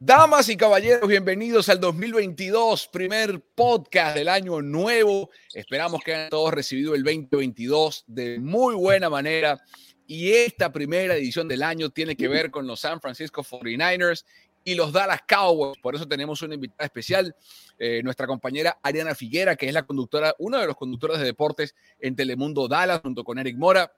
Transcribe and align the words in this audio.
Damas 0.00 0.48
y 0.48 0.56
caballeros, 0.56 1.08
bienvenidos 1.08 1.68
al 1.68 1.80
2022, 1.80 2.86
primer 2.86 3.40
podcast 3.40 4.14
del 4.16 4.28
año 4.28 4.62
nuevo. 4.62 5.28
Esperamos 5.52 6.04
que 6.04 6.14
hayan 6.14 6.30
todos 6.30 6.54
recibido 6.54 6.94
el 6.94 7.02
2022 7.02 8.04
de 8.06 8.38
muy 8.38 8.76
buena 8.76 9.10
manera. 9.10 9.60
Y 10.06 10.30
esta 10.30 10.70
primera 10.70 11.16
edición 11.16 11.48
del 11.48 11.64
año 11.64 11.90
tiene 11.90 12.14
que 12.14 12.28
ver 12.28 12.52
con 12.52 12.64
los 12.68 12.78
San 12.78 13.00
Francisco 13.00 13.42
49ers 13.42 14.24
y 14.62 14.76
los 14.76 14.92
Dallas 14.92 15.22
Cowboys. 15.26 15.78
Por 15.82 15.96
eso 15.96 16.06
tenemos 16.06 16.42
una 16.42 16.54
invitada 16.54 16.84
especial, 16.84 17.34
eh, 17.76 18.00
nuestra 18.04 18.28
compañera 18.28 18.78
Ariana 18.80 19.16
Figuera, 19.16 19.56
que 19.56 19.66
es 19.66 19.74
la 19.74 19.82
conductora, 19.82 20.32
una 20.38 20.60
de 20.60 20.68
los 20.68 20.76
conductores 20.76 21.18
de 21.18 21.24
deportes 21.24 21.74
en 21.98 22.14
Telemundo 22.14 22.68
Dallas, 22.68 23.00
junto 23.02 23.24
con 23.24 23.36
Eric 23.36 23.56
Mora 23.56 23.92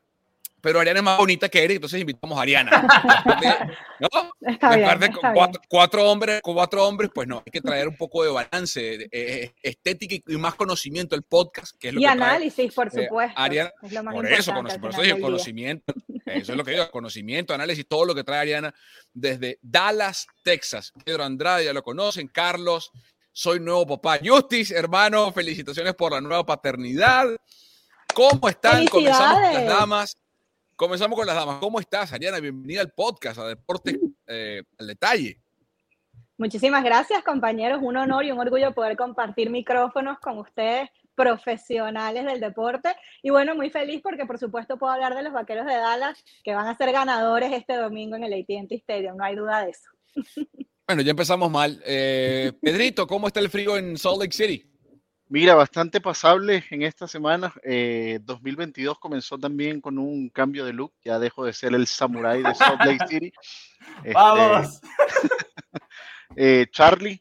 pero 0.60 0.80
Ariana 0.80 1.00
es 1.00 1.04
más 1.04 1.18
bonita 1.18 1.48
que 1.48 1.64
Eric, 1.64 1.76
entonces 1.76 2.00
invitamos 2.00 2.38
a 2.38 2.42
Ariana. 2.42 2.70
¿No? 4.00 4.08
Está 4.40 4.76
bien, 4.76 5.12
cuatro, 5.68 6.10
hombres, 6.10 6.40
cuatro 6.42 6.86
hombres, 6.86 7.10
pues 7.14 7.28
no, 7.28 7.42
hay 7.44 7.50
que 7.50 7.60
traer 7.60 7.88
un 7.88 7.96
poco 7.96 8.24
de 8.24 8.30
balance, 8.30 9.08
eh, 9.10 9.52
estética 9.62 10.16
y 10.26 10.36
más 10.36 10.54
conocimiento 10.54 11.14
el 11.14 11.22
podcast, 11.22 11.76
que 11.78 11.88
es 11.88 11.94
lo 11.94 12.00
y 12.00 12.04
que 12.04 12.08
análisis, 12.08 12.72
por 12.72 12.88
eh, 12.88 13.04
supuesto. 13.04 13.38
Ariana, 13.38 13.70
por 14.12 14.26
eso, 14.26 14.54
por 14.54 14.90
eso 14.90 15.02
digo, 15.02 15.20
conocimiento, 15.20 15.92
eso 16.24 16.52
es 16.52 16.58
lo 16.58 16.64
que 16.64 16.72
digo, 16.72 16.88
conocimiento, 16.90 17.54
análisis, 17.54 17.86
todo 17.86 18.04
lo 18.04 18.14
que 18.14 18.24
trae 18.24 18.40
Ariana 18.40 18.74
desde 19.12 19.58
Dallas, 19.62 20.26
Texas. 20.42 20.92
Pedro 21.04 21.24
Andrade, 21.24 21.64
ya 21.64 21.72
lo 21.72 21.82
conocen, 21.82 22.28
Carlos, 22.28 22.90
soy 23.32 23.60
nuevo 23.60 23.86
papá. 23.86 24.18
Justice, 24.24 24.74
hermano, 24.74 25.32
felicitaciones 25.32 25.94
por 25.94 26.12
la 26.12 26.20
nueva 26.20 26.44
paternidad. 26.44 27.28
¿Cómo 28.14 28.48
están? 28.48 28.86
Comenzamos 28.86 29.54
las 29.54 29.66
damas. 29.66 30.16
Comenzamos 30.80 31.14
con 31.14 31.26
las 31.26 31.36
damas. 31.36 31.58
¿Cómo 31.60 31.78
estás, 31.78 32.10
Ariana? 32.10 32.40
Bienvenida 32.40 32.80
al 32.80 32.90
podcast, 32.90 33.38
a 33.38 33.46
Deportes 33.46 33.98
eh, 34.26 34.62
al 34.78 34.86
Detalle. 34.86 35.38
Muchísimas 36.38 36.82
gracias, 36.82 37.22
compañeros. 37.22 37.80
Un 37.82 37.98
honor 37.98 38.24
y 38.24 38.30
un 38.30 38.40
orgullo 38.40 38.72
poder 38.72 38.96
compartir 38.96 39.50
micrófonos 39.50 40.18
con 40.20 40.38
ustedes, 40.38 40.88
profesionales 41.14 42.24
del 42.24 42.40
deporte. 42.40 42.96
Y 43.22 43.28
bueno, 43.28 43.54
muy 43.54 43.68
feliz 43.68 44.00
porque, 44.02 44.24
por 44.24 44.38
supuesto, 44.38 44.78
puedo 44.78 44.94
hablar 44.94 45.14
de 45.14 45.22
los 45.22 45.34
vaqueros 45.34 45.66
de 45.66 45.74
Dallas, 45.74 46.24
que 46.42 46.54
van 46.54 46.66
a 46.66 46.74
ser 46.78 46.92
ganadores 46.92 47.52
este 47.52 47.76
domingo 47.76 48.16
en 48.16 48.24
el 48.24 48.32
ATT 48.32 48.72
Stadium. 48.72 49.18
No 49.18 49.24
hay 49.24 49.36
duda 49.36 49.62
de 49.62 49.72
eso. 49.72 49.90
Bueno, 50.88 51.02
ya 51.02 51.10
empezamos 51.10 51.50
mal. 51.50 51.80
Eh, 51.86 52.52
Pedrito, 52.60 53.06
¿cómo 53.06 53.26
está 53.26 53.38
el 53.38 53.50
frío 53.50 53.76
en 53.76 53.96
Salt 53.98 54.18
Lake 54.18 54.32
City? 54.32 54.69
Mira, 55.32 55.54
bastante 55.54 56.00
pasable 56.00 56.64
en 56.70 56.82
esta 56.82 57.06
semana. 57.06 57.54
2022 57.62 58.96
eh, 58.96 58.98
comenzó 59.00 59.38
también 59.38 59.80
con 59.80 59.96
un 59.96 60.28
cambio 60.28 60.64
de 60.64 60.72
look. 60.72 60.92
Ya 61.04 61.20
dejo 61.20 61.44
de 61.44 61.52
ser 61.52 61.72
el 61.72 61.86
samurai 61.86 62.42
de 62.42 62.52
Salt 62.52 62.84
Lake 62.84 63.06
City. 63.08 63.32
Este, 63.98 64.12
¡Vamos! 64.12 64.80
Eh, 66.36 66.66
Charlie, 66.70 67.20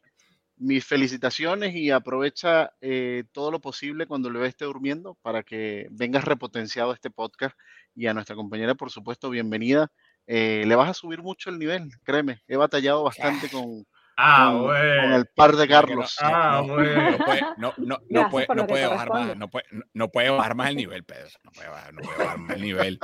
mis 0.58 0.86
felicitaciones 0.86 1.74
y 1.74 1.90
aprovecha 1.90 2.72
eh, 2.80 3.24
todo 3.32 3.50
lo 3.50 3.60
posible 3.60 4.06
cuando 4.06 4.30
le 4.30 4.46
esté 4.46 4.66
durmiendo 4.66 5.16
para 5.24 5.42
que 5.42 5.88
vengas 5.90 6.26
repotenciado 6.26 6.92
a 6.92 6.94
este 6.96 7.10
podcast. 7.12 7.56
Y 7.96 8.08
a 8.08 8.14
nuestra 8.14 8.36
compañera, 8.36 8.74
por 8.74 8.90
supuesto, 8.90 9.30
bienvenida. 9.30 9.92
le 10.26 10.76
vas 10.76 10.90
a 10.90 10.94
subir 10.96 11.22
mucho 11.22 11.52
el 11.52 11.60
nivel, 11.60 11.90
créeme. 12.04 12.42
He 12.48 12.56
batallado 12.56 13.04
bastante 13.04 13.50
con 13.50 13.86
Ah, 14.22 14.50
con, 14.52 14.64
bueno. 14.64 15.02
con, 15.02 15.14
el 15.14 15.26
par 15.28 15.56
de 15.56 15.68
Carlos. 15.68 16.18
Ah, 16.22 16.62
bueno. 16.66 17.12
No 17.12 17.18
puede, 17.26 17.42
no, 17.58 17.74
no, 17.78 18.00
no 18.10 18.30
puede, 18.30 18.48
no 18.54 18.68
puede 18.68 18.88
bajar 18.88 19.10
más, 19.10 19.38
no 19.38 19.50
puede, 19.50 19.66
no 19.94 20.10
puede 20.10 20.30
bajar 20.30 20.56
más 20.56 20.70
el 20.70 20.76
nivel, 20.76 21.04
Pedro. 21.06 21.30
No 21.44 21.52
puede 21.52 21.70
bajar, 21.70 21.94
no 21.94 22.02
puede 22.02 22.18
bajar 22.18 22.38
más 22.38 22.56
el 22.58 22.62
nivel. 22.62 23.00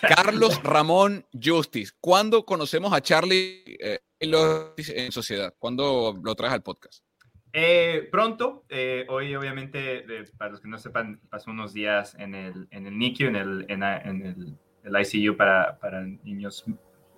Carlos 0.00 0.62
Ramón 0.62 1.26
Justice. 1.32 1.92
¿Cuándo 2.00 2.46
conocemos 2.46 2.94
a 2.94 3.02
Charlie 3.02 3.62
eh, 3.78 4.00
en 4.20 5.12
sociedad? 5.12 5.54
¿Cuándo 5.58 6.18
lo 6.22 6.34
traes 6.34 6.54
al 6.54 6.62
podcast? 6.62 7.04
Eh, 7.52 8.08
pronto, 8.10 8.64
eh, 8.70 9.04
hoy 9.10 9.34
obviamente, 9.34 9.98
eh, 9.98 10.24
para 10.38 10.52
los 10.52 10.60
que 10.62 10.68
no 10.68 10.78
sepan, 10.78 11.20
pasó 11.28 11.50
unos 11.50 11.74
días 11.74 12.14
en 12.18 12.34
el, 12.34 12.66
en 12.70 12.86
el 12.86 12.96
NICU, 12.98 13.24
en 13.24 13.36
el, 13.36 13.66
en, 13.68 13.82
en 13.82 14.26
el, 14.26 14.58
el 14.84 15.06
ICU 15.06 15.36
para, 15.36 15.78
para 15.78 16.00
niños 16.02 16.64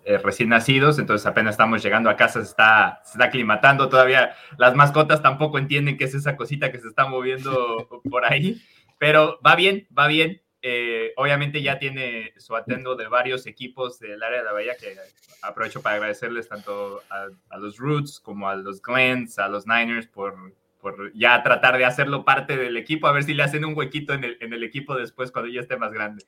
eh, 0.06 0.18
recién 0.18 0.50
nacidos, 0.50 0.98
entonces 0.98 1.26
apenas 1.26 1.54
estamos 1.54 1.82
llegando 1.82 2.10
a 2.10 2.16
casa, 2.16 2.40
se 2.40 2.48
está, 2.50 3.00
se 3.04 3.12
está 3.12 3.24
aclimatando 3.24 3.88
todavía. 3.88 4.34
Las 4.58 4.74
mascotas 4.74 5.22
tampoco 5.22 5.58
entienden 5.58 5.96
qué 5.96 6.04
es 6.04 6.14
esa 6.14 6.36
cosita 6.36 6.70
que 6.70 6.78
se 6.78 6.88
está 6.88 7.06
moviendo 7.06 8.02
por 8.10 8.24
ahí, 8.26 8.60
pero 8.98 9.38
va 9.44 9.56
bien, 9.56 9.88
va 9.96 10.06
bien. 10.06 10.42
Eh, 10.60 11.12
obviamente 11.16 11.62
ya 11.62 11.78
tiene 11.78 12.32
su 12.38 12.54
atendo 12.56 12.96
de 12.96 13.06
varios 13.06 13.46
equipos 13.46 13.98
del 13.98 14.22
área 14.22 14.38
de 14.38 14.44
la 14.44 14.52
Bahía, 14.52 14.76
que 14.76 14.96
aprovecho 15.42 15.82
para 15.82 15.96
agradecerles 15.96 16.48
tanto 16.48 17.02
a, 17.10 17.58
los 17.58 17.78
Roots 17.78 18.20
como 18.20 18.48
a 18.48 18.56
los 18.56 18.80
Glens, 18.80 19.38
a 19.38 19.48
los 19.48 19.66
Niners 19.66 20.06
por, 20.06 20.54
por, 20.80 21.12
ya 21.14 21.42
tratar 21.42 21.76
de 21.76 21.84
hacerlo 21.84 22.24
parte 22.24 22.56
del 22.56 22.76
equipo, 22.76 23.06
a 23.06 23.12
ver 23.12 23.24
si 23.24 23.34
le 23.34 23.42
hacen 23.42 23.64
un 23.64 23.76
huequito 23.76 24.14
en 24.14 24.24
el, 24.24 24.38
en 24.40 24.52
el 24.52 24.64
equipo 24.64 24.96
después 24.96 25.32
cuando 25.32 25.50
ya 25.50 25.60
esté 25.60 25.76
más 25.76 25.92
grande. 25.92 26.24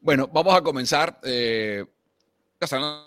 Bueno, 0.00 0.28
vamos 0.28 0.54
a 0.54 0.62
comenzar. 0.62 1.18
Eh, 1.22 1.84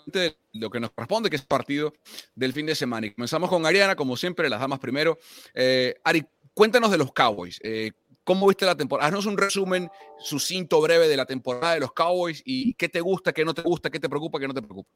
de 0.06 0.36
lo 0.52 0.68
que 0.68 0.80
nos 0.80 0.90
corresponde, 0.90 1.30
que 1.30 1.36
es 1.36 1.44
partido 1.44 1.92
del 2.34 2.52
fin 2.52 2.66
de 2.66 2.74
semana. 2.74 3.06
Y 3.06 3.12
comenzamos 3.12 3.48
con 3.48 3.64
Ariana, 3.64 3.94
como 3.94 4.16
siempre, 4.16 4.48
las 4.48 4.60
damas 4.60 4.80
primero. 4.80 5.18
Eh, 5.54 5.94
Ari, 6.02 6.26
cuéntanos 6.52 6.90
de 6.90 6.98
los 6.98 7.12
Cowboys. 7.12 7.60
Eh, 7.62 7.92
¿Cómo 8.24 8.48
viste 8.48 8.64
la 8.64 8.74
temporada? 8.74 9.08
Haznos 9.08 9.26
un 9.26 9.36
resumen 9.36 9.90
sucinto, 10.18 10.80
breve 10.80 11.08
de 11.08 11.16
la 11.16 11.26
temporada 11.26 11.74
de 11.74 11.80
los 11.80 11.92
Cowboys 11.92 12.42
y 12.44 12.74
qué 12.74 12.88
te 12.88 13.00
gusta, 13.00 13.32
qué 13.32 13.44
no 13.44 13.54
te 13.54 13.62
gusta, 13.62 13.90
qué 13.90 14.00
te 14.00 14.08
preocupa, 14.08 14.40
qué 14.40 14.48
no 14.48 14.54
te 14.54 14.62
preocupa. 14.62 14.90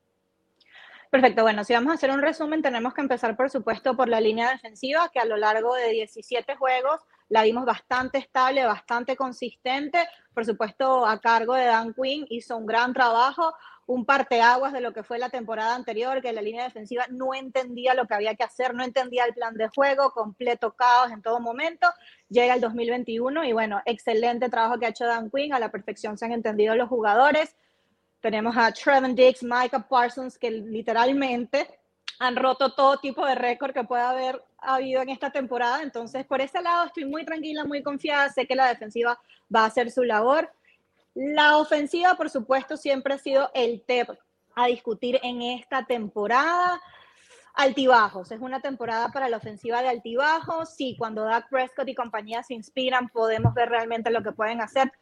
Perfecto, 1.11 1.43
bueno, 1.43 1.65
si 1.65 1.73
vamos 1.73 1.93
a 1.93 1.95
hacer 1.95 2.11
un 2.11 2.21
resumen, 2.21 2.61
tenemos 2.61 2.93
que 2.93 3.01
empezar, 3.01 3.35
por 3.37 3.49
supuesto, 3.49 3.97
por 3.97 4.09
la 4.09 4.21
línea 4.21 4.51
defensiva, 4.51 5.09
que 5.11 5.19
a 5.19 5.25
lo 5.25 5.39
largo 5.39 5.75
de 5.75 5.91
17 5.91 6.57
juegos 6.57 7.01
la 7.29 7.45
vimos 7.45 7.65
bastante 7.65 8.19
estable, 8.19 8.65
bastante 8.65 9.17
consistente. 9.17 10.07
Por 10.35 10.45
supuesto, 10.45 11.07
a 11.07 11.19
cargo 11.19 11.55
de 11.55 11.65
Dan 11.65 11.95
Quinn, 11.95 12.27
hizo 12.29 12.57
un 12.57 12.67
gran 12.67 12.93
trabajo 12.93 13.55
un 13.89 14.05
parteaguas 14.05 14.75
de 14.75 14.83
lo 14.83 14.93
que 14.93 15.03
fue 15.03 15.19
la 15.19 15.31
temporada 15.31 15.75
anterior, 15.75 16.21
que 16.21 16.35
la 16.35 16.43
línea 16.43 16.65
defensiva 16.65 17.07
no 17.09 17.35
entendía 17.35 17.95
lo 17.95 18.07
que 18.07 18.13
había 18.13 18.35
que 18.35 18.45
hacer, 18.45 18.75
no 18.75 18.85
entendía 18.85 19.25
el 19.25 19.33
plan 19.33 19.55
de 19.55 19.69
juego, 19.69 20.11
completo 20.11 20.75
caos 20.75 21.11
en 21.11 21.23
todo 21.23 21.41
momento. 21.41 21.89
Llega 22.29 22.53
el 22.53 22.61
2021 22.61 23.45
y 23.45 23.53
bueno, 23.55 23.81
excelente 23.87 24.51
trabajo 24.51 24.79
que 24.79 24.85
ha 24.85 24.91
hecho 24.91 25.07
Dan 25.07 25.31
Quinn, 25.31 25.55
a 25.55 25.59
la 25.59 25.71
perfección 25.71 26.19
se 26.19 26.27
han 26.27 26.33
entendido 26.33 26.77
los 26.77 26.91
jugadores. 26.91 27.57
Tenemos 28.21 28.55
a 28.59 28.71
Trevin 28.73 29.15
Dix, 29.15 29.43
Micah 29.43 29.89
Parsons, 29.89 30.37
que 30.37 30.51
literalmente 30.51 31.67
han 32.19 32.37
roto 32.37 32.75
todo 32.75 32.99
tipo 32.99 33.25
de 33.25 33.37
récord 33.37 33.73
que 33.73 33.85
pueda 33.85 34.11
haber 34.11 34.45
habido 34.59 35.01
en 35.01 35.09
esta 35.09 35.31
temporada. 35.31 35.83
Entonces, 35.83 36.27
por 36.27 36.43
ese 36.43 36.61
lado 36.61 36.85
estoy 36.85 37.07
muy 37.07 37.25
tranquila, 37.25 37.65
muy 37.65 37.83
confiada. 37.83 38.29
Sé 38.29 38.47
que 38.47 38.55
la 38.55 38.69
defensiva 38.69 39.19
va 39.55 39.63
a 39.63 39.67
hacer 39.67 39.91
su 39.91 40.03
labor. 40.03 40.53
La 41.21 41.57
ofensiva, 41.57 42.15
por 42.15 42.31
supuesto, 42.31 42.77
siempre 42.77 43.15
ha 43.15 43.19
sido 43.19 43.51
el 43.53 43.83
tema 43.83 44.17
a 44.55 44.67
discutir 44.67 45.19
en 45.25 45.43
esta 45.43 45.85
temporada. 45.85 46.81
Altibajos, 47.55 48.31
es 48.31 48.41
una 48.41 48.61
temporada 48.61 49.09
para 49.09 49.29
la 49.29 49.39
ofensiva 49.39 49.83
de 49.83 49.89
altibajos. 49.89 50.77
Sí, 50.77 50.95
cuando 50.97 51.25
Dak 51.25 51.49
Prescott 51.51 51.89
y 51.89 51.97
compañía 51.97 52.45
se 52.45 52.55
inspiran, 52.55 53.09
podemos 53.09 53.53
ver 53.53 53.69
realmente 53.69 54.13
lo 54.13 54.23
que 54.23 54.31
pueden 54.31 54.61
hacer. 54.61 54.93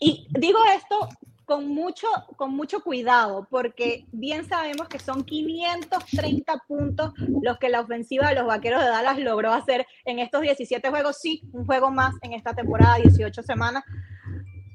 Y 0.00 0.26
digo 0.30 0.58
esto 0.74 1.08
con 1.44 1.68
mucho, 1.68 2.08
con 2.36 2.52
mucho 2.56 2.82
cuidado, 2.82 3.46
porque 3.48 4.06
bien 4.10 4.44
sabemos 4.44 4.88
que 4.88 4.98
son 4.98 5.22
530 5.22 6.64
puntos 6.66 7.12
los 7.42 7.58
que 7.58 7.68
la 7.68 7.82
ofensiva 7.82 8.28
de 8.28 8.34
los 8.34 8.46
Vaqueros 8.46 8.82
de 8.82 8.88
Dallas 8.88 9.18
logró 9.20 9.52
hacer 9.52 9.86
en 10.04 10.18
estos 10.18 10.42
17 10.42 10.90
juegos. 10.90 11.18
Sí, 11.20 11.42
un 11.52 11.64
juego 11.64 11.92
más 11.92 12.16
en 12.22 12.32
esta 12.32 12.54
temporada, 12.54 12.96
18 12.96 13.44
semanas, 13.44 13.84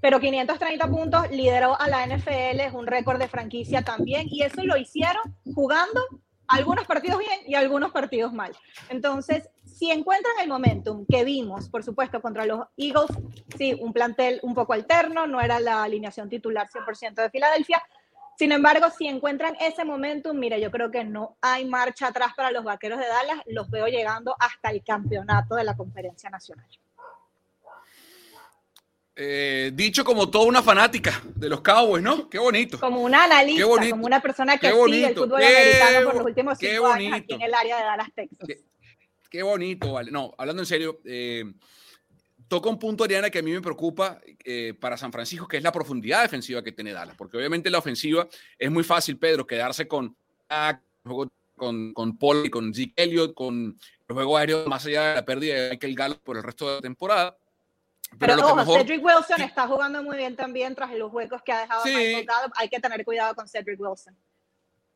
pero 0.03 0.19
530 0.19 0.85
puntos 0.89 1.31
lideró 1.31 1.79
a 1.79 1.87
la 1.87 2.05
NFL, 2.05 2.59
es 2.59 2.73
un 2.73 2.85
récord 2.87 3.19
de 3.19 3.29
franquicia 3.29 3.83
también, 3.83 4.27
y 4.29 4.43
eso 4.43 4.61
lo 4.65 4.75
hicieron 4.75 5.23
jugando 5.55 6.01
algunos 6.49 6.85
partidos 6.85 7.19
bien 7.19 7.39
y 7.47 7.55
algunos 7.55 7.93
partidos 7.93 8.33
mal. 8.33 8.51
Entonces, 8.89 9.49
si 9.63 9.91
encuentran 9.91 10.33
el 10.41 10.49
momentum 10.49 11.05
que 11.09 11.23
vimos, 11.23 11.69
por 11.69 11.85
supuesto, 11.85 12.21
contra 12.21 12.45
los 12.45 12.65
Eagles, 12.75 13.17
sí, 13.57 13.77
un 13.79 13.93
plantel 13.93 14.41
un 14.43 14.53
poco 14.53 14.73
alterno, 14.73 15.25
no 15.25 15.39
era 15.39 15.61
la 15.61 15.83
alineación 15.83 16.27
titular 16.27 16.67
100% 16.67 17.21
de 17.21 17.29
Filadelfia. 17.29 17.81
Sin 18.37 18.51
embargo, 18.51 18.87
si 18.89 19.07
encuentran 19.07 19.55
ese 19.61 19.85
momentum, 19.85 20.37
mire, 20.37 20.59
yo 20.59 20.69
creo 20.69 20.91
que 20.91 21.05
no 21.05 21.37
hay 21.39 21.63
marcha 21.63 22.07
atrás 22.07 22.33
para 22.35 22.51
los 22.51 22.65
Vaqueros 22.65 22.99
de 22.99 23.07
Dallas, 23.07 23.37
los 23.45 23.69
veo 23.69 23.87
llegando 23.87 24.35
hasta 24.37 24.69
el 24.69 24.83
campeonato 24.83 25.55
de 25.55 25.63
la 25.63 25.77
Conferencia 25.77 26.29
Nacional. 26.29 26.67
Eh, 29.15 29.71
dicho 29.75 30.03
como 30.03 30.31
toda 30.31 30.45
una 30.45 30.63
fanática 30.63 31.21
de 31.35 31.47
los 31.47 31.61
Cowboys, 31.61 32.03
¿no? 32.03 32.27
Qué 32.29 32.39
bonito. 32.39 32.79
Como 32.79 33.01
una 33.01 33.25
analista, 33.25 33.63
como 33.63 34.05
una 34.07 34.19
persona 34.19 34.57
que 34.57 34.71
sigue 34.71 35.07
el 35.07 35.15
fútbol 35.15 35.43
americano 35.43 36.05
por 36.05 36.15
los 36.15 36.25
últimos 36.25 36.57
cinco 36.57 36.87
años 36.87 37.13
aquí 37.13 37.33
en 37.33 37.41
el 37.43 37.53
área 37.53 37.77
de 37.77 37.83
Dallas, 37.83 38.09
Texas. 38.15 38.49
Qué, 39.29 39.43
bonito, 39.43 39.93
vale. 39.93 40.09
No, 40.09 40.33
hablando 40.37 40.63
en 40.63 40.65
serio, 40.65 40.99
eh, 41.05 41.43
toca 42.47 42.69
un 42.69 42.79
punto, 42.79 43.03
Ariana, 43.03 43.29
que 43.29 43.39
a 43.39 43.43
mí 43.43 43.51
me 43.51 43.61
preocupa 43.61 44.19
eh, 44.43 44.73
para 44.79 44.97
San 44.97 45.11
Francisco, 45.11 45.47
que 45.47 45.57
es 45.57 45.63
la 45.63 45.71
profundidad 45.71 46.23
defensiva 46.23 46.63
que 46.63 46.71
tiene 46.71 46.91
Dallas, 46.91 47.15
porque 47.15 47.37
obviamente 47.37 47.69
la 47.69 47.79
ofensiva 47.79 48.27
es 48.57 48.71
muy 48.71 48.83
fácil, 48.83 49.17
Pedro, 49.17 49.45
quedarse 49.45 49.87
con 49.87 50.15
con, 51.55 51.93
con 51.93 52.17
Paul 52.17 52.45
y 52.45 52.49
con 52.49 52.73
Zeke 52.73 52.93
Elliott, 52.95 53.33
con 53.33 53.77
el 54.07 54.13
juego 54.13 54.37
aéreo 54.37 54.65
más 54.67 54.85
allá 54.85 55.09
de 55.09 55.15
la 55.15 55.25
pérdida 55.25 55.55
de 55.55 55.69
Michael 55.71 55.95
Gallup 55.95 56.19
por 56.23 56.37
el 56.37 56.43
resto 56.43 56.67
de 56.67 56.75
la 56.75 56.81
temporada 56.81 57.37
pero, 58.19 58.35
ojo, 58.35 58.77
Cedric 58.77 59.03
Wilson 59.03 59.41
está 59.41 59.67
jugando 59.67 60.03
muy 60.03 60.17
bien 60.17 60.35
también 60.35 60.75
tras 60.75 60.91
los 60.93 61.11
huecos 61.11 61.41
que 61.41 61.51
ha 61.51 61.61
dejado 61.61 61.83
Michael 61.85 62.25
Gallup. 62.25 62.53
Hay 62.55 62.69
que 62.69 62.79
tener 62.79 63.03
cuidado 63.05 63.35
con 63.35 63.47
Cedric 63.47 63.79
Wilson. 63.79 64.17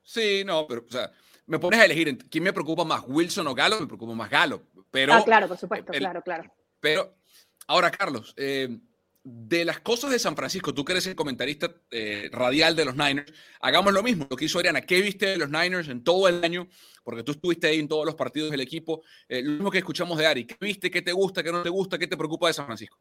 Sí, 0.04 0.44
no, 0.46 0.66
pero, 0.68 0.86
o 0.88 0.92
sea, 0.92 1.12
me 1.46 1.60
pones 1.60 1.80
a 1.80 1.86
elegir 1.86 2.18
quién 2.30 2.44
me 2.44 2.54
preocupa 2.54 2.84
más, 2.84 3.04
Wilson 3.08 3.48
o 3.48 3.56
Gallup, 3.56 3.82
me 3.82 3.88
preocupa 3.88 4.14
más 4.14 4.30
Gallup. 4.30 4.64
Pero, 4.92 5.14
ah, 5.14 5.24
claro, 5.24 5.48
por 5.48 5.58
supuesto, 5.58 5.92
claro, 5.92 6.22
claro. 6.22 6.52
Pero, 6.80 7.16
ahora, 7.68 7.92
Carlos, 7.92 8.34
eh, 8.38 8.80
de 9.30 9.66
las 9.66 9.82
cosas 9.82 10.10
de 10.10 10.20
San 10.20 10.38
Francisco, 10.38 10.74
tú 10.74 10.86
que 10.86 10.94
eres 10.94 11.06
el 11.06 11.16
comentarista 11.16 11.70
eh, 11.92 12.30
radial 12.32 12.78
de 12.78 12.86
los 12.86 12.96
Niners, 12.96 13.34
hagamos 13.60 13.92
lo 13.92 14.02
mismo, 14.02 14.26
lo 14.30 14.38
que 14.38 14.46
hizo 14.46 14.58
Ariana. 14.58 14.82
¿Qué 14.82 15.02
viste 15.02 15.26
de 15.26 15.38
los 15.38 15.50
Niners 15.50 15.90
en 15.90 16.02
todo 16.02 16.30
el 16.30 16.42
año? 16.46 16.70
Porque 17.04 17.24
tú 17.24 17.34
estuviste 17.34 17.68
ahí 17.68 17.80
en 17.80 17.90
todos 17.90 18.06
los 18.06 18.16
partidos 18.16 18.52
del 18.52 18.62
equipo. 18.62 19.04
Eh, 19.28 19.42
lo 19.42 19.52
mismo 19.52 19.70
que 19.70 19.80
escuchamos 19.80 20.18
de 20.18 20.28
Ari. 20.28 20.46
¿Qué 20.46 20.56
viste? 20.62 20.90
¿Qué 20.90 21.02
te 21.02 21.12
gusta? 21.12 21.44
¿Qué 21.44 21.52
no 21.52 21.62
te 21.62 21.70
gusta? 21.70 21.98
¿Qué 21.98 22.08
te 22.08 22.16
preocupa 22.16 22.48
de 22.48 22.54
San 22.54 22.68
Francisco? 22.68 22.98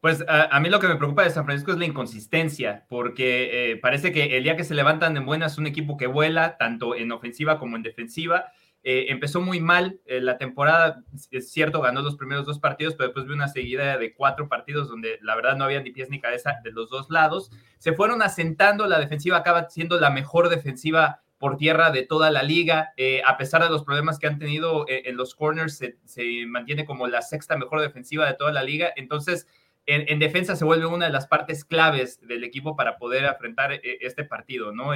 Pues 0.00 0.24
a, 0.28 0.58
mí 0.60 0.70
lo 0.70 0.78
que 0.78 0.86
me 0.86 0.96
preocupa 0.96 1.24
de 1.24 1.30
San 1.30 1.44
Francisco 1.44 1.72
es 1.72 1.78
la 1.78 1.84
inconsistencia, 1.84 2.86
porque 2.88 3.72
eh, 3.72 3.76
parece 3.76 4.12
que 4.12 4.38
el 4.38 4.44
día 4.44 4.56
que 4.56 4.64
se 4.64 4.74
levantan 4.74 5.14
de 5.14 5.20
buenas 5.20 5.52
es 5.52 5.58
un 5.58 5.66
equipo 5.66 5.98
que 5.98 6.06
vuela, 6.06 6.56
tanto 6.58 6.94
en 6.94 7.10
ofensiva 7.12 7.58
como 7.58 7.76
en 7.76 7.82
defensiva. 7.82 8.46
Eh, 8.82 9.06
empezó 9.08 9.42
muy 9.42 9.60
mal 9.60 10.00
eh, 10.06 10.20
la 10.22 10.38
temporada, 10.38 11.04
es 11.30 11.52
cierto, 11.52 11.82
ganó 11.82 12.00
los 12.00 12.16
primeros 12.16 12.46
dos 12.46 12.58
partidos, 12.58 12.94
pero 12.94 13.08
después 13.08 13.26
vi 13.26 13.34
una 13.34 13.48
seguida 13.48 13.98
de 13.98 14.14
cuatro 14.14 14.48
partidos 14.48 14.88
donde 14.88 15.18
la 15.20 15.36
verdad 15.36 15.56
no 15.56 15.64
había 15.64 15.82
ni 15.82 15.90
pies 15.90 16.08
ni 16.08 16.18
cabeza 16.18 16.56
de 16.64 16.72
los 16.72 16.88
dos 16.88 17.10
lados. 17.10 17.50
Se 17.78 17.92
fueron 17.92 18.22
asentando, 18.22 18.86
la 18.86 18.98
defensiva 18.98 19.36
acaba 19.36 19.68
siendo 19.68 20.00
la 20.00 20.10
mejor 20.10 20.48
defensiva 20.48 21.20
por 21.36 21.56
tierra 21.56 21.90
de 21.90 22.04
toda 22.04 22.30
la 22.30 22.42
liga. 22.42 22.92
a 23.26 23.36
pesar 23.38 23.62
de 23.62 23.70
los 23.70 23.84
problemas 23.84 24.18
que 24.18 24.26
han 24.26 24.38
tenido 24.38 24.84
en 24.88 25.16
los 25.16 25.34
corners, 25.34 25.82
se, 26.04 26.46
mantiene 26.46 26.84
como 26.84 27.06
la 27.06 27.22
sexta 27.22 27.56
mejor 27.56 27.80
defensiva 27.80 28.26
de 28.26 28.34
toda 28.34 28.52
la 28.52 28.62
liga. 28.62 28.92
Entonces, 28.94 29.46
en, 29.92 30.18
defensa 30.18 30.56
se 30.56 30.64
vuelve 30.64 30.86
una 30.86 31.06
de 31.06 31.12
las 31.12 31.26
partes 31.26 31.64
claves 31.64 32.20
del 32.26 32.44
equipo 32.44 32.76
para 32.76 32.98
poder 32.98 33.24
enfrentar 33.24 33.72
eh, 33.72 33.98
este 34.00 34.24
partido, 34.24 34.72
¿no? 34.72 34.92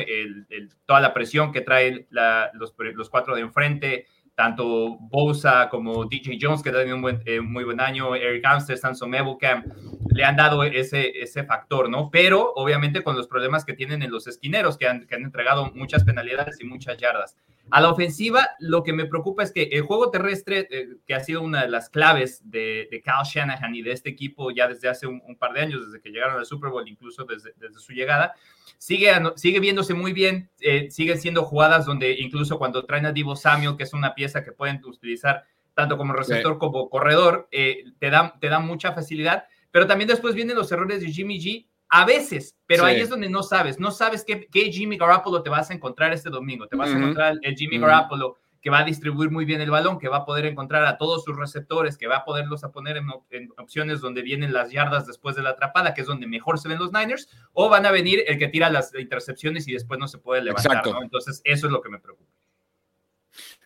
toda 0.86 1.00
la 1.00 1.12
presión 1.12 1.52
que 1.52 1.60
traen 1.60 2.06
los, 2.10 2.74
los, 2.78 3.10
cuatro 3.10 3.34
de 3.34 3.42
enfrente, 3.42 4.06
tanto 4.34 4.96
Bosa 4.98 5.68
como 5.68 6.06
DJ 6.06 6.38
Jones, 6.40 6.62
que 6.62 6.70
tenido 6.70 6.96
un 6.96 7.02
buen, 7.02 7.22
eh, 7.24 7.40
muy 7.40 7.64
buen 7.64 7.80
año, 7.80 8.14
Eric 8.14 8.44
Amster, 8.44 8.76
Samson 8.76 9.14
Ebukam, 9.14 9.64
le 10.12 10.24
han 10.24 10.36
dado 10.36 10.64
ese, 10.64 11.20
ese 11.20 11.44
factor, 11.44 11.88
¿no? 11.88 12.10
Pero 12.10 12.52
obviamente 12.54 13.02
con 13.02 13.16
los 13.16 13.28
problemas 13.28 13.64
que 13.64 13.74
tienen 13.74 14.02
en 14.02 14.10
los 14.10 14.26
esquineros, 14.26 14.76
que 14.76 14.88
han, 14.88 15.06
que 15.06 15.14
han 15.14 15.22
entregado 15.22 15.72
muchas 15.74 16.04
penalidades 16.04 16.60
y 16.60 16.64
muchas 16.64 16.98
yardas. 16.98 17.36
A 17.70 17.80
la 17.80 17.90
ofensiva, 17.90 18.50
lo 18.58 18.82
que 18.82 18.92
me 18.92 19.06
preocupa 19.06 19.42
es 19.42 19.50
que 19.50 19.64
el 19.64 19.82
juego 19.82 20.10
terrestre, 20.10 20.68
eh, 20.70 20.88
que 21.06 21.14
ha 21.14 21.20
sido 21.20 21.42
una 21.42 21.62
de 21.62 21.68
las 21.68 21.88
claves 21.88 22.42
de, 22.44 22.88
de 22.90 23.02
Kyle 23.02 23.24
Shanahan 23.24 23.74
y 23.74 23.82
de 23.82 23.92
este 23.92 24.10
equipo 24.10 24.50
ya 24.50 24.68
desde 24.68 24.88
hace 24.88 25.06
un, 25.06 25.20
par 25.38 25.54
de 25.54 25.60
años, 25.60 25.86
desde 25.86 26.00
que 26.00 26.10
llegaron 26.10 26.38
al 26.38 26.46
Super 26.46 26.70
Bowl, 26.70 26.86
incluso 26.86 27.24
desde, 27.24 27.54
desde 27.56 27.80
su 27.80 27.92
llegada, 27.92 28.34
sigue, 28.78 29.10
sigue 29.36 29.60
viéndose 29.60 29.94
muy 29.94 30.12
bien, 30.12 30.50
eh, 30.60 30.90
siguen 30.90 31.18
siendo 31.18 31.42
jugadas 31.44 31.86
donde 31.86 32.12
incluso 32.12 32.58
cuando 32.58 32.84
traen 32.84 33.06
a 33.06 33.12
Divo 33.12 33.34
Samuel, 33.34 33.76
que 33.76 33.84
es 33.84 33.94
una 33.94 34.14
pieza 34.14 34.44
que 34.44 34.52
pueden 34.52 34.84
utilizar 34.84 35.44
tanto 35.74 35.96
como 35.96 36.12
receptor 36.12 36.58
como 36.58 36.88
corredor, 36.88 37.48
eh, 37.50 37.84
te, 37.98 38.10
da, 38.10 38.36
te 38.40 38.48
da 38.48 38.60
mucha 38.60 38.92
facilidad, 38.92 39.44
pero 39.70 39.86
también 39.86 40.08
después 40.08 40.34
vienen 40.34 40.56
los 40.56 40.70
errores 40.70 41.00
de 41.00 41.10
Jimmy 41.10 41.40
G, 41.40 41.66
a 41.94 42.04
veces, 42.04 42.56
pero 42.66 42.84
ahí 42.84 43.00
es 43.00 43.08
donde 43.08 43.28
no 43.28 43.44
sabes, 43.44 43.78
no 43.78 43.92
sabes 43.92 44.24
qué, 44.24 44.48
qué, 44.50 44.72
Jimmy 44.72 44.98
Garoppolo 44.98 45.44
te 45.44 45.48
vas 45.48 45.70
a 45.70 45.74
encontrar 45.74 46.12
este 46.12 46.28
domingo, 46.28 46.66
te 46.66 46.74
vas 46.74 46.90
a 46.90 46.98
encontrar 46.98 47.38
el 47.40 47.54
Jimmy 47.54 47.78
Garoppolo 47.78 48.36
que 48.60 48.68
va 48.68 48.80
a 48.80 48.84
distribuir 48.84 49.30
muy 49.30 49.44
bien 49.44 49.60
el 49.60 49.70
balón, 49.70 50.00
que 50.00 50.08
va 50.08 50.16
a 50.16 50.24
poder 50.24 50.46
encontrar 50.46 50.84
a 50.86 50.98
todos 50.98 51.22
sus 51.22 51.36
receptores, 51.36 51.96
que 51.96 52.08
va 52.08 52.16
a 52.16 52.24
poderlos 52.24 52.64
a 52.64 52.72
poner 52.72 52.96
en, 52.96 53.10
opciones 53.58 54.00
donde 54.00 54.22
vienen 54.22 54.52
las 54.52 54.72
yardas 54.72 55.06
después 55.06 55.36
de 55.36 55.42
la 55.42 55.50
atrapada, 55.50 55.94
que 55.94 56.00
es 56.00 56.06
donde 56.08 56.26
mejor 56.26 56.58
se 56.58 56.66
ven 56.66 56.78
los 56.78 56.90
Niners, 56.92 57.28
o 57.52 57.68
van 57.68 57.86
a 57.86 57.92
venir 57.92 58.24
el 58.26 58.38
que 58.38 58.48
tira 58.48 58.70
las 58.70 58.92
intercepciones 58.98 59.68
y 59.68 59.72
después 59.74 60.00
no 60.00 60.08
se 60.08 60.18
puede 60.18 60.42
levantar. 60.42 60.82
Entonces, 61.00 61.42
eso 61.44 61.66
es 61.66 61.72
lo 61.72 61.80
que 61.80 61.90
me 61.90 62.00
preocupa. 62.00 62.32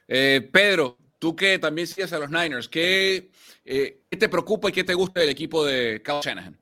Eh, 0.07 0.47
Pedro, 0.53 0.99
tú 1.19 1.35
que 1.35 1.59
también 1.59 1.87
sigues 1.87 2.13
a 2.13 2.19
los 2.19 2.29
Niners, 2.29 2.69
¿qué, 2.69 3.31
eh, 3.65 4.03
¿qué, 4.11 4.17
te 4.19 4.29
preocupa 4.29 4.69
y 4.69 4.73
qué 4.73 4.85
te 4.85 4.95
gusta 4.95 5.21
del 5.21 5.31
equipo 5.31 5.65
de 5.65 6.03
Kyle 6.05 6.21
Shanahan? 6.21 6.59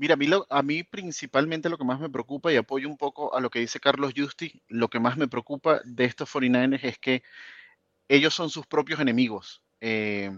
Mira, 0.00 0.14
a 0.14 0.16
mí, 0.16 0.26
a 0.48 0.62
mí 0.62 0.82
principalmente 0.82 1.68
lo 1.68 1.76
que 1.76 1.84
más 1.84 2.00
me 2.00 2.08
preocupa, 2.08 2.50
y 2.50 2.56
apoyo 2.56 2.88
un 2.88 2.96
poco 2.96 3.34
a 3.36 3.40
lo 3.42 3.50
que 3.50 3.58
dice 3.58 3.80
Carlos 3.80 4.14
Justi, 4.16 4.62
lo 4.68 4.88
que 4.88 4.98
más 4.98 5.18
me 5.18 5.28
preocupa 5.28 5.82
de 5.84 6.06
estos 6.06 6.26
49ers 6.30 6.84
es 6.84 6.98
que 6.98 7.22
ellos 8.08 8.32
son 8.32 8.48
sus 8.48 8.66
propios 8.66 8.98
enemigos. 8.98 9.62
Eh, 9.82 10.30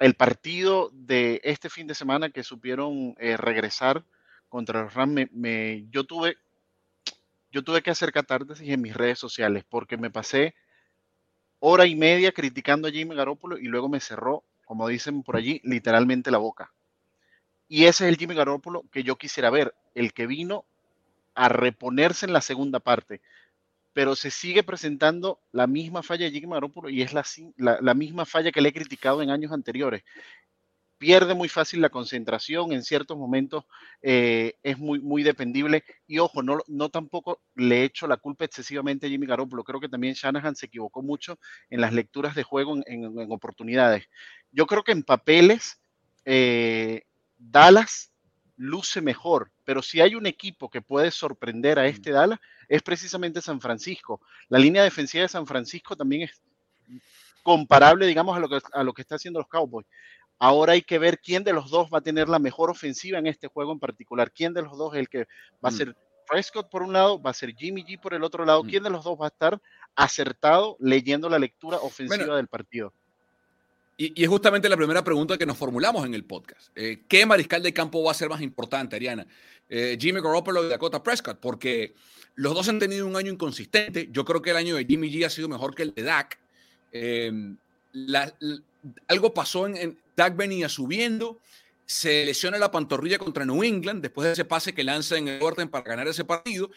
el 0.00 0.14
partido 0.14 0.90
de 0.92 1.40
este 1.44 1.70
fin 1.70 1.86
de 1.86 1.94
semana 1.94 2.30
que 2.30 2.42
supieron 2.42 3.14
eh, 3.18 3.36
regresar 3.36 4.04
contra 4.48 4.82
los 4.82 4.94
Rams, 4.94 5.28
me, 5.30 5.86
yo, 5.90 6.02
tuve, 6.02 6.36
yo 7.52 7.62
tuve 7.62 7.80
que 7.80 7.92
hacer 7.92 8.10
catarsis 8.10 8.68
en 8.68 8.82
mis 8.82 8.94
redes 8.94 9.20
sociales 9.20 9.62
porque 9.68 9.96
me 9.96 10.10
pasé 10.10 10.56
hora 11.60 11.86
y 11.86 11.94
media 11.94 12.32
criticando 12.32 12.88
a 12.88 12.90
Jimmy 12.90 13.14
Garoppolo 13.14 13.56
y 13.56 13.68
luego 13.68 13.88
me 13.88 14.00
cerró, 14.00 14.42
como 14.64 14.88
dicen 14.88 15.22
por 15.22 15.36
allí, 15.36 15.60
literalmente 15.62 16.32
la 16.32 16.38
boca. 16.38 16.72
Y 17.72 17.86
ese 17.86 18.04
es 18.04 18.12
el 18.12 18.18
Jimmy 18.18 18.34
Garoppolo 18.34 18.84
que 18.92 19.02
yo 19.02 19.16
quisiera 19.16 19.48
ver, 19.48 19.74
el 19.94 20.12
que 20.12 20.26
vino 20.26 20.66
a 21.34 21.48
reponerse 21.48 22.26
en 22.26 22.34
la 22.34 22.42
segunda 22.42 22.80
parte 22.80 23.22
pero 23.94 24.14
se 24.14 24.30
sigue 24.30 24.62
presentando 24.62 25.40
la 25.52 25.66
misma 25.66 26.02
falla 26.02 26.26
de 26.26 26.32
Jimmy 26.32 26.52
Garoppolo 26.52 26.90
y 26.90 27.00
es 27.00 27.14
la, 27.14 27.24
la, 27.56 27.94
misma 27.94 28.26
falla 28.26 28.52
que 28.52 28.60
le 28.60 28.70
he 28.70 28.72
criticado 28.74 29.22
en 29.22 29.30
años 29.30 29.52
anteriores. 29.52 30.02
Pierde 30.98 31.34
muy 31.34 31.48
fácil 31.48 31.80
la 31.80 31.88
concentración, 31.88 32.72
en 32.72 32.84
ciertos 32.84 33.18
momentos 33.18 33.64
eh, 34.02 34.54
es 34.62 34.78
muy, 34.78 35.00
muy 35.00 35.22
dependible. 35.22 35.84
Y 36.06 36.18
ojo, 36.18 36.42
no, 36.42 36.58
no 36.68 36.90
tampoco 36.90 37.40
le 37.54 37.84
echo 37.84 38.06
la 38.06 38.16
culpa 38.16 38.44
excesivamente 38.44 39.06
a 39.06 39.10
Jimmy 39.10 39.26
Garoppolo. 39.26 39.64
Creo 39.64 39.80
que 39.80 39.88
también 39.88 40.14
Shanahan 40.14 40.56
se 40.56 40.66
equivocó 40.66 41.02
mucho 41.02 41.38
en 41.70 41.80
las 41.80 41.92
lecturas 41.92 42.34
de 42.34 42.44
juego 42.44 42.76
en, 42.86 43.32
oportunidades. 43.32 44.08
Yo 44.52 44.66
creo 44.66 44.84
que 44.84 44.92
en 44.92 45.02
papeles, 45.02 45.80
eh, 46.24 47.02
Dallas 47.50 48.12
luce 48.56 49.00
mejor, 49.00 49.50
pero 49.64 49.82
si 49.82 50.00
hay 50.00 50.14
un 50.14 50.26
equipo 50.26 50.70
que 50.70 50.82
puede 50.82 51.10
sorprender 51.10 51.78
a 51.78 51.86
este 51.86 52.10
Dallas, 52.12 52.38
es 52.68 52.82
precisamente 52.82 53.40
San 53.40 53.60
Francisco. 53.60 54.20
La 54.48 54.58
línea 54.58 54.82
defensiva 54.82 55.22
de 55.22 55.28
San 55.28 55.46
Francisco 55.46 55.96
también 55.96 56.22
es 56.22 56.40
comparable, 57.42 58.06
digamos, 58.06 58.36
a 58.36 58.40
lo 58.40 58.48
que, 58.48 58.60
a 58.72 58.84
lo 58.84 58.92
que 58.92 59.02
está 59.02 59.16
haciendo 59.16 59.40
los 59.40 59.48
Cowboys. 59.48 59.86
Ahora 60.38 60.72
hay 60.74 60.82
que 60.82 60.98
ver 60.98 61.18
quién 61.20 61.44
de 61.44 61.52
los 61.52 61.70
dos 61.70 61.88
va 61.92 61.98
a 61.98 62.02
tener 62.02 62.28
la 62.28 62.38
mejor 62.38 62.70
ofensiva 62.70 63.18
en 63.18 63.26
este 63.26 63.48
juego 63.48 63.72
en 63.72 63.78
particular. 63.78 64.32
¿Quién 64.32 64.52
de 64.54 64.62
los 64.62 64.76
dos 64.78 64.94
es 64.94 65.00
el 65.00 65.08
que 65.08 65.26
va 65.64 65.68
a 65.68 65.70
Mm. 65.70 65.76
ser 65.76 65.96
Prescott 66.28 66.70
por 66.70 66.82
un 66.82 66.92
lado, 66.92 67.20
va 67.20 67.30
a 67.30 67.34
ser 67.34 67.54
Jimmy 67.54 67.84
G 67.84 68.00
por 68.00 68.14
el 68.14 68.22
otro 68.22 68.44
lado? 68.44 68.62
Mm. 68.62 68.68
¿Quién 68.68 68.82
de 68.82 68.90
los 68.90 69.04
dos 69.04 69.20
va 69.20 69.26
a 69.26 69.28
estar 69.28 69.60
acertado 69.96 70.76
leyendo 70.80 71.28
la 71.28 71.38
lectura 71.38 71.78
ofensiva 71.78 72.16
Bueno, 72.16 72.36
del 72.36 72.48
partido? 72.48 72.92
Y, 74.04 74.22
es 74.24 74.28
justamente 74.28 74.68
la 74.68 74.76
primera 74.76 75.04
pregunta 75.04 75.38
que 75.38 75.46
nos 75.46 75.56
formulamos 75.56 76.04
en 76.04 76.14
el 76.14 76.24
podcast. 76.24 76.70
Eh, 76.74 77.02
¿Qué 77.08 77.24
mariscal 77.24 77.62
de 77.62 77.72
campo 77.72 78.02
va 78.02 78.10
a 78.10 78.14
ser 78.14 78.28
más 78.28 78.40
importante, 78.42 78.96
Ariana? 78.96 79.26
Eh, 79.68 79.96
¿Jimmy 80.00 80.20
Garoppolo 80.20 80.60
o 80.60 80.64
Dakota 80.64 81.02
Prescott? 81.02 81.38
Porque 81.38 81.94
los 82.34 82.52
dos 82.54 82.68
han 82.68 82.78
tenido 82.78 83.06
un 83.06 83.14
año 83.16 83.30
inconsistente. 83.30 84.08
Yo 84.10 84.24
creo 84.24 84.42
que 84.42 84.50
el 84.50 84.56
año 84.56 84.74
de 84.74 84.84
Jimmy 84.84 85.08
G 85.12 85.24
ha 85.24 85.30
sido 85.30 85.48
mejor 85.48 85.74
que 85.74 85.84
el 85.84 85.94
de 85.94 86.02
Dak. 86.02 86.38
La- 87.92 88.34
algo 89.06 89.32
pasó 89.34 89.66
en, 89.66 89.76
en- 89.76 89.98
Dak 90.16 90.36
venía 90.36 90.68
subiendo, 90.68 91.38
se 91.86 92.24
lesiona 92.24 92.58
la 92.58 92.70
pantorrilla 92.70 93.18
contra 93.18 93.44
New 93.44 93.62
England 93.62 94.02
después 94.02 94.26
de 94.26 94.32
ese 94.32 94.44
pase 94.44 94.74
que 94.74 94.82
lanza 94.84 95.16
en 95.16 95.28
el 95.28 95.42
orden 95.42 95.68
para 95.68 95.84
ganar 95.84 96.08
ese 96.08 96.24
partido. 96.24 96.70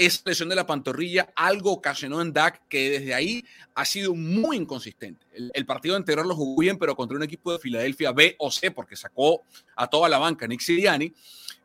Esa 0.00 0.22
lesión 0.24 0.48
de 0.48 0.56
la 0.56 0.66
pantorrilla 0.66 1.30
algo 1.36 1.72
ocasionó 1.72 2.22
en 2.22 2.32
Dak 2.32 2.62
que 2.70 2.88
desde 2.88 3.12
ahí 3.12 3.44
ha 3.74 3.84
sido 3.84 4.14
muy 4.14 4.56
inconsistente. 4.56 5.26
El, 5.52 5.66
partido 5.66 5.94
anterior 5.94 6.24
lo 6.24 6.34
jugó 6.34 6.58
bien, 6.58 6.78
pero 6.78 6.96
contra 6.96 7.18
un 7.18 7.22
equipo 7.22 7.52
de 7.52 7.58
Filadelfia 7.58 8.10
B 8.10 8.34
o 8.38 8.50
C, 8.50 8.70
porque 8.70 8.96
sacó 8.96 9.42
a 9.76 9.86
toda 9.88 10.08
la 10.08 10.16
banca 10.16 10.46
Nick 10.46 10.62
Sirianni, 10.62 11.12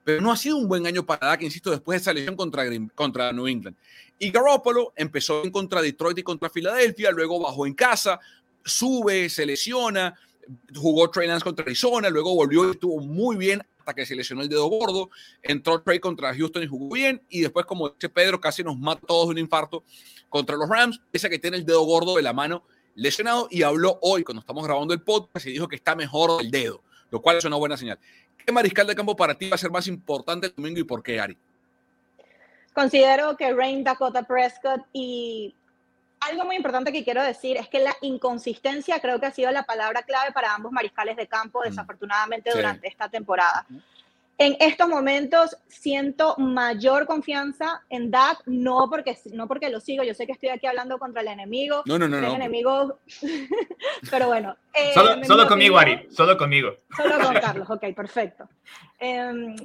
pero 0.03 0.19
no 0.19 0.33
ha 0.33 0.35
sido 0.35 0.57
un 0.57 0.67
buen 0.67 0.85
año 0.85 1.05
para 1.05 1.27
Dak, 1.27 1.43
insisto, 1.43 1.71
después 1.71 1.95
de 1.95 2.01
esa 2.01 2.11
lesión 2.11 2.35
contra, 2.35 2.65
contra 2.93 3.31
New 3.31 3.47
England. 3.47 3.77
Y 4.19 4.31
Garoppolo 4.31 4.91
empezó 4.97 5.41
en 5.45 5.51
contra 5.51 5.81
Detroit 5.81 6.17
y 6.17 6.23
contra 6.23 6.49
Filadelfia, 6.49 7.11
luego 7.11 7.39
bajó 7.39 7.65
en 7.65 7.73
casa, 7.73 8.19
sube, 8.65 9.29
se 9.29 9.45
lesiona, 9.45 10.13
jugó 10.75 11.09
Trey 11.09 11.29
Lance 11.29 11.45
contra 11.45 11.63
Arizona, 11.63 12.09
luego 12.09 12.35
volvió 12.35 12.67
y 12.67 12.71
estuvo 12.71 12.99
muy 12.99 13.37
bien 13.37 13.63
hasta 13.85 13.93
que 13.93 14.05
se 14.07 14.15
lesionó 14.15 14.41
el 14.41 14.49
dedo 14.49 14.65
gordo, 14.65 15.11
entró 15.43 15.79
Trey 15.81 15.99
contra 15.99 16.33
Houston 16.33 16.63
y 16.63 16.67
jugó 16.67 16.95
bien, 16.95 17.21
y 17.29 17.41
después, 17.41 17.67
como 17.67 17.89
dice 17.89 18.09
Pedro, 18.09 18.41
casi 18.41 18.63
nos 18.63 18.77
mata 18.79 19.01
a 19.03 19.07
todos 19.07 19.27
de 19.27 19.33
un 19.33 19.37
infarto 19.37 19.83
contra 20.27 20.55
los 20.55 20.67
Rams, 20.67 20.99
ese 21.13 21.29
que 21.29 21.37
tiene 21.37 21.57
el 21.57 21.65
dedo 21.65 21.83
gordo 21.83 22.15
de 22.15 22.23
la 22.23 22.33
mano 22.33 22.63
lesionado, 22.95 23.47
y 23.51 23.61
habló 23.61 23.99
hoy, 24.01 24.23
cuando 24.23 24.39
estamos 24.39 24.63
grabando 24.65 24.93
el 24.93 25.01
podcast, 25.01 25.45
y 25.45 25.51
dijo 25.51 25.67
que 25.67 25.75
está 25.75 25.95
mejor 25.95 26.41
del 26.41 26.49
dedo, 26.49 26.81
lo 27.11 27.21
cual 27.21 27.37
es 27.37 27.45
una 27.45 27.57
buena 27.57 27.77
señal. 27.77 27.99
¿Qué 28.43 28.51
mariscal 28.51 28.87
de 28.87 28.95
campo 28.95 29.15
para 29.15 29.35
ti 29.35 29.49
va 29.49 29.55
a 29.55 29.59
ser 29.59 29.69
más 29.69 29.85
importante 29.87 30.47
el 30.47 30.53
domingo 30.55 30.79
y 30.79 30.83
por 30.83 31.03
qué, 31.03 31.19
Ari? 31.19 31.37
Considero 32.73 33.37
que 33.37 33.53
Rain 33.53 33.83
Dakota 33.83 34.23
Prescott 34.23 34.81
y 34.93 35.53
algo 36.29 36.45
muy 36.45 36.55
importante 36.55 36.91
que 36.91 37.03
quiero 37.03 37.21
decir 37.23 37.57
es 37.57 37.67
que 37.69 37.79
la 37.79 37.95
inconsistencia 38.01 38.99
creo 38.99 39.19
que 39.19 39.25
ha 39.27 39.31
sido 39.31 39.51
la 39.51 39.63
palabra 39.63 40.03
clave 40.03 40.31
para 40.31 40.53
ambos 40.53 40.71
mariscales 40.71 41.15
de 41.17 41.27
campo, 41.27 41.61
desafortunadamente, 41.63 42.51
Sí. 42.51 42.57
durante 42.57 42.87
esta 42.87 43.09
temporada. 43.09 43.65
En 44.37 44.57
estos 44.59 44.89
momentos 44.89 45.55
siento 45.67 46.35
mayor 46.37 47.05
confianza 47.05 47.81
en 47.89 48.11
Dak, 48.11 48.41
no 48.47 48.89
porque, 48.89 49.17
no 49.31 49.47
porque 49.47 49.69
lo 49.69 49.79
sigo, 49.79 50.03
yo 50.03 50.13
sé 50.13 50.25
que 50.25 50.33
estoy 50.33 50.49
aquí 50.49 50.67
hablando 50.67 50.99
contra 50.99 51.21
el 51.21 51.29
enemigo, 51.29 51.83
No, 51.85 51.97
no, 51.97 52.07
no, 52.09 52.17
el 52.17 52.23
no. 52.23 52.35
enemigo, 52.35 52.99
pero 54.11 54.27
bueno. 54.27 54.55
eh, 54.73 54.91
Solo, 54.93 55.23
solo 55.23 55.43
mi 55.43 55.49
conmigo, 55.49 55.77
Ari, 55.77 56.07
solo 56.11 56.37
conmigo. 56.37 56.75
Solo 56.97 57.17
con 57.19 57.33
Carlos, 57.41 57.69
ok, 57.69 57.83
perfecto. 57.95 58.49
Em, 58.99 59.55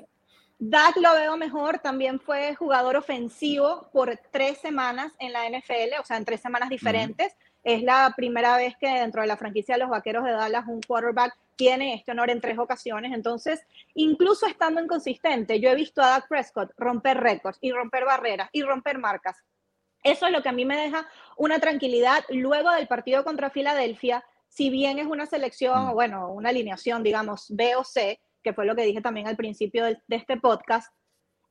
Dak 0.63 0.97
lo 0.99 1.15
veo 1.15 1.39
mejor, 1.39 1.79
también 1.79 2.21
fue 2.21 2.55
jugador 2.55 2.97
ofensivo 2.97 3.89
por 3.95 4.21
tres 4.31 4.59
semanas 4.59 5.11
en 5.19 5.33
la 5.33 5.49
NFL, 5.49 5.99
o 5.99 6.05
sea, 6.05 6.19
en 6.19 6.27
tres 6.27 6.43
semanas 6.43 6.69
diferentes. 6.69 7.35
Es 7.65 7.83
la 7.83 8.13
primera 8.15 8.59
vez 8.59 8.75
que 8.79 8.87
dentro 8.89 9.23
de 9.23 9.29
la 9.29 9.39
franquicia 9.39 9.75
de 9.75 9.81
los 9.81 9.89
Vaqueros 9.89 10.23
de 10.23 10.33
Dallas 10.33 10.67
un 10.69 10.83
quarterback 10.83 11.35
tiene 11.57 11.95
este 11.95 12.13
honor 12.13 12.29
en 12.29 12.43
tres 12.43 12.59
ocasiones. 12.59 13.13
Entonces, 13.15 13.63
incluso 13.95 14.47
estando 14.47 14.83
inconsistente, 14.83 15.61
yo 15.61 15.71
he 15.71 15.75
visto 15.75 16.03
a 16.03 16.09
Dak 16.09 16.29
Prescott 16.29 16.73
romper 16.77 17.19
récords 17.19 17.57
y 17.63 17.73
romper 17.73 18.05
barreras 18.05 18.51
y 18.53 18.63
romper 18.63 18.99
marcas. 18.99 19.39
Eso 20.03 20.27
es 20.27 20.33
lo 20.33 20.43
que 20.43 20.51
a 20.51 20.53
mí 20.53 20.67
me 20.67 20.77
deja 20.77 21.09
una 21.39 21.59
tranquilidad 21.59 22.23
luego 22.29 22.71
del 22.71 22.87
partido 22.87 23.25
contra 23.25 23.49
Filadelfia, 23.49 24.25
si 24.49 24.69
bien 24.69 24.99
es 24.99 25.07
una 25.07 25.25
selección, 25.25 25.87
Mm. 25.87 25.89
o 25.91 25.95
bueno, 25.95 26.33
una 26.33 26.51
alineación, 26.51 27.03
digamos, 27.03 27.47
B 27.49 27.77
o 27.77 27.85
C, 27.85 28.21
que 28.43 28.53
fue 28.53 28.67
lo 28.67 28.75
que 28.75 28.85
dije 28.85 29.01
también 29.01 29.27
al 29.27 29.37
principio 29.37 29.85
de, 29.85 29.99
este 30.09 30.37
podcast, 30.37 30.93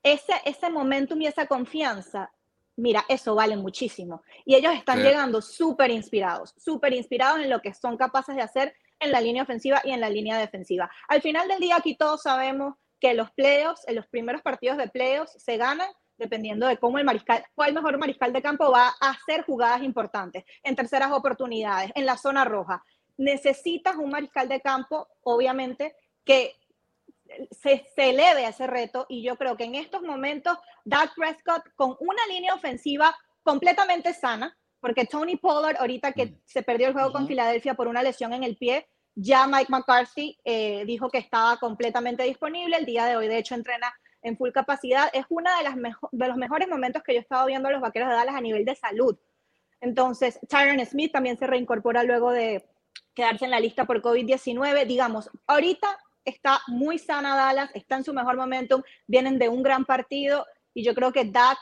ese, 0.03 0.33
ese 0.45 0.69
momentum 0.69 1.21
y 1.21 1.27
esa 1.27 1.45
confianza, 1.45 2.31
mira, 2.75 3.03
eso 3.09 3.35
vale 3.35 3.57
muchísimo. 3.57 4.23
Y 4.45 4.55
ellos 4.55 4.73
están 4.73 4.99
Sí. 4.99 5.03
llegando 5.03 5.41
súper 5.41 5.91
inspirados, 5.91 6.53
súper 6.57 6.93
inspirados 6.93 7.39
en 7.39 7.49
lo 7.49 7.61
que 7.61 7.73
son 7.73 7.97
capaces 7.97 8.35
de 8.35 8.41
hacer 8.41 8.75
en 8.99 9.11
la 9.11 9.21
línea 9.21 9.43
ofensiva 9.43 9.81
y 9.83 9.91
en 9.91 10.01
la 10.01 10.09
línea 10.09 10.37
defensiva. 10.37 10.89
Al 11.07 11.21
final 11.21 11.47
del 11.47 11.59
día, 11.59 11.77
aquí 11.77 11.95
todos 11.95 12.21
sabemos 12.21 12.75
que 12.99 13.13
los 13.13 13.31
playoffs, 13.31 13.87
en 13.87 13.95
los 13.95 14.07
primeros 14.07 14.41
partidos 14.41 14.77
de 14.77 14.89
playoffs, 14.89 15.41
se 15.41 15.57
ganan 15.57 15.89
dependiendo 16.19 16.67
de 16.67 16.77
cómo 16.77 16.99
el 16.99 17.05
mariscal, 17.05 17.45
cuál 17.55 17.73
mejor 17.73 17.97
mariscal 17.97 18.33
de 18.33 18.41
campo 18.41 18.69
va 18.71 18.93
a 18.99 19.11
hacer 19.11 19.45
jugadas 19.45 19.81
importantes, 19.83 20.43
en 20.63 20.75
terceras 20.75 21.11
oportunidades, 21.13 21.91
en 21.95 22.05
la 22.05 22.17
zona 22.17 22.43
roja. 22.43 22.83
Necesitas 23.17 23.95
un 23.95 24.09
mariscal 24.09 24.49
de 24.49 24.59
campo, 24.59 25.07
obviamente, 25.23 25.95
que 26.25 26.58
se, 27.51 27.85
se 27.95 28.09
eleve 28.09 28.45
a 28.45 28.49
ese 28.49 28.67
reto 28.67 29.05
y 29.09 29.21
yo 29.23 29.35
creo 29.35 29.57
que 29.57 29.65
en 29.65 29.75
estos 29.75 30.01
momentos 30.01 30.57
Dak 30.85 31.13
Prescott 31.15 31.63
con 31.75 31.95
una 31.99 32.25
línea 32.27 32.53
ofensiva 32.53 33.15
completamente 33.43 34.13
sana, 34.13 34.55
porque 34.79 35.05
Tony 35.05 35.35
Pollard 35.35 35.77
ahorita 35.77 36.13
que 36.13 36.27
Mm. 36.27 36.35
se 36.45 36.63
perdió 36.63 36.87
el 36.87 36.93
juego 36.93 37.11
con. 37.11 37.27
Filadelfia 37.27 37.73
por 37.73 37.87
una 37.87 38.03
lesión 38.03 38.33
en 38.33 38.43
el 38.43 38.55
pie, 38.57 38.87
ya 39.15 39.47
Mike 39.47 39.67
McCarthy 39.69 40.37
eh, 40.43 40.83
dijo 40.85 41.09
que 41.09 41.17
estaba 41.17 41.57
completamente 41.57 42.23
disponible, 42.23 42.77
el 42.77 42.85
día 42.85 43.05
de 43.05 43.15
hoy 43.17 43.27
de 43.27 43.37
hecho 43.37 43.55
entrena 43.55 43.93
en 44.21 44.37
full 44.37 44.51
capacidad, 44.51 45.09
es 45.13 45.25
uno 45.29 45.49
de, 45.57 45.63
las 45.63 45.75
de 46.11 46.27
los 46.27 46.37
mejores 46.37 46.67
momentos 46.67 47.03
que 47.03 47.13
yo 47.13 47.19
he 47.19 47.21
estado 47.21 47.45
viendo 47.47 47.69
a 47.69 47.71
los 47.71 47.81
Vaqueros 47.81 48.09
de 48.09 48.15
Dallas 48.15 48.35
a 48.35 48.41
nivel 48.41 48.65
de 48.65 48.75
salud. 48.75 49.17
Entonces, 49.81 50.39
Tyron 50.49 50.85
Smith 50.85 51.11
también 51.11 51.37
se 51.37 51.47
reincorpora 51.47 52.03
luego 52.03 52.31
de 52.31 52.65
quedarse 53.13 53.45
en 53.45 53.51
la 53.51 53.59
lista 53.59 53.85
por 53.85 54.01
COVID-19. 54.01 54.85
Digamos, 54.85 55.29
ahorita 55.47 55.87
está 56.29 56.61
muy 56.67 56.97
sana 56.97 57.35
Dallas, 57.35 57.69
está 57.73 57.97
en 57.97 58.03
su 58.03 58.13
mejor 58.13 58.37
momentum, 58.37 58.81
vienen 59.07 59.37
de 59.39 59.49
un 59.49 59.61
gran 59.63 59.85
partido 59.85 60.45
y 60.73 60.83
yo 60.83 60.93
creo 60.95 61.11
que 61.11 61.25
Dak 61.25 61.57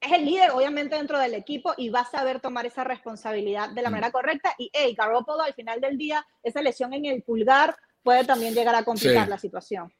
es 0.00 0.12
el 0.12 0.24
líder, 0.26 0.50
obviamente, 0.50 0.96
dentro 0.96 1.18
del 1.18 1.34
equipo 1.34 1.72
y 1.76 1.88
va 1.88 2.00
a 2.00 2.04
saber 2.10 2.38
tomar 2.40 2.66
esa 2.66 2.84
responsabilidad 2.84 3.70
de 3.70 3.80
la 3.82 3.88
Mm. 3.88 3.92
manera 3.92 4.10
correcta. 4.12 4.54
Y, 4.58 4.70
hey, 4.72 4.94
Garoppolo, 4.96 5.42
al 5.42 5.54
final 5.54 5.80
del 5.80 5.96
día, 5.96 6.26
esa 6.42 6.60
lesión 6.60 6.92
en 6.92 7.06
el 7.06 7.22
pulgar 7.22 7.74
puede 8.02 8.24
también 8.24 8.54
llegar 8.54 8.74
a 8.74 8.84
complicar 8.84 9.24
Sí. 9.24 9.30
la 9.30 9.38
situación. 9.38 9.92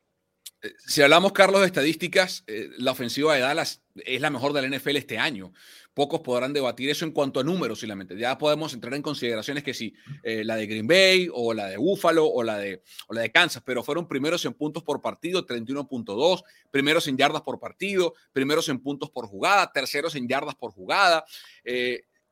Eh, 0.64 0.72
Si 0.86 1.02
hablamos, 1.02 1.32
Carlos, 1.32 1.60
de 1.60 1.66
estadísticas, 1.66 2.42
eh, 2.46 2.70
la 2.78 2.92
ofensiva 2.92 3.34
de 3.34 3.40
Dallas 3.40 3.82
es 3.94 4.20
la 4.20 4.30
mejor 4.30 4.52
de 4.52 4.62
la 4.62 4.68
NFL 4.68 4.96
este 4.96 5.18
año. 5.18 5.52
Pocos 5.92 6.20
podrán 6.20 6.52
debatir 6.52 6.90
eso 6.90 7.04
en 7.04 7.12
cuanto 7.12 7.38
a 7.38 7.44
números, 7.44 7.78
solamente. 7.78 8.16
Ya 8.18 8.36
podemos 8.36 8.72
entrar 8.74 8.94
en 8.94 9.02
consideraciones 9.02 9.62
que 9.62 9.74
si 9.74 9.94
eh, 10.24 10.42
la 10.42 10.56
de 10.56 10.66
Green 10.66 10.88
Bay 10.88 11.28
o 11.32 11.54
la 11.54 11.68
de 11.68 11.76
Buffalo 11.76 12.26
o 12.26 12.42
la 12.42 12.58
de, 12.58 12.82
la 13.10 13.20
de 13.20 13.30
Kansas, 13.30 13.62
pero 13.64 13.84
fueron 13.84 14.08
primeros 14.08 14.44
en 14.44 14.54
puntos 14.54 14.82
por 14.82 15.00
partido, 15.00 15.46
31.2, 15.46 16.42
primeros 16.72 17.06
en 17.06 17.16
yardas 17.16 17.42
por 17.42 17.60
partido, 17.60 18.14
primeros 18.32 18.68
en 18.68 18.80
puntos 18.80 19.10
por 19.10 19.26
jugada, 19.26 19.70
terceros 19.70 20.16
en 20.16 20.26
yardas 20.26 20.56
por 20.56 20.72
jugada. 20.72 21.24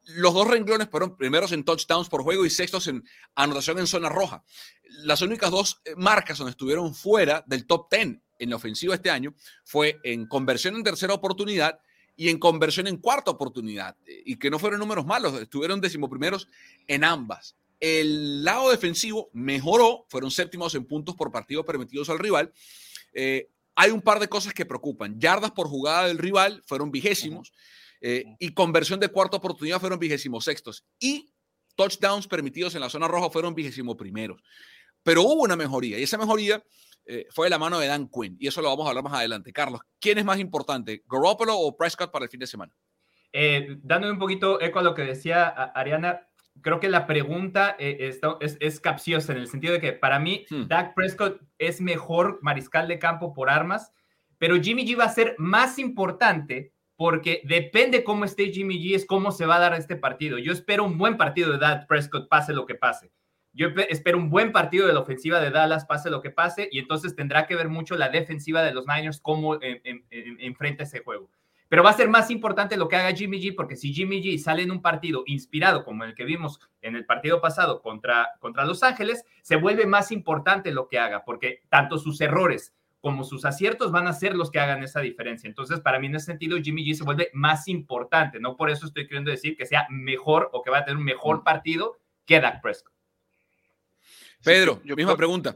Los 0.05 0.35
dos 0.35 0.49
renglones 0.49 0.89
fueron 0.91 1.17
primeros 1.17 1.53
en 1.53 1.65
touchdowns 1.65 2.09
por 2.09 2.23
juego 2.23 2.45
y 2.45 2.51
sextos 2.51 2.87
en 2.89 3.05
anotación 3.35 3.79
en 3.79 3.87
zona 3.87 4.09
roja. 4.09 4.45
Las 5.05 5.23
únicas 5.23 5.51
dos 5.51 5.81
eh, 5.85 5.95
marcas 5.97 6.39
donde 6.39 6.51
estuvieron 6.51 6.95
fuera 6.95 7.45
del 7.47 7.67
top 7.67 7.89
10 7.91 8.19
en 8.39 8.51
la 8.51 8.57
ofensiva 8.57 8.95
este 8.95 9.11
año 9.11 9.35
fue 9.65 10.01
en 10.03 10.27
conversión 10.27 10.75
en 10.77 10.83
tercera 10.83 11.15
oportunidad 11.15 11.79
y 12.17 12.29
en 12.29 12.39
conversión 12.39 12.87
en 12.89 12.97
cuarta 12.97 13.31
oportunidad. 13.31 13.97
eh, 14.07 14.23
Y 14.25 14.37
que 14.37 14.51
no 14.51 14.59
fueron 14.59 14.81
números 14.81 15.07
malos, 15.07 15.41
estuvieron 15.41 15.81
decimoprimeros 15.81 16.49
en 16.87 17.05
ambas. 17.05 17.57
El 17.81 18.45
lado 18.45 18.71
defensivo 18.71 19.31
mejoró, 19.33 20.07
fueron 20.09 20.31
séptimos 20.31 20.75
en 20.75 20.85
puntos 20.85 21.17
por 21.17 21.33
partido 21.33 21.65
permitidos 21.65 22.11
al 22.11 22.19
rival. 22.19 22.53
Eh, 23.13 23.49
hay 23.75 23.91
un 23.91 24.03
par 24.03 24.21
de 24.21 24.29
cosas 24.29 24.53
que 24.53 24.67
preocupan. 24.67 25.19
Yardas 25.19 25.53
por 25.53 25.67
jugada 25.69 26.07
del 26.07 26.19
rival 26.19 26.63
fueron 26.67 26.91
vigésimos 26.91 27.53
eh, 28.03 28.25
y 28.39 28.53
conversión 28.53 29.01
de 29.01 29.09
cuarta 29.09 29.39
oportunidad 29.39 29.81
fueron 29.81 29.99
vigésimos 29.99 30.45
sextos. 30.45 30.85
Y 31.01 31.33
touchdowns 31.77 32.27
permitidos 32.29 32.75
en 32.75 32.83
la 32.83 32.91
zona 32.91 33.09
roja 33.09 33.31
fueron 33.31 33.55
vigésimo 33.55 33.97
primeros. 33.97 34.43
Pero 35.03 35.23
hubo 35.23 35.43
una 35.43 35.57
mejoría 35.57 35.99
y 35.99 36.03
esa 36.03 36.19
mejoría 36.19 36.63
eh, 37.07 37.27
fue 37.31 37.47
de 37.47 37.51
la 37.51 37.59
mano 37.59 37.79
de 37.79 37.87
Dan 37.87 38.09
Quinn 38.09 38.37
y 38.39 38.47
eso 38.49 38.61
lo 38.61 38.69
vamos 38.69 38.85
a 38.87 38.91
hablar 38.91 39.05
más 39.05 39.15
adelante. 39.15 39.53
Carlos, 39.53 39.81
¿quién 39.99 40.19
es 40.19 40.25
más 40.25 40.39
importante, 40.39 41.03
Garoppolo 41.09 41.57
o 41.59 41.77
Prescott 41.77 42.13
para 42.13 42.25
el 42.27 42.31
fin 42.31 42.41
de 42.41 42.47
semana? 42.47 42.73
Eh, 43.33 43.79
dándole 43.83 44.13
un 44.13 44.19
poquito 44.19 44.61
eco 44.61 44.81
a 44.81 44.83
lo 44.83 44.95
que 44.95 45.03
decía 45.03 45.49
Ariana, 45.49 46.29
creo 46.61 46.79
que 46.81 46.91
la 46.91 47.07
pregunta 47.07 47.75
eh, 47.79 47.97
está- 48.01 48.37
es, 48.41 48.59
es 48.61 48.79
capciosa 48.79 49.33
en 49.33 49.39
el 49.39 49.49
sentido 49.49 49.73
de 49.73 49.81
que 49.81 49.93
para 49.95 50.19
mí 50.19 50.45
Hmm. 50.51 50.69
Dak 50.69 50.95
Prescott 50.95 51.41
es 51.59 51.81
mejor 51.81 52.39
mariscal 52.43 52.87
de 52.89 52.99
campo 52.99 53.33
por 53.33 53.49
armas 53.49 53.91
pero 54.39 54.61
Jimmy 54.61 54.85
G 54.85 54.99
va 54.99 55.05
a 55.05 55.09
ser 55.13 55.35
más 55.39 55.79
importante 55.79 56.73
porque 57.03 57.43
depende 57.43 58.05
cómo 58.05 58.25
esté 58.25 58.53
Jimmy 58.53 58.79
G, 58.79 58.95
es 58.95 59.05
cómo 59.05 59.33
se 59.33 59.45
va 59.45 59.57
a 59.57 59.59
dar 59.59 59.75
este 59.75 59.97
partido. 59.97 60.39
Yo 60.39 60.53
espero 60.53 60.85
un 60.85 60.99
buen 60.99 61.17
partido 61.17 61.51
de 61.51 61.59
Dak 61.59 61.89
Prescott, 61.89 62.29
pase 62.29 62.53
lo 62.53 62.65
que 62.65 62.77
pase. 62.77 63.11
Yo 63.53 63.71
espero 63.89 64.19
un 64.19 64.31
buen 64.31 64.53
partido 64.53 64.87
de 64.87 64.93
la 64.93 65.01
ofensiva 65.01 65.41
de 65.41 65.51
Dallas, 65.51 65.85
pase 65.85 66.11
lo 66.11 66.23
que 66.23 66.31
pase, 66.31 66.69
y 66.71 66.79
entonces 66.79 67.17
tendrá 67.17 67.49
que 67.49 67.57
ver 67.57 67.69
mucho 67.69 67.97
la 67.97 68.09
defensiva 68.09 68.63
de 68.63 68.73
los 68.73 68.87
Niners 68.87 69.19
cómo 69.21 69.59
enfrenta 69.61 70.85
ese 70.85 71.01
juego. 71.01 71.29
Pero 71.69 71.83
va 71.83 71.91
a 71.91 71.95
ser 71.95 72.09
más 72.09 72.31
importante 72.31 72.77
lo 72.77 72.87
que 72.87 72.95
haga 72.95 73.17
Jimmy 73.17 73.43
G, 73.43 73.57
porque 73.57 73.75
si 73.75 73.93
Jimmy 73.93 74.23
G 74.23 74.39
sale 74.39 74.63
en 74.63 74.71
un 74.71 74.81
partido 74.81 75.25
inspirado, 75.27 75.85
como 75.85 76.05
el 76.05 76.15
que 76.15 76.25
vimos 76.25 76.61
en 76.83 76.95
el 76.95 77.05
partido 77.05 77.41
pasado 77.41 77.83
contra, 77.83 78.31
contra 78.39 78.65
Los 78.65 78.85
Ángeles, 78.85 79.25
se 79.43 79.57
vuelve 79.57 79.87
más 79.87 80.13
importante 80.13 80.71
lo 80.71 80.87
que 80.87 81.01
haga, 81.01 81.25
porque 81.25 81.65
tanto 81.69 81.99
sus 81.99 82.21
errores 82.21 82.73
como 83.03 83.25
sus 83.25 83.45
aciertos 83.45 83.91
van 83.91 84.07
a 84.07 84.13
ser 84.13 84.37
los 84.37 84.51
que 84.51 84.61
hagan 84.61 84.85
esa 84.85 85.01
diferencia. 85.01 85.49
Entonces, 85.49 85.81
para 85.81 85.99
mí 85.99 86.07
en 86.07 86.15
ese 86.15 86.27
sentido, 86.27 86.57
Jimmy 86.63 86.87
G 86.87 86.95
se 86.95 87.03
vuelve 87.03 87.31
más 87.35 87.67
importante. 87.67 88.39
No 88.39 88.57
por 88.57 88.71
eso 88.71 88.87
estoy 88.87 89.09
queriendo 89.09 89.33
decir 89.33 89.57
que 89.57 89.67
sea 89.67 89.87
mejor 89.91 90.49
o 90.53 90.63
que 90.63 90.71
va 90.71 90.79
a 90.79 90.85
tener 90.85 90.97
un 90.97 91.05
mejor 91.05 91.41
mm. 91.41 91.45
partido 91.45 91.99
que 92.25 92.41
Dak 92.41 92.63
Prescott. 92.63 92.93
Pedro, 94.45 94.81
yo, 94.85 94.95
misma 94.95 95.17
pregunta. 95.17 95.53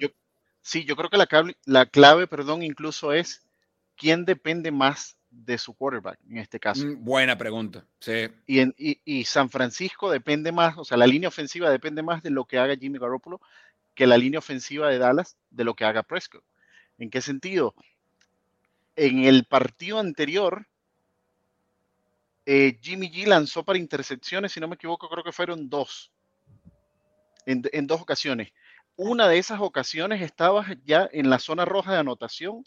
sí, 0.60 0.84
yo 0.84 0.96
creo 0.96 1.08
que 1.08 1.16
la 1.16 1.26
clave, 1.26 1.56
la 1.64 1.86
clave, 1.86 2.26
perdón, 2.26 2.64
incluso 2.64 3.12
es 3.12 3.46
quién 3.96 4.24
depende 4.24 4.72
más 4.72 5.16
de 5.30 5.56
su 5.56 5.72
quarterback 5.74 6.18
en 6.28 6.38
este 6.38 6.58
caso. 6.58 6.84
Mm, 6.84 7.04
buena 7.04 7.38
pregunta. 7.38 7.84
Sí. 8.00 8.28
Y, 8.48 8.58
en, 8.58 8.74
y, 8.76 9.24
San 9.24 9.50
Francisco 9.50 10.10
depende 10.10 10.50
más, 10.50 10.76
o 10.78 10.84
sea, 10.84 10.96
la 10.96 11.06
línea 11.06 11.28
ofensiva 11.28 11.70
depende 11.70 12.02
más 12.02 12.24
de 12.24 12.30
lo 12.30 12.44
que 12.44 12.58
haga 12.58 12.76
Jimmy 12.76 12.98
Garoppolo 12.98 13.40
que 13.94 14.06
la 14.06 14.18
línea 14.18 14.40
ofensiva 14.40 14.88
de 14.88 14.98
Dallas 14.98 15.36
de 15.50 15.64
lo 15.64 15.74
que 15.74 15.84
haga 15.84 16.02
Prescott. 16.02 16.44
¿En 16.98 17.10
qué 17.10 17.20
sentido? 17.20 17.74
En 18.94 19.24
el 19.24 19.44
partido 19.44 19.98
anterior, 19.98 20.66
eh, 22.46 22.78
Jimmy 22.80 23.10
G 23.10 23.26
lanzó 23.26 23.64
para 23.64 23.78
intercepciones, 23.78 24.52
si 24.52 24.60
no 24.60 24.68
me 24.68 24.76
equivoco, 24.76 25.08
creo 25.08 25.24
que 25.24 25.32
fueron 25.32 25.68
dos, 25.68 26.12
en, 27.44 27.62
en 27.72 27.86
dos 27.86 28.00
ocasiones. 28.00 28.52
Una 28.96 29.28
de 29.28 29.38
esas 29.38 29.60
ocasiones 29.60 30.22
estaba 30.22 30.66
ya 30.84 31.08
en 31.12 31.28
la 31.28 31.38
zona 31.38 31.64
roja 31.64 31.92
de 31.92 31.98
anotación 31.98 32.64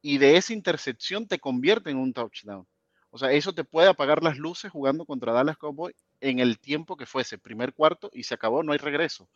y 0.00 0.18
de 0.18 0.36
esa 0.36 0.52
intercepción 0.52 1.26
te 1.26 1.38
convierte 1.38 1.90
en 1.90 1.98
un 1.98 2.14
touchdown. 2.14 2.66
O 3.10 3.18
sea, 3.18 3.32
eso 3.32 3.52
te 3.52 3.64
puede 3.64 3.88
apagar 3.88 4.22
las 4.22 4.36
luces 4.36 4.70
jugando 4.70 5.04
contra 5.04 5.32
Dallas 5.32 5.56
Cowboys 5.56 5.96
en 6.20 6.38
el 6.38 6.58
tiempo 6.58 6.96
que 6.96 7.06
fuese, 7.06 7.38
primer 7.38 7.72
cuarto, 7.72 8.10
y 8.12 8.22
se 8.22 8.34
acabó, 8.34 8.62
no 8.62 8.72
hay 8.72 8.78
regreso. 8.78 9.28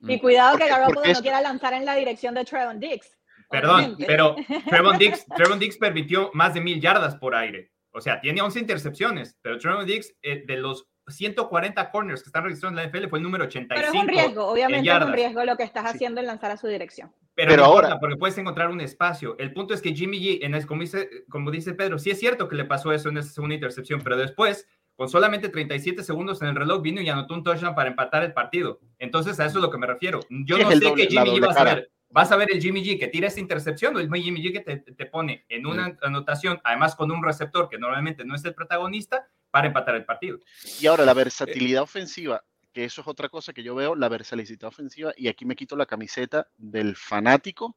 Y 0.00 0.18
cuidado 0.18 0.58
que 0.58 0.68
Garoppolo 0.68 1.04
no 1.04 1.20
quiera 1.20 1.40
lanzar 1.40 1.74
en 1.74 1.84
la 1.84 1.94
dirección 1.94 2.34
de 2.34 2.44
Trevon 2.44 2.80
Dix. 2.80 3.16
Perdón, 3.52 3.96
pero 4.06 4.34
Trevon 4.68 4.98
Dix, 4.98 5.26
Trevon 5.36 5.58
Dix 5.58 5.76
permitió 5.76 6.30
más 6.34 6.54
de 6.54 6.60
mil 6.60 6.80
yardas 6.80 7.14
por 7.16 7.34
aire. 7.34 7.70
O 7.92 8.00
sea, 8.00 8.20
tiene 8.20 8.40
11 8.40 8.58
intercepciones, 8.58 9.38
pero 9.42 9.58
Trevon 9.58 9.86
Dix, 9.86 10.16
eh, 10.22 10.42
de 10.46 10.56
los 10.56 10.88
140 11.06 11.90
corners 11.90 12.22
que 12.22 12.28
están 12.28 12.44
registrados 12.44 12.72
en 12.72 12.76
la 12.76 12.90
NFL, 12.90 13.08
fue 13.08 13.18
el 13.18 13.22
número 13.22 13.44
85. 13.44 13.74
Pero 13.74 13.94
es 13.94 14.02
un 14.02 14.08
riesgo, 14.08 14.46
obviamente 14.46 14.90
es 14.90 15.04
un 15.04 15.12
riesgo 15.12 15.44
lo 15.44 15.56
que 15.56 15.64
estás 15.64 15.84
haciendo 15.84 16.20
en 16.20 16.26
lanzar 16.26 16.50
a 16.50 16.56
su 16.56 16.66
dirección. 16.66 17.12
Pero, 17.34 17.64
ahora, 17.64 17.98
porque 17.98 18.16
puedes 18.16 18.36
encontrar 18.36 18.68
un 18.68 18.80
espacio. 18.80 19.36
El 19.38 19.52
punto 19.52 19.72
es 19.72 19.80
que 19.80 19.94
Jimmy 19.94 20.20
G, 20.20 20.38
en 20.42 20.66
como, 20.66 20.82
dice, 20.82 21.08
como 21.30 21.50
dice 21.50 21.72
Pedro, 21.72 21.98
sí 21.98 22.10
es 22.10 22.20
cierto 22.20 22.48
que 22.48 22.56
le 22.56 22.66
pasó 22.66 22.92
eso 22.92 23.08
en 23.08 23.18
esa 23.18 23.30
segunda 23.30 23.54
intercepción, 23.54 24.00
pero 24.02 24.16
después, 24.16 24.66
con 24.96 25.08
solamente 25.08 25.48
37 25.48 26.02
segundos 26.02 26.42
en 26.42 26.48
el 26.48 26.56
reloj, 26.56 26.82
vino 26.82 27.00
y 27.00 27.08
anotó 27.08 27.34
un 27.34 27.42
touchdown 27.42 27.74
para 27.74 27.88
empatar 27.88 28.22
el 28.22 28.34
partido. 28.34 28.80
Entonces, 28.98 29.40
a 29.40 29.46
eso 29.46 29.58
es 29.58 29.62
lo 29.62 29.70
que 29.70 29.78
me 29.78 29.86
refiero. 29.86 30.20
Yo 30.28 30.58
no 30.58 30.70
sé 30.70 30.92
qué 30.94 31.06
Jimmy 31.06 31.38
G 31.38 31.46
va 31.46 31.60
a 31.60 31.64
ver. 31.64 31.90
¿Vas 32.12 32.30
a 32.30 32.36
ver 32.36 32.52
el 32.52 32.60
Jimmy 32.60 32.84
G 32.84 32.98
que 32.98 33.08
tira 33.08 33.28
esa 33.28 33.40
intercepción 33.40 33.96
o 33.96 33.98
el 33.98 34.12
Jimmy 34.12 34.42
G 34.42 34.52
que 34.52 34.60
te, 34.60 34.76
te 34.76 35.06
pone 35.06 35.44
en 35.48 35.66
una 35.66 35.96
anotación, 36.02 36.60
además 36.62 36.94
con 36.94 37.10
un 37.10 37.24
receptor 37.24 37.68
que 37.68 37.78
normalmente 37.78 38.24
no 38.24 38.34
es 38.34 38.44
el 38.44 38.54
protagonista, 38.54 39.28
para 39.50 39.66
empatar 39.66 39.94
el 39.94 40.04
partido? 40.04 40.38
Y 40.80 40.86
ahora, 40.86 41.04
la 41.04 41.14
versatilidad 41.14 41.82
ofensiva 41.82 42.42
que 42.72 42.84
eso 42.84 43.02
es 43.02 43.06
otra 43.06 43.28
cosa 43.28 43.52
que 43.52 43.62
yo 43.62 43.74
veo, 43.74 43.94
la 43.94 44.08
versatilidad 44.08 44.64
ofensiva, 44.64 45.12
y 45.16 45.28
aquí 45.28 45.44
me 45.44 45.56
quito 45.56 45.76
la 45.76 45.86
camiseta 45.86 46.48
del 46.56 46.96
fanático. 46.96 47.76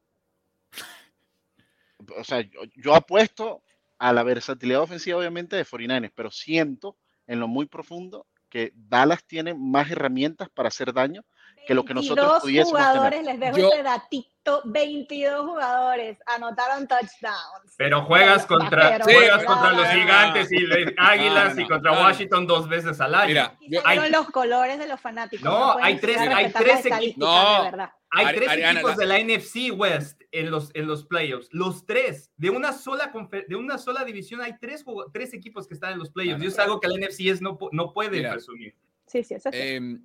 O 2.16 2.24
sea, 2.24 2.42
yo, 2.74 2.94
apuesto 2.94 3.62
a 3.98 4.12
la 4.12 4.22
versatilidad 4.22 4.82
ofensiva, 4.82 5.18
obviamente, 5.18 5.56
de 5.56 5.64
49 5.64 6.12
pero 6.14 6.30
siento 6.30 6.96
en 7.26 7.40
lo 7.40 7.48
muy 7.48 7.66
profundo 7.66 8.26
que 8.48 8.72
Dallas 8.74 9.24
tiene 9.26 9.54
más 9.54 9.90
herramientas 9.90 10.48
para 10.50 10.68
hacer 10.68 10.92
daño 10.92 11.24
que 11.66 11.74
lo 11.74 11.84
que 11.84 11.94
nosotros 11.94 12.42
pudiésemos 12.42 12.70
jugadores, 12.70 13.24
les 13.24 13.40
dejo 13.40 13.56
este 13.56 13.82
datito, 13.82 14.62
22 14.64 15.46
jugadores 15.46 16.18
anotaron 16.26 16.86
touchdowns. 16.86 17.74
Pero 17.76 18.04
juegas 18.04 18.46
contra, 18.46 19.00
juegas 19.02 19.44
contra 19.44 19.72
los 19.72 19.88
gigantes 19.88 20.52
y 20.52 20.60
los 20.60 20.78
águilas 20.96 21.58
y 21.58 21.66
contra 21.66 21.92
Washington 21.92 22.46
dos 22.46 22.68
veces 22.68 23.00
al 23.00 23.14
año. 23.14 23.52
Mira, 23.60 23.82
hay 23.84 24.10
los 24.10 24.30
colores 24.30 24.78
de 24.78 24.86
los 24.86 25.00
fanáticos. 25.00 25.44
No, 25.44 25.76
hay 25.78 25.98
tres, 25.98 26.18
hay 26.18 26.52
tres 26.52 26.86
equipos. 26.86 27.18
No, 27.18 27.90
hay 28.10 28.36
tres 28.36 28.52
equipos 28.52 28.96
de 28.96 29.06
la 29.06 29.18
NFC 29.18 29.76
West 29.76 30.22
en 30.30 30.50
los, 30.50 30.70
en 30.74 30.86
los 30.86 31.04
playoffs. 31.04 31.48
Los 31.50 31.84
tres, 31.84 32.30
de 32.36 32.50
una 32.50 32.72
sola, 32.72 33.12
de 33.48 33.56
una 33.56 33.78
sola 33.78 34.04
división, 34.04 34.40
hay 34.40 34.56
tres, 34.60 34.84
tres 35.12 35.34
equipos 35.34 35.66
que 35.66 35.74
están 35.74 35.94
en 35.94 35.98
los 35.98 36.10
playoffs. 36.10 36.42
Y 36.42 36.46
es 36.46 36.58
algo 36.58 36.80
que 36.80 36.88
la 36.88 36.96
NFC 36.96 37.22
es 37.22 37.42
no, 37.42 37.58
no 37.72 37.92
puede 37.92 38.22
presumir. 38.30 38.74
Sí, 39.06 39.22
sí, 39.22 39.34
eso 39.34 39.48
es. 39.50 39.54
Eh, 39.54 39.98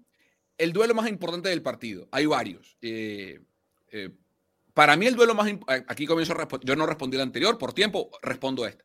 el 0.62 0.74
duelo 0.74 0.93
más 0.93 1.10
importante 1.10 1.50
del 1.50 1.63
partido. 1.63 2.08
Hay 2.12 2.28
varios. 2.28 2.78
Eh, 2.82 3.39
eh, 3.91 4.12
para 4.76 4.95
mí 4.95 5.08
el 5.08 5.15
duelo 5.15 5.34
más 5.34 5.52
aquí 5.88 6.06
comienzo 6.06 6.34
a 6.34 6.47
yo 6.63 6.76
no 6.76 6.86
respondí 6.86 7.17
el 7.17 7.24
anterior 7.24 7.58
por 7.58 7.74
tiempo, 7.74 8.12
respondo 8.21 8.65
este. 8.67 8.84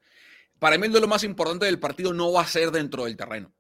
Para 0.59 0.79
mí 0.79 0.87
el 0.87 0.93
duelo 0.93 1.07
más 1.07 1.23
importante 1.23 1.67
del 1.67 1.79
partido 1.79 2.15
no 2.15 2.33
va 2.33 2.41
a 2.41 2.47
ser 2.47 2.71
dentro 2.71 3.05
del 3.05 3.17
terreno, 3.17 3.53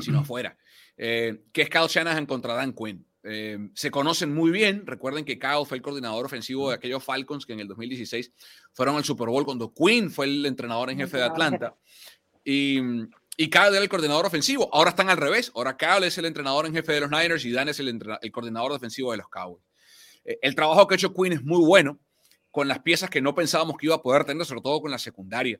sino 0.00 0.20
afuera. 0.20 0.56
Eh, 0.96 1.44
que 1.52 1.62
es 1.62 1.68
Kyle 1.68 1.88
Shanahan 1.88 2.24
contra 2.24 2.54
Dan 2.54 2.72
Quinn. 2.72 3.06
se 3.74 3.90
conocen 3.90 4.32
muy 4.32 4.50
bien. 4.50 4.86
Recuerden 4.86 5.26
que 5.26 5.38
Kyle 5.38 5.66
fue 5.66 5.76
el 5.76 5.82
coordinador 5.82 6.24
ofensivo 6.24 6.70
de 6.70 6.76
aquellos 6.76 7.04
Falcons 7.04 7.44
que 7.44 7.52
en 7.52 7.60
el 7.60 7.68
2016 7.68 8.32
fueron 8.72 8.96
al 8.96 9.04
Super 9.04 9.28
Bowl 9.28 9.44
cuando 9.44 9.74
Quinn 9.74 10.10
fue 10.10 10.24
el 10.24 10.46
entrenador 10.46 10.90
en 10.90 10.98
jefe 10.98 11.18
de 11.18 11.24
Atlanta. 11.24 11.76
Y 12.44 12.80
y 13.36 13.48
Kyle 13.48 13.68
era 13.68 13.78
el 13.78 13.88
coordinador 13.88 14.26
ofensivo. 14.26 14.68
Ahora 14.72 14.90
están 14.90 15.08
al 15.08 15.16
revés. 15.16 15.50
Ahora 15.54 15.76
Kyle 15.76 16.04
es 16.06 16.18
el 16.18 16.26
entrenador 16.26 16.66
en 16.66 16.74
jefe 16.74 16.92
de 16.92 17.00
los 17.00 17.10
Niners 17.10 17.44
y 17.44 17.52
Dan 17.52 17.68
es 17.68 17.80
el, 17.80 17.98
coordinador 18.30 18.72
defensivo 18.72 19.12
de 19.12 19.18
los 19.18 19.28
Cowboys. 19.28 19.64
Eh, 20.24 20.38
el 20.42 20.54
trabajo 20.54 20.86
que 20.86 20.94
ha 20.94 20.96
hecho 20.96 21.14
Quinn 21.14 21.32
es 21.32 21.42
muy 21.42 21.64
bueno 21.64 21.98
con 22.50 22.68
las 22.68 22.80
piezas 22.80 23.08
que 23.08 23.22
no 23.22 23.34
pensábamos 23.34 23.78
que 23.78 23.86
iba 23.86 23.94
a 23.94 24.02
poder 24.02 24.24
tener, 24.24 24.44
sobre 24.44 24.60
todo 24.60 24.82
con 24.82 24.90
la 24.90 24.98
secundaria. 24.98 25.58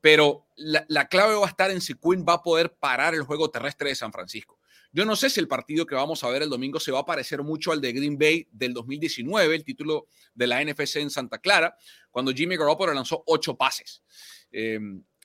Pero 0.00 0.48
la, 0.56 1.06
clave 1.06 1.36
va 1.36 1.46
a 1.46 1.48
estar 1.48 1.70
en 1.70 1.80
si 1.80 1.94
Quinn 1.94 2.24
va 2.28 2.34
a 2.34 2.42
poder 2.42 2.74
parar 2.74 3.14
el 3.14 3.22
juego 3.22 3.48
terrestre 3.48 3.90
de 3.90 3.94
San 3.94 4.12
Francisco. 4.12 4.58
Yo 4.90 5.06
no 5.06 5.14
sé 5.14 5.30
si 5.30 5.38
el 5.38 5.46
partido 5.46 5.86
que 5.86 5.94
vamos 5.94 6.22
a 6.24 6.28
ver 6.28 6.42
el 6.42 6.50
domingo 6.50 6.80
se 6.80 6.90
va 6.90 6.98
a 6.98 7.06
parecer 7.06 7.42
mucho 7.42 7.70
al 7.70 7.80
de 7.80 7.92
Green 7.92 8.18
Bay 8.18 8.48
del 8.50 8.74
2019, 8.74 9.54
el 9.54 9.64
título 9.64 10.08
de 10.34 10.48
la 10.48 10.62
NFC 10.62 10.96
en 10.96 11.10
Santa 11.10 11.38
Clara, 11.38 11.76
cuando 12.10 12.32
Jimmy 12.32 12.56
Garoppolo 12.56 12.92
lanzó 12.92 13.22
ocho 13.26 13.56
pases. 13.56 14.02
Eh, 14.50 14.78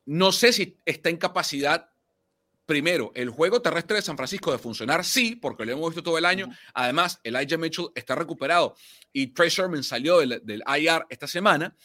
no 0.08 0.32
sé 0.32 0.54
si 0.54 0.78
está 0.86 1.10
en 1.10 1.17
capacidad, 1.17 1.89
primero, 2.65 3.12
el 3.13 3.30
juego 3.30 3.62
terrestre 3.62 3.98
de 3.98 4.02
San 4.02 4.15
Francisco 4.15 4.54
de 4.54 4.58
funcionar, 4.58 5.04
sí, 5.04 5.36
porque 5.36 5.65
lo 5.65 5.74
hemos 5.74 5.89
visto 5.89 6.02
todo 6.02 6.17
el 6.17 6.24
año. 6.24 6.50
Además, 6.74 7.20
Elijah 7.24 7.58
Mitchell 7.58 7.89
está 7.93 8.15
recuperado 8.15 8.76
y 9.12 9.28
Trey 9.28 9.50
Sherman 9.50 9.84
salió 9.84 10.20
del, 10.20 10.41
del 10.43 10.63
IR 10.80 11.06
esta 11.10 11.28
semana. 11.28 11.76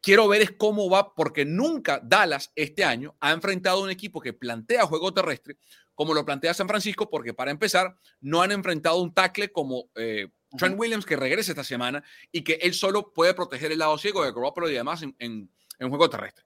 Quiero 0.00 0.26
ver 0.26 0.42
es 0.42 0.50
cómo 0.50 0.90
va, 0.90 1.14
porque 1.14 1.44
nunca 1.44 2.00
Dallas 2.02 2.50
este 2.56 2.82
año 2.82 3.16
ha 3.20 3.30
enfrentado 3.30 3.78
a 3.78 3.84
un 3.84 3.90
equipo 3.90 4.20
que 4.20 4.32
plantea 4.32 4.84
juego 4.84 5.14
terrestre 5.14 5.56
como 5.94 6.14
lo 6.14 6.24
plantea 6.24 6.52
San 6.52 6.66
Francisco, 6.66 7.08
porque 7.08 7.32
para 7.32 7.52
empezar, 7.52 7.96
no 8.20 8.42
han 8.42 8.50
enfrentado 8.50 9.00
un 9.00 9.14
tackle 9.14 9.52
como 9.52 9.90
eh, 9.94 10.28
Trent 10.58 10.76
Williams, 10.76 11.06
que 11.06 11.14
regresa 11.14 11.52
esta 11.52 11.62
semana 11.62 12.02
y 12.32 12.42
que 12.42 12.54
él 12.54 12.74
solo 12.74 13.12
puede 13.12 13.34
proteger 13.34 13.70
el 13.70 13.78
lado 13.78 13.96
ciego 13.98 14.24
de 14.24 14.32
Garoppolo 14.32 14.68
y 14.68 14.74
demás 14.74 15.02
en, 15.02 15.14
en 15.20 15.88
juego 15.88 16.10
terrestre. 16.10 16.44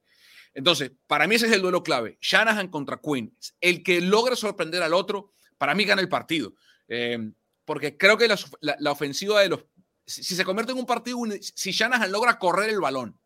Entonces, 0.56 0.90
para 1.06 1.26
mí 1.26 1.34
ese 1.34 1.46
es 1.46 1.52
el 1.52 1.60
duelo 1.60 1.82
clave. 1.82 2.16
Shanahan 2.22 2.68
contra 2.68 2.98
Quinn. 2.98 3.36
El 3.60 3.82
que 3.82 4.00
logra 4.00 4.34
sorprender 4.34 4.82
al 4.82 4.94
otro, 4.94 5.34
para 5.58 5.74
mí 5.74 5.84
gana 5.84 6.00
el 6.00 6.08
partido. 6.08 6.54
Eh, 6.88 7.30
porque 7.66 7.98
creo 7.98 8.16
que 8.16 8.26
la, 8.26 8.90
ofensiva 8.90 9.42
de 9.42 9.50
los... 9.50 9.66
Si, 10.06 10.34
se 10.34 10.44
convierte 10.46 10.72
en 10.72 10.78
un 10.78 10.86
partido, 10.86 11.18
si 11.40 11.72
Shanahan 11.72 12.10
logra 12.10 12.38
correr 12.38 12.70
el 12.70 12.80
balón, 12.80 13.20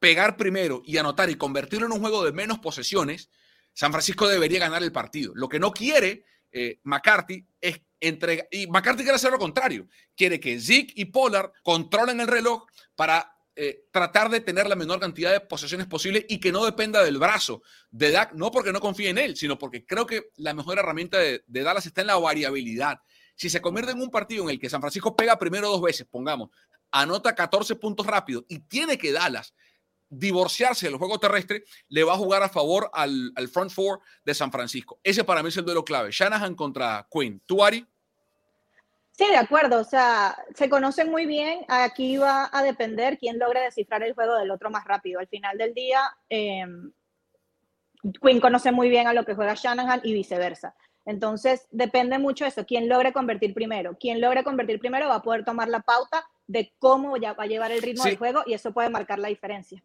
pegar 0.00 0.36
primero 0.36 0.82
y 0.84 0.96
anotar 0.96 1.30
y 1.30 1.36
convertirlo 1.36 1.86
en 1.86 1.92
un 1.92 2.00
juego 2.00 2.24
de 2.24 2.32
menos 2.32 2.58
posesiones, 2.58 3.30
San 3.72 3.92
Francisco 3.92 4.26
debería 4.26 4.58
ganar 4.58 4.82
el 4.82 4.90
partido. 4.90 5.32
Lo 5.36 5.48
que 5.48 5.60
no 5.60 5.70
quiere 5.70 6.24
eh, 6.50 6.80
McCarthy 6.82 7.46
es 7.60 7.80
entregar... 8.00 8.48
Y 8.50 8.66
McCarthy 8.66 9.04
quiere 9.04 9.16
hacer 9.16 9.30
lo 9.30 9.38
contrario. 9.38 9.86
Quiere 10.16 10.40
que 10.40 10.60
Zeke 10.60 10.94
y 10.96 11.04
Pollard 11.04 11.52
controlen 11.62 12.18
el 12.18 12.26
reloj 12.26 12.66
para 12.96 13.33
eh, 13.56 13.86
tratar 13.92 14.30
de 14.30 14.40
tener 14.40 14.66
la 14.66 14.74
menor 14.74 14.98
cantidad 14.98 15.30
de 15.30 15.38
posesiones 15.38 15.86
posible 15.86 16.26
y 16.28 16.40
que 16.40 16.50
no 16.50 16.64
dependa 16.64 17.04
del 17.04 17.18
brazo 17.18 17.62
de 17.88 18.10
Dak, 18.10 18.32
no 18.32 18.50
porque 18.50 18.72
no 18.72 18.80
confíe 18.80 19.10
en 19.10 19.18
él, 19.18 19.36
sino 19.36 19.58
porque 19.58 19.86
creo 19.86 20.06
que 20.06 20.30
la 20.36 20.54
mejor 20.54 20.78
herramienta 20.78 21.18
de, 21.18 21.44
Dallas 21.46 21.86
está 21.86 22.00
en 22.00 22.08
la 22.08 22.18
variabilidad. 22.18 22.98
Si 23.36 23.48
se 23.48 23.60
convierte 23.60 23.92
en 23.92 24.00
un 24.00 24.10
partido 24.10 24.42
en 24.42 24.50
el 24.50 24.58
que 24.58 24.68
San 24.68 24.80
Francisco 24.80 25.14
pega 25.14 25.38
primero 25.38 25.68
dos 25.68 25.80
veces, 25.80 26.04
pongamos, 26.10 26.50
anota 26.90 27.32
14 27.34 27.76
puntos 27.76 28.06
rápidos 28.06 28.44
y 28.48 28.58
tiene 28.58 28.98
que 28.98 29.12
Dallas 29.12 29.54
divorciarse 30.08 30.86
del 30.86 30.96
juego 30.96 31.18
terrestre 31.18 31.64
le 31.88 32.02
va 32.02 32.14
a 32.14 32.18
jugar 32.18 32.42
a 32.42 32.48
favor 32.48 32.90
al, 32.92 33.32
al, 33.36 33.48
front 33.48 33.70
four 33.70 34.00
de 34.24 34.34
San 34.34 34.50
Francisco. 34.50 34.98
Ese 35.02 35.22
para 35.22 35.42
mí 35.42 35.48
es 35.48 35.56
el 35.56 35.64
duelo 35.64 35.84
clave. 35.84 36.10
Shanahan 36.10 36.56
contra 36.56 37.06
Quinn. 37.10 37.40
¿Tú, 37.46 37.64
Ari? 37.64 37.86
Sí, 39.16 39.26
de 39.28 39.36
acuerdo. 39.36 39.80
O 39.80 39.84
sea, 39.84 40.36
se 40.54 40.68
conocen 40.68 41.10
muy 41.10 41.24
bien. 41.24 41.64
Aquí 41.68 42.16
va 42.16 42.50
a 42.52 42.62
depender 42.62 43.16
quién 43.16 43.38
logra 43.38 43.62
descifrar 43.62 44.02
el 44.02 44.14
juego 44.14 44.36
del 44.36 44.50
otro 44.50 44.70
más 44.70 44.84
rápido. 44.84 45.20
Al 45.20 45.28
final 45.28 45.56
del 45.56 45.72
día, 45.72 46.00
eh, 46.28 46.66
Quinn 48.20 48.40
conoce 48.40 48.72
muy 48.72 48.88
bien 48.88 49.06
a 49.06 49.12
lo 49.12 49.24
que 49.24 49.34
juega 49.34 49.54
Shanahan 49.54 50.00
y 50.02 50.12
viceversa. 50.14 50.74
Entonces, 51.06 51.68
depende 51.70 52.18
mucho 52.18 52.44
de 52.44 52.48
eso. 52.48 52.66
Quién 52.66 52.88
logre 52.88 53.12
convertir 53.12 53.54
primero. 53.54 53.96
Quien 53.98 54.20
logre 54.20 54.42
convertir 54.42 54.80
primero 54.80 55.08
va 55.08 55.16
a 55.16 55.22
poder 55.22 55.44
tomar 55.44 55.68
la 55.68 55.80
pauta 55.80 56.26
de 56.48 56.74
cómo 56.80 57.16
ya 57.16 57.34
va 57.34 57.44
a 57.44 57.46
llevar 57.46 57.70
el 57.70 57.82
ritmo 57.82 58.02
sí. 58.02 58.10
del 58.10 58.18
juego 58.18 58.42
y 58.46 58.54
eso 58.54 58.72
puede 58.72 58.90
marcar 58.90 59.20
la 59.20 59.28
diferencia. 59.28 59.84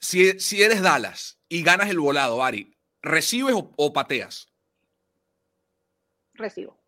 Si, 0.00 0.38
si, 0.38 0.62
eres 0.62 0.82
Dallas 0.82 1.40
y 1.48 1.62
ganas 1.62 1.88
el 1.88 1.98
volado, 1.98 2.44
Ari, 2.44 2.76
¿recibes 3.00 3.54
o, 3.54 3.72
o 3.76 3.92
pateas? 3.94 4.52
Recibo. 6.34 6.78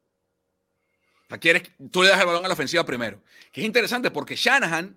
Quieres, 1.37 1.63
tú 1.91 2.03
le 2.03 2.09
das 2.09 2.21
el 2.21 2.27
balón 2.27 2.45
a 2.45 2.49
la 2.49 2.55
ofensiva 2.55 2.85
primero. 2.85 3.23
Que 3.53 3.61
es 3.61 3.67
interesante 3.67 4.11
porque 4.11 4.35
Shanahan 4.35 4.97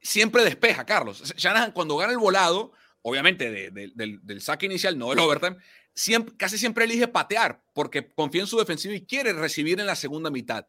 siempre 0.00 0.44
despeja, 0.44 0.86
Carlos. 0.86 1.34
Shanahan 1.36 1.72
cuando 1.72 1.96
gana 1.96 2.12
el 2.12 2.18
volado, 2.18 2.72
obviamente 3.02 3.50
de, 3.50 3.70
de, 3.70 4.18
del, 4.22 4.40
saque 4.40 4.66
inicial, 4.66 4.98
no 4.98 5.10
del 5.10 5.18
overtime, 5.18 5.56
siempre, 5.94 6.34
casi 6.36 6.56
siempre 6.56 6.84
elige 6.84 7.06
patear 7.06 7.62
porque 7.74 8.12
confía 8.14 8.40
en 8.40 8.46
su 8.46 8.58
defensiva 8.58 8.94
y 8.94 9.04
quiere 9.04 9.34
recibir 9.34 9.78
en 9.78 9.86
la 9.86 9.96
segunda 9.96 10.30
mitad. 10.30 10.66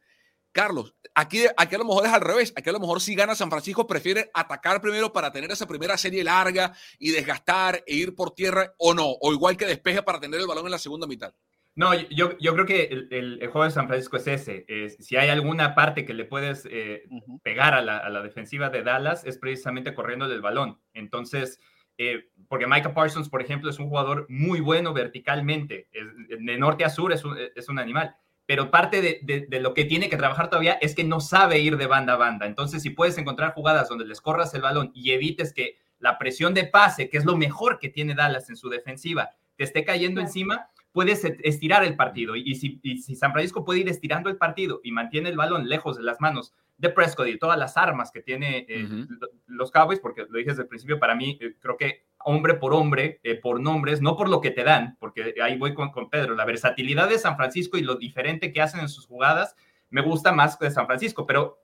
Carlos, 0.52 0.93
aquí, 1.15 1.46
aquí 1.58 1.76
a 1.76 1.80
lo 1.80 1.86
mejor 1.86 2.06
es 2.06 2.12
al 2.12 2.22
revés. 2.22 2.54
Aquí 2.56 2.69
a 2.69 2.74
lo 2.74 2.80
mejor 2.80 3.02
si 3.02 3.15
gana 3.15 3.34
San 3.36 3.50
Francisco 3.50 3.88
prefiere 3.88 4.30
atacar 4.34 4.82
primero 4.82 5.12
para 5.12 5.32
tener 5.32 5.50
esa 5.52 5.65
primera 5.65 5.98
serie 5.98 6.24
larga 6.24 6.76
y 7.00 7.10
desgastar 7.10 7.84
e 7.88 7.96
ir 7.96 8.13
por 8.13 8.36
tierra 8.36 8.74
o 8.78 8.93
no. 8.93 9.08
O 9.22 9.34
igual 9.34 9.58
que 9.58 9.65
despeje 9.65 10.04
para 10.04 10.19
tener 10.19 10.39
el 10.39 10.46
balón 10.46 10.65
en 10.65 10.72
la 10.72 10.78
segunda 10.78 11.08
mitad. 11.08 11.34
No, 11.75 11.93
yo, 11.95 12.38
yo 12.38 12.53
creo 12.53 12.65
que 12.67 12.83
el, 12.83 13.07
el, 13.12 13.39
el, 13.41 13.47
juego 13.47 13.65
de 13.65 13.71
San 13.71 13.88
Francisco 13.88 14.17
es 14.17 14.27
ese. 14.27 14.63
Es, 14.67 14.95
si 14.99 15.15
hay 15.17 15.29
alguna 15.29 15.73
parte 15.73 16.05
que 16.05 16.13
le 16.13 16.25
puedes 16.25 16.67
eh, 16.69 17.03
uh 17.09 17.19
-huh. 17.19 17.41
pegar 17.41 17.73
a 17.73 17.81
la, 17.81 17.97
a 17.97 18.09
la, 18.09 18.21
defensiva 18.21 18.69
de 18.69 18.83
Dallas, 18.83 19.25
es 19.25 19.39
precisamente 19.39 19.95
corriendo 19.95 20.27
del 20.27 20.41
balón. 20.41 20.79
Entonces, 20.93 21.59
eh, 21.97 22.29
porque 22.47 22.67
Micah 22.67 22.93
Parsons, 22.93 23.29
por 23.29 23.41
ejemplo, 23.41 23.69
es 23.71 23.79
un 23.79 23.89
jugador 23.89 24.27
muy 24.29 24.59
bueno 24.59 24.93
verticalmente. 24.93 25.88
Es, 25.91 26.05
de 26.39 26.57
norte 26.57 26.86
a 26.86 26.89
sur 26.89 27.12
es 27.12 27.25
un, 27.25 27.38
es 27.55 27.69
un 27.69 27.79
animal. 27.79 28.15
Pero 28.45 28.69
parte 28.69 29.01
de, 29.01 29.19
de, 29.23 29.47
de, 29.47 29.59
lo 29.59 29.73
que 29.73 29.86
tiene 29.86 30.09
que 30.09 30.17
trabajar 30.17 30.49
todavía 30.49 30.73
es 30.73 30.93
que 30.93 31.03
no 31.03 31.21
sabe 31.21 31.59
ir 31.59 31.77
de 31.77 31.88
banda 31.88 32.13
a 32.13 32.17
banda. 32.17 32.45
Entonces, 32.45 32.83
si 32.83 32.91
puedes 32.91 33.17
encontrar 33.17 33.53
jugadas 33.53 33.89
donde 33.89 34.05
les 34.05 34.21
corras 34.21 34.53
el 34.53 34.62
balón 34.62 34.91
y 34.93 35.12
evites 35.12 35.53
que 35.53 35.77
la 35.97 36.17
presión 36.19 36.53
de 36.53 36.65
pase, 36.65 37.09
que 37.09 37.17
es 37.17 37.25
lo 37.25 37.38
mejor 37.38 37.79
que 37.79 37.89
tiene 37.89 38.13
Dallas 38.13 38.49
en 38.49 38.57
su 38.57 38.69
defensiva, 38.69 39.31
te 39.55 39.63
esté 39.63 39.86
cayendo 39.86 40.19
sí. 40.19 40.27
encima, 40.27 40.69
puedes 40.93 41.25
estirar 41.25 41.84
el 41.84 41.97
partido. 41.97 42.36
Y 42.36 42.56
si, 42.56 42.79
y 42.84 42.99
si, 42.99 43.15
San 43.15 43.34
Francisco 43.34 43.65
puede 43.65 43.82
ir 43.82 43.89
estirando 43.89 44.29
el 44.29 44.38
partido 44.38 44.79
y 44.84 44.91
mantiene 44.91 45.29
el 45.29 45.36
balón 45.36 45.67
lejos 45.67 45.97
de 45.97 46.03
las 46.03 46.21
manos 46.21 46.53
de 46.77 46.89
Prescott 46.89 47.27
y 47.27 47.38
todas 47.38 47.58
las 47.58 47.75
armas 47.77 48.12
que 48.12 48.21
tiene 48.21 48.65
eh, 48.69 48.84
uh 48.84 48.88
-huh. 48.88 49.29
los 49.47 49.71
Cowboys, 49.71 49.99
porque 49.99 50.25
lo 50.29 50.38
dije 50.38 50.51
desde 50.51 50.63
el 50.63 50.67
principio, 50.67 50.99
para 50.99 51.15
mí 51.15 51.38
eh, 51.41 51.56
creo 51.60 51.77
que 51.77 52.06
hombre 52.19 52.53
por 52.53 52.73
hombre, 52.73 53.19
eh, 53.23 53.36
por 53.36 53.60
nombres, 53.60 54.01
no 54.01 54.15
por 54.15 54.29
lo 54.29 54.39
que 54.39 54.51
te 54.51 54.63
dan, 54.63 54.95
porque 54.99 55.36
ahí 55.43 55.58
voy 55.58 55.73
con, 55.73 55.91
con, 55.91 56.10
Pedro, 56.10 56.36
la 56.36 56.45
versatilidad 56.45 57.10
de 57.10 57.19
San 57.19 57.36
Francisco 57.36 57.77
y 57.77 57.82
lo 57.82 57.95
diferente 57.95 58.53
que 58.53 58.62
hacen 58.62 58.79
en 58.79 58.89
sus 58.89 59.08
jugadas 59.08 59.56
me 59.89 60.01
gusta 60.01 60.32
más 60.32 60.58
que 60.58 60.65
de 60.65 60.71
San 60.71 60.86
Francisco, 60.86 61.25
pero 61.25 61.60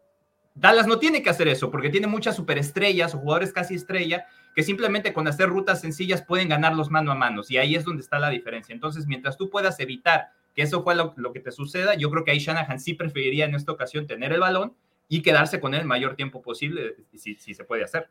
Dallas 0.53 0.87
no 0.87 0.99
tiene 0.99 1.23
que 1.23 1.29
hacer 1.29 1.47
eso 1.47 1.71
porque 1.71 1.89
tiene 1.89 2.07
muchas 2.07 2.35
superestrellas 2.35 3.13
o 3.15 3.19
jugadores 3.19 3.53
casi 3.53 3.75
estrella 3.75 4.25
que 4.55 4.63
simplemente 4.63 5.13
con 5.13 5.27
hacer 5.27 5.49
rutas 5.49 5.81
sencillas 5.81 6.21
pueden 6.21 6.49
ganarlos 6.49 6.89
mano 6.89 7.11
a 7.11 7.15
mano 7.15 7.41
y 7.47 7.57
ahí 7.57 7.75
es 7.75 7.85
donde 7.85 8.01
está 8.01 8.19
la 8.19 8.29
diferencia. 8.29 8.73
Entonces, 8.73 9.07
mientras 9.07 9.37
tú 9.37 9.49
puedas 9.49 9.79
evitar 9.79 10.31
que 10.55 10.63
eso 10.63 10.83
fue 10.83 10.95
lo, 10.95 11.13
lo 11.17 11.31
que 11.31 11.39
te 11.39 11.51
suceda, 11.51 11.95
yo 11.95 12.09
creo 12.09 12.23
que 12.23 12.31
ahí 12.31 12.39
Shanahan 12.39 12.79
sí 12.79 12.93
preferiría 12.93 13.45
en 13.45 13.55
esta 13.55 13.71
ocasión 13.71 14.07
tener 14.07 14.33
el 14.33 14.39
balón 14.39 14.73
y 15.07 15.21
quedarse 15.21 15.59
con 15.59 15.73
él 15.73 15.81
el 15.81 15.87
mayor 15.87 16.15
tiempo 16.15 16.41
posible, 16.41 16.95
si, 17.15 17.35
si 17.35 17.53
se 17.53 17.63
puede 17.63 17.83
hacer. 17.83 18.09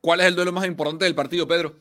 ¿Cuál 0.00 0.20
es 0.20 0.26
el 0.26 0.34
duelo 0.34 0.52
más 0.52 0.66
importante 0.66 1.04
del 1.04 1.14
partido, 1.14 1.46
Pedro? 1.46 1.76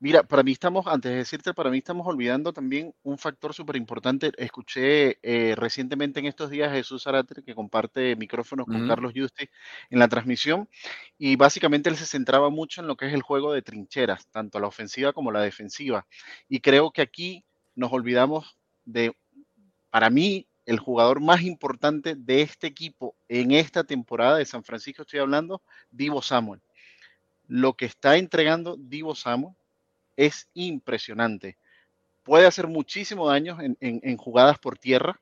Mira, 0.00 0.22
para 0.22 0.44
mí 0.44 0.52
estamos, 0.52 0.86
antes 0.86 1.10
de 1.10 1.18
decirte, 1.18 1.52
para 1.54 1.70
mí 1.70 1.78
estamos 1.78 2.06
olvidando 2.06 2.52
también 2.52 2.94
un 3.02 3.18
factor 3.18 3.52
súper 3.52 3.74
importante. 3.74 4.30
Escuché 4.36 5.18
eh, 5.22 5.56
recientemente 5.56 6.20
en 6.20 6.26
estos 6.26 6.50
días 6.50 6.70
a 6.70 6.74
Jesús 6.74 7.08
Arate, 7.08 7.42
que 7.42 7.54
comparte 7.54 8.14
micrófonos 8.14 8.66
con 8.66 8.76
uh 8.76 8.84
-huh. 8.84 8.88
Carlos 8.88 9.12
Justi 9.16 9.48
en 9.90 9.98
la 9.98 10.06
transmisión, 10.06 10.68
y 11.18 11.34
básicamente 11.34 11.90
él 11.90 11.96
se 11.96 12.06
centraba 12.06 12.48
mucho 12.48 12.80
en 12.80 12.86
lo 12.86 12.96
que 12.96 13.08
es 13.08 13.12
el 13.12 13.22
juego 13.22 13.52
de 13.52 13.62
trincheras, 13.62 14.28
tanto 14.30 14.60
la 14.60 14.68
ofensiva 14.68 15.12
como 15.12 15.32
la 15.32 15.40
defensiva. 15.42 16.06
Y 16.48 16.60
creo 16.60 16.92
que 16.92 17.02
aquí 17.02 17.44
nos 17.74 17.92
olvidamos 17.92 18.56
de, 18.84 19.16
para 19.90 20.10
mí, 20.10 20.46
el 20.64 20.78
jugador 20.78 21.20
más 21.20 21.42
importante 21.42 22.14
de 22.14 22.42
este 22.42 22.68
equipo 22.68 23.16
en 23.26 23.50
esta 23.50 23.82
temporada 23.82 24.36
de 24.36 24.44
San 24.44 24.62
Francisco, 24.62 25.02
estoy 25.02 25.18
hablando, 25.18 25.60
Divo 25.90 26.22
Samuel. 26.22 26.60
Lo 27.48 27.74
que 27.74 27.86
está 27.86 28.16
entregando 28.16 28.76
Divo 28.78 29.14
Samuel 29.16 29.57
es 30.18 30.50
impresionante. 30.52 31.56
Puede 32.24 32.46
hacer 32.46 32.66
muchísimo 32.66 33.28
daño 33.28 33.58
en, 33.60 33.78
en, 33.80 34.00
en 34.02 34.16
jugadas 34.16 34.58
por 34.58 34.76
tierra. 34.76 35.20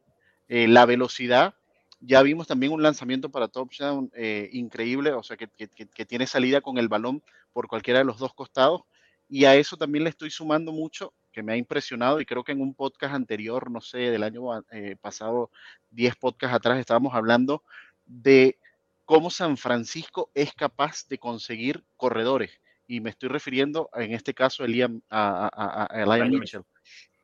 Eh, 0.48 0.66
la 0.66 0.87
velocidad, 0.87 1.54
ya 2.00 2.22
vimos 2.22 2.46
también 2.46 2.72
un 2.72 2.82
lanzamiento 2.82 3.30
para 3.30 3.48
touchdown 3.48 4.11
eh, 4.14 4.48
increíble, 4.52 5.12
o 5.12 5.22
sea, 5.22 5.37
que, 5.37 5.48
que, 5.48 6.06
tiene 6.06 6.26
salida 6.26 6.62
con 6.62 6.78
el 6.78 6.88
balón 6.88 7.22
por 7.52 7.68
cualquiera 7.68 7.98
de 7.98 8.06
los 8.06 8.18
dos 8.18 8.32
costados. 8.32 8.82
Y 9.28 9.44
a 9.44 9.54
eso 9.54 9.76
también 9.76 10.04
le 10.04 10.11
estoy 10.11 10.30
sumando 10.30 10.72
mucho, 10.72 11.12
que 11.30 11.42
me 11.42 11.52
ha 11.52 11.56
impresionado, 11.56 12.20
y 12.20 12.24
creo 12.24 12.42
que 12.42 12.52
en 12.52 12.62
un 12.62 12.74
podcast 12.74 13.14
anterior, 13.14 13.70
no 13.70 13.82
sé, 13.82 13.98
del 13.98 14.22
año 14.22 14.44
eh, 14.70 14.96
pasado, 14.98 15.50
10 15.90 16.16
podcasts 16.16 16.56
atrás, 16.56 16.78
estábamos 16.78 17.14
hablando 17.14 17.62
de 18.06 18.59
cómo 19.04 19.28
San 19.30 19.59
Francisco 19.59 20.30
es 20.32 20.54
capaz 20.54 21.06
de 21.09 21.18
conseguir 21.18 21.85
corredores 21.98 22.50
y 22.87 23.01
me 23.01 23.11
estoy 23.11 23.29
refiriendo 23.29 23.90
en 23.94 24.12
este 24.12 24.35
caso 24.35 24.64
a, 24.64 24.66
Liam, 24.66 25.01
a, 25.11 25.51
a, 25.53 25.88
a 25.90 26.03
Elian 26.03 26.31
Mitchell, 26.31 26.62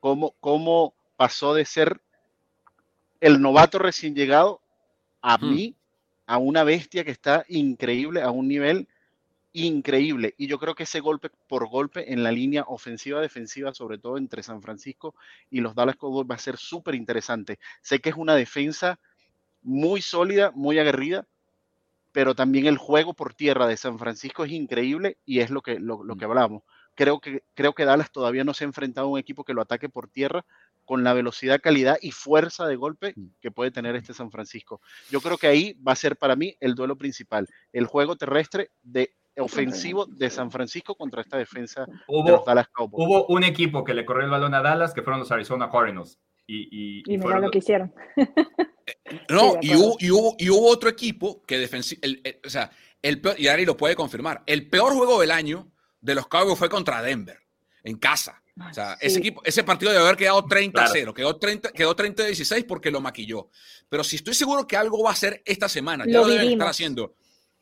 cómo, 0.01 0.35
cómo 0.41 0.95
pasó 1.17 1.55
de 1.55 1.65
ser 1.65 2.01
el 3.21 3.41
novato 3.41 3.79
recién 3.79 4.15
llegado 4.15 4.61
a 5.21 5.39
hmm. 5.39 5.51
mí, 5.51 5.77
a 6.27 6.39
una 6.39 6.65
bestia 6.65 7.05
que 7.05 7.13
está 7.13 7.45
increíble, 7.49 8.23
a 8.23 8.31
un 8.31 8.49
nivel 8.49 8.89
increíble. 9.53 10.35
Y 10.39 10.47
yo 10.47 10.59
creo 10.59 10.75
que 10.75 10.85
ese 10.85 11.01
golpe 11.01 11.31
por 11.49 11.69
golpe 11.69 12.13
en 12.13 12.23
la 12.23 12.33
línea 12.33 12.65
ofensiva-defensiva, 12.67 13.75
sobre 13.75 13.99
todo 13.99 14.17
entre 14.17 14.43
San 14.43 14.63
Francisco 14.63 15.15
y 15.51 15.61
los 15.61 15.75
Dallas 15.75 15.97
Cowboys, 15.97 16.29
va 16.31 16.35
a 16.35 16.39
ser 16.39 16.57
súper 16.57 16.95
interesante. 16.95 17.59
Sé 17.81 18.01
que 18.01 18.11
es 18.11 18.17
una 18.17 18.35
defensa 18.35 18.99
muy 19.63 20.03
sólida, 20.03 20.51
muy 20.55 20.79
aguerrida, 20.79 21.27
pero 22.13 22.35
también 22.35 22.67
el 22.67 22.79
juego 22.79 23.15
por 23.15 23.35
tierra 23.35 23.67
de 23.67 23.77
San 23.77 23.99
Francisco 23.99 24.45
es 24.45 24.53
increíble 24.53 25.19
y 25.25 25.41
es 25.41 25.51
lo 25.51 25.63
que, 25.63 25.81
lo, 25.81 26.05
lo 26.05 26.17
que 26.17 26.27
hablamos. 26.27 26.63
Creo 26.95 27.21
que, 27.21 27.43
creo 27.55 27.73
que 27.73 27.87
Dallas 27.87 28.13
todavía 28.13 28.45
no 28.45 28.53
se 28.53 28.65
ha 28.65 28.67
enfrentado 28.67 29.07
a 29.07 29.11
un 29.11 29.19
equipo 29.19 29.45
que 29.45 29.55
lo 29.55 29.63
ataque 29.63 29.89
por 29.89 30.09
tierra 30.09 30.45
con 30.85 31.05
la 31.05 31.15
velocidad, 31.15 31.61
calidad 31.61 31.97
y 32.03 32.11
fuerza 32.11 32.67
de 32.67 32.77
golpe 32.77 33.15
que 33.41 33.51
puede 33.51 33.71
tener 33.71 33.97
este 33.97 34.13
San 34.13 34.31
Francisco. 34.31 34.83
Yo 35.11 35.21
creo 35.21 35.39
que 35.39 35.47
ahí 35.47 35.73
va 35.87 35.93
a 35.93 35.97
ser 35.97 36.17
para 36.17 36.37
mí 36.37 36.55
el 36.61 36.75
duelo 36.75 36.97
principal, 36.97 37.49
el 37.73 37.87
juego 37.87 38.17
terrestre 38.17 38.71
de 38.83 39.15
ofensivo 39.39 40.05
de 40.05 40.29
San 40.29 40.51
Francisco 40.51 40.95
contra 40.95 41.23
esta 41.23 41.39
defensa 41.39 41.87
hubo, 42.07 42.25
de 42.25 42.33
los 42.33 42.45
Dallas 42.45 42.69
Cowboys. 42.69 43.07
Hubo 43.07 43.27
un 43.29 43.45
equipo 43.45 43.85
que 43.85 43.95
le 43.95 44.05
corrió 44.05 44.25
el 44.25 44.31
balón 44.31 44.55
a 44.55 44.61
Dallas 44.61 44.93
que 44.93 45.01
fueron 45.01 45.21
los 45.21 45.33
Arizona 45.33 45.71
Cardinals. 45.71 46.21
Y, 46.47 46.63
y, 46.65 47.03
y, 47.07 47.15
y 47.15 47.19
mira 47.19 47.39
lo 47.39 47.51
que 47.51 47.59
hicieron. 47.59 47.95
No, 49.29 49.59
sí, 49.61 49.69
y, 49.69 49.75
hubo, 49.75 49.97
y, 49.99 50.11
hubo, 50.11 50.37
y, 50.39 50.51
hubo, 50.51 50.69
otro 50.69 50.89
equipo 50.89 51.43
que 51.45 51.59
defensivo, 51.59 52.01
o 52.45 52.51
sea, 52.51 52.71
el 53.01 53.21
peor, 53.21 53.39
y 53.39 53.49
Ari 53.49 53.65
lo 53.65 53.77
puede 53.77 53.97
confirmar, 53.97 54.43
el 54.47 54.69
peor 54.69 54.95
juego 54.95 55.21
del 55.21 55.31
año 55.31 55.71
de 56.01 56.15
los 56.15 56.27
Cowboys 56.29 56.59
fue 56.59 56.69
contra 56.69 57.03
Denver, 57.03 57.39
en 57.85 57.97
casa. 57.99 58.43
O 58.71 58.75
sea, 58.75 58.99
sí. 59.01 59.07
ese, 59.07 59.19
equipo, 59.21 59.41
ese 59.45 59.65
partido 59.65 59.93
debe 59.93 60.05
haber 60.05 60.17
quedado 60.17 60.45
30 60.45 60.79
claro. 60.79 60.93
0, 60.93 61.15
quedó 61.15 61.37
30, 61.37 61.73
quedó 61.73 61.97
30 61.97 62.25
16 62.25 62.65
porque 62.65 62.91
lo 62.91 63.01
maquilló. 63.01 63.49
Pero 63.89 64.05
si 64.05 64.17
estoy 64.17 64.35
seguro 64.35 64.67
que 64.67 64.77
algo 64.77 65.03
va 65.03 65.11
a 65.11 65.15
hacer 65.15 65.43
esta 65.47 65.69
semana, 65.71 66.05
ya 66.07 66.21
lo, 66.21 66.27
lo 66.27 66.29
deben 66.29 66.53
estar 66.53 66.69
haciendo. 66.69 67.17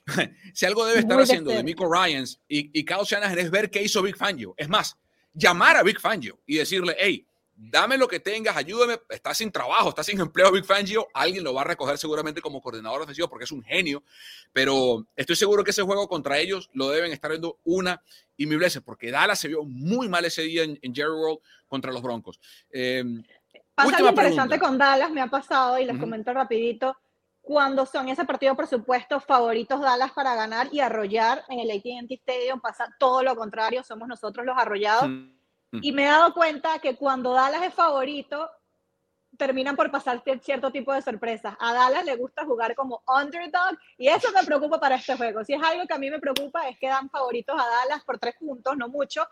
si 0.54 0.66
algo 0.66 0.84
debe 0.86 1.00
estar 1.00 1.14
Muy 1.14 1.24
haciendo 1.24 1.52
de 1.52 1.62
Mico 1.62 1.90
Ryans 1.90 2.40
y, 2.48 2.76
y 2.78 2.84
Kyle 2.84 3.04
Shanahan 3.04 3.38
es 3.38 3.50
ver 3.50 3.70
qué 3.70 3.82
hizo 3.82 4.02
Big 4.02 4.16
Fangio. 4.16 4.54
Es 4.56 4.68
más, 4.68 4.96
llamar 5.32 5.76
a 5.76 5.82
Big 5.82 6.00
Fangio 6.00 6.40
y 6.46 6.56
decirle, 6.56 6.96
hey, 6.98 7.26
dame 7.62 7.98
lo 7.98 8.08
que 8.08 8.20
tengas, 8.20 8.56
ayúdame, 8.56 8.98
estás 9.10 9.36
sin 9.36 9.52
trabajo, 9.52 9.90
estás 9.90 10.06
sin 10.06 10.18
empleo 10.18 10.50
Big 10.50 10.64
Fangio, 10.64 11.08
alguien 11.12 11.44
lo 11.44 11.52
va 11.52 11.60
a 11.60 11.64
recoger 11.64 11.98
seguramente 11.98 12.40
como 12.40 12.62
coordinador 12.62 13.02
ofensivo 13.02 13.28
porque 13.28 13.44
es 13.44 13.52
un 13.52 13.62
genio, 13.62 14.02
pero 14.52 15.06
estoy 15.14 15.36
seguro 15.36 15.62
que 15.62 15.72
ese 15.72 15.82
juego 15.82 16.08
contra 16.08 16.38
ellos 16.38 16.70
lo 16.72 16.88
deben 16.88 17.12
estar 17.12 17.30
viendo 17.30 17.58
una 17.64 18.02
y 18.36 18.46
mil 18.46 18.58
veces, 18.58 18.82
porque 18.82 19.10
Dallas 19.10 19.38
se 19.38 19.48
vio 19.48 19.62
muy 19.64 20.08
mal 20.08 20.24
ese 20.24 20.42
día 20.42 20.62
en, 20.62 20.78
en 20.80 20.94
Jerry 20.94 21.10
World 21.10 21.40
contra 21.68 21.92
los 21.92 22.02
Broncos. 22.02 22.40
Eh, 22.70 23.04
Pasa 23.74 23.98
algo 23.98 24.08
interesante 24.08 24.56
pregunta. 24.56 24.66
con 24.66 24.78
Dallas, 24.78 25.10
me 25.10 25.20
ha 25.20 25.26
pasado 25.26 25.78
y 25.78 25.84
les 25.84 25.96
uh 25.96 25.98
-huh. 25.98 26.00
comento 26.00 26.32
rapidito, 26.32 26.96
cuando 27.42 27.84
son 27.84 28.08
ese 28.08 28.24
partido, 28.24 28.56
por 28.56 28.68
supuesto, 28.68 29.20
favoritos 29.20 29.80
Dallas 29.80 30.12
para 30.12 30.34
ganar 30.34 30.68
y 30.72 30.80
arrollar 30.80 31.44
en 31.48 31.58
el 31.60 31.70
AT&T 31.70 32.14
Stadium, 32.14 32.60
pasa 32.60 32.88
todo 32.98 33.22
lo 33.22 33.36
contrario, 33.36 33.82
somos 33.82 34.08
nosotros 34.08 34.46
los 34.46 34.56
arrollados. 34.56 35.08
Mm. 35.10 35.39
Y 35.72 35.92
me 35.92 36.04
he 36.04 36.06
dado 36.06 36.34
cuenta 36.34 36.78
que 36.80 36.96
cuando 36.96 37.32
Dallas 37.32 37.62
es 37.62 37.74
favorito, 37.74 38.50
terminan 39.36 39.76
por 39.76 39.90
pasar 39.90 40.22
cierto 40.42 40.70
tipo 40.70 40.92
de 40.92 41.02
sorpresas. 41.02 41.54
A 41.58 41.72
Dallas 41.72 42.04
le 42.04 42.16
gusta 42.16 42.44
jugar 42.44 42.74
como 42.74 43.02
underdog 43.06 43.78
y 43.96 44.08
eso 44.08 44.28
me 44.32 44.44
preocupa 44.44 44.78
para 44.80 44.96
este 44.96 45.16
juego. 45.16 45.44
Si 45.44 45.54
es 45.54 45.62
algo 45.62 45.86
que 45.86 45.94
a 45.94 45.98
mí 45.98 46.10
me 46.10 46.18
preocupa 46.18 46.68
es 46.68 46.78
que 46.78 46.88
dan 46.88 47.08
favoritos 47.08 47.54
a 47.58 47.64
Dallas 47.64 48.04
por 48.04 48.18
tres 48.18 48.34
puntos, 48.38 48.76
no 48.76 48.88
mucho, 48.88 49.26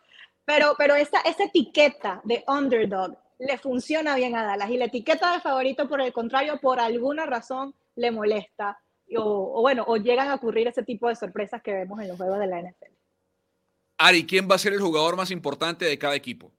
pero, 0.44 0.74
pero 0.78 0.94
esa, 0.94 1.20
esa 1.20 1.44
etiqueta 1.44 2.20
de 2.24 2.44
underdog 2.46 3.18
le 3.38 3.58
funciona 3.58 4.14
bien 4.14 4.34
a 4.34 4.44
Dallas 4.44 4.70
y 4.70 4.78
la 4.78 4.86
etiqueta 4.86 5.32
de 5.32 5.40
favorito, 5.40 5.88
por 5.88 6.00
el 6.00 6.12
contrario, 6.12 6.58
por 6.60 6.80
alguna 6.80 7.26
razón 7.26 7.74
le 7.96 8.10
molesta. 8.10 8.80
O, 9.16 9.58
o 9.58 9.60
bueno, 9.62 9.84
o 9.86 9.96
llegan 9.96 10.28
a 10.28 10.34
ocurrir 10.34 10.68
ese 10.68 10.82
tipo 10.82 11.08
de 11.08 11.16
sorpresas 11.16 11.62
que 11.62 11.72
vemos 11.72 12.00
en 12.00 12.08
los 12.08 12.16
juegos 12.16 12.38
de 12.38 12.46
la 12.46 12.60
NFL. 12.60 12.97
Ari, 13.98 14.24
¿quién 14.26 14.48
va 14.50 14.54
a 14.54 14.58
ser 14.58 14.72
el 14.72 14.80
jugador 14.80 15.16
más 15.16 15.30
importante 15.30 15.84
de 15.84 15.98
cada 15.98 16.14
equipo? 16.14 16.52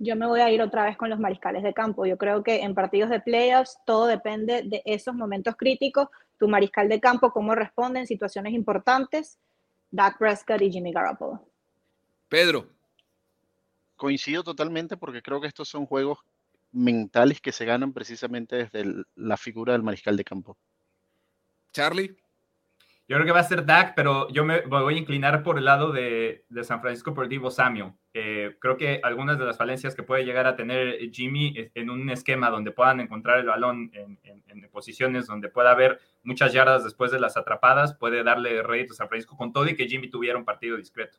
yo 0.00 0.16
me 0.16 0.26
voy 0.26 0.40
a 0.40 0.50
ir 0.50 0.62
otra 0.62 0.84
vez 0.84 0.96
con 0.96 1.10
los 1.10 1.20
mariscales 1.20 1.62
de 1.62 1.74
campo. 1.74 2.06
Yo 2.06 2.16
creo 2.16 2.42
que 2.42 2.62
en 2.62 2.74
partidos 2.74 3.10
de 3.10 3.20
playoffs 3.20 3.78
todo 3.84 4.06
depende 4.06 4.62
de 4.62 4.82
esos 4.86 5.14
momentos 5.14 5.54
críticos. 5.56 6.08
Tu 6.38 6.48
mariscal 6.48 6.88
de 6.88 7.00
campo, 7.00 7.30
cómo 7.32 7.54
responde 7.54 8.00
en 8.00 8.06
situaciones 8.06 8.54
importantes. 8.54 9.38
Dak 9.90 10.16
Prescott 10.16 10.62
y 10.62 10.72
Jimmy 10.72 10.90
Garoppolo. 10.90 11.46
Pedro. 12.30 12.66
Coincido 13.94 14.42
totalmente 14.42 14.96
porque 14.96 15.20
creo 15.20 15.38
que 15.38 15.48
estos 15.48 15.68
son 15.68 15.84
juegos 15.84 16.18
mentales 16.72 17.42
que 17.42 17.52
se 17.52 17.66
ganan 17.66 17.92
precisamente 17.92 18.56
desde 18.56 19.04
la 19.16 19.36
figura 19.36 19.74
del 19.74 19.82
mariscal 19.82 20.16
de 20.16 20.24
campo. 20.24 20.56
Charlie. 21.74 22.16
Yo 23.10 23.16
creo 23.16 23.26
que 23.26 23.32
va 23.32 23.40
a 23.40 23.44
ser 23.44 23.66
Dak, 23.66 23.96
pero 23.96 24.28
yo 24.28 24.44
me 24.44 24.60
voy 24.60 24.94
a 24.94 24.98
inclinar 24.98 25.42
por 25.42 25.58
el 25.58 25.64
lado 25.64 25.90
de, 25.90 26.44
de 26.48 26.62
San 26.62 26.80
Francisco 26.80 27.12
por 27.12 27.26
Divo 27.26 27.50
Samuel. 27.50 27.90
Eh, 28.14 28.54
creo 28.60 28.76
que 28.76 29.00
algunas 29.02 29.36
de 29.36 29.46
las 29.46 29.56
falencias 29.56 29.96
que 29.96 30.04
puede 30.04 30.24
llegar 30.24 30.46
a 30.46 30.54
tener 30.54 31.10
Jimmy 31.10 31.52
en 31.74 31.90
un 31.90 32.08
esquema 32.10 32.50
donde 32.50 32.70
puedan 32.70 33.00
encontrar 33.00 33.40
el 33.40 33.46
balón 33.46 33.90
en, 33.94 34.16
posiciones 34.70 35.26
donde 35.26 35.48
pueda 35.48 35.72
haber 35.72 35.98
muchas 36.22 36.52
yardas 36.52 36.84
después 36.84 37.10
de 37.10 37.18
las 37.18 37.36
atrapadas, 37.36 37.94
puede 37.94 38.22
darle 38.22 38.62
rédito 38.62 38.92
a 38.92 38.96
San 38.96 39.08
Francisco 39.08 39.36
con 39.36 39.52
todo 39.52 39.66
y 39.68 39.74
que 39.74 39.88
Jimmy 39.88 40.08
tuviera 40.08 40.38
un 40.38 40.44
partido 40.44 40.76
discreto. 40.76 41.18